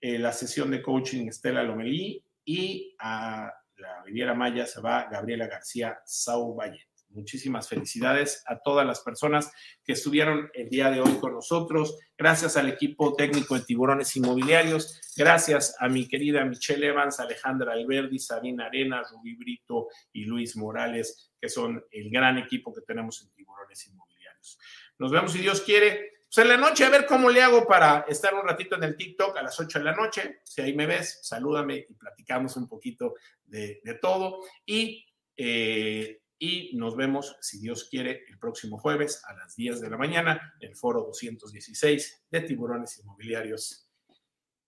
eh, 0.00 0.20
la 0.20 0.32
sesión 0.32 0.70
de 0.70 0.80
coaching 0.80 1.26
Estela 1.26 1.64
Lomelí 1.64 2.24
y 2.44 2.94
a 3.00 3.52
la 3.78 4.02
Riviera 4.04 4.34
Maya 4.34 4.66
se 4.66 4.80
va 4.80 5.08
Gabriela 5.10 5.48
García 5.48 5.98
Sau 6.04 6.54
Valle. 6.54 6.86
Muchísimas 7.16 7.66
felicidades 7.66 8.42
a 8.46 8.58
todas 8.58 8.86
las 8.86 9.00
personas 9.00 9.50
que 9.82 9.94
estuvieron 9.94 10.50
el 10.52 10.68
día 10.68 10.90
de 10.90 11.00
hoy 11.00 11.18
con 11.18 11.32
nosotros. 11.32 11.98
Gracias 12.16 12.58
al 12.58 12.68
equipo 12.68 13.14
técnico 13.14 13.54
de 13.54 13.64
Tiburones 13.64 14.14
Inmobiliarios. 14.16 15.00
Gracias 15.16 15.74
a 15.80 15.88
mi 15.88 16.06
querida 16.06 16.44
Michelle 16.44 16.88
Evans, 16.88 17.18
Alejandra 17.18 17.72
Alberdi, 17.72 18.18
Sabina 18.18 18.66
Arena, 18.66 19.02
Rubí 19.10 19.34
Brito 19.34 19.88
y 20.12 20.26
Luis 20.26 20.56
Morales, 20.56 21.32
que 21.40 21.48
son 21.48 21.82
el 21.90 22.10
gran 22.10 22.36
equipo 22.36 22.70
que 22.74 22.82
tenemos 22.82 23.22
en 23.22 23.30
Tiburones 23.30 23.86
Inmobiliarios. 23.86 24.58
Nos 24.98 25.10
vemos 25.10 25.32
si 25.32 25.38
Dios 25.38 25.62
quiere. 25.62 26.12
Pues 26.26 26.44
en 26.44 26.48
la 26.48 26.58
noche, 26.58 26.84
a 26.84 26.90
ver 26.90 27.06
cómo 27.06 27.30
le 27.30 27.40
hago 27.40 27.66
para 27.66 28.04
estar 28.08 28.34
un 28.34 28.46
ratito 28.46 28.76
en 28.76 28.82
el 28.82 28.94
TikTok 28.94 29.38
a 29.38 29.42
las 29.42 29.58
8 29.58 29.78
de 29.78 29.84
la 29.86 29.94
noche. 29.94 30.40
Si 30.44 30.60
ahí 30.60 30.74
me 30.74 30.84
ves, 30.84 31.20
salúdame 31.22 31.86
y 31.88 31.94
platicamos 31.94 32.58
un 32.58 32.68
poquito 32.68 33.14
de, 33.46 33.80
todo. 34.02 34.42
Y 34.66 35.06
eh, 35.34 36.20
y 36.38 36.76
nos 36.76 36.96
vemos, 36.96 37.36
si 37.40 37.58
Dios 37.60 37.84
quiere, 37.84 38.24
el 38.28 38.38
próximo 38.38 38.78
jueves 38.78 39.22
a 39.26 39.34
las 39.34 39.56
10 39.56 39.80
de 39.80 39.90
la 39.90 39.96
mañana, 39.96 40.54
en 40.60 40.70
el 40.70 40.76
foro 40.76 41.02
216 41.02 42.26
de 42.30 42.40
Tiburones 42.42 42.98
Inmobiliarios 42.98 43.90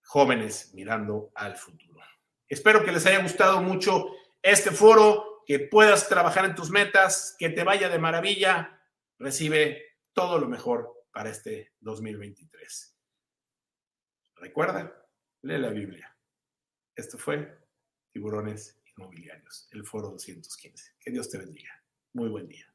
Jóvenes 0.02 0.72
Mirando 0.74 1.30
al 1.34 1.56
Futuro. 1.56 2.00
Espero 2.48 2.82
que 2.82 2.92
les 2.92 3.04
haya 3.04 3.22
gustado 3.22 3.60
mucho 3.60 4.06
este 4.40 4.70
foro, 4.70 5.42
que 5.44 5.58
puedas 5.58 6.08
trabajar 6.08 6.46
en 6.46 6.54
tus 6.54 6.70
metas, 6.70 7.36
que 7.38 7.50
te 7.50 7.64
vaya 7.64 7.90
de 7.90 7.98
maravilla. 7.98 8.80
Recibe 9.18 9.96
todo 10.14 10.38
lo 10.38 10.48
mejor 10.48 11.04
para 11.12 11.28
este 11.28 11.74
2023. 11.80 12.96
Recuerda, 14.36 15.06
lee 15.42 15.58
la 15.58 15.70
Biblia. 15.70 16.16
Esto 16.94 17.18
fue 17.18 17.58
Tiburones 18.12 18.77
inmobiliarios, 18.98 19.68
el 19.70 19.84
foro 19.84 20.10
215. 20.10 20.92
Que 21.00 21.10
Dios 21.10 21.30
te 21.30 21.38
bendiga. 21.38 21.82
Muy 22.12 22.28
buen 22.28 22.48
día. 22.48 22.67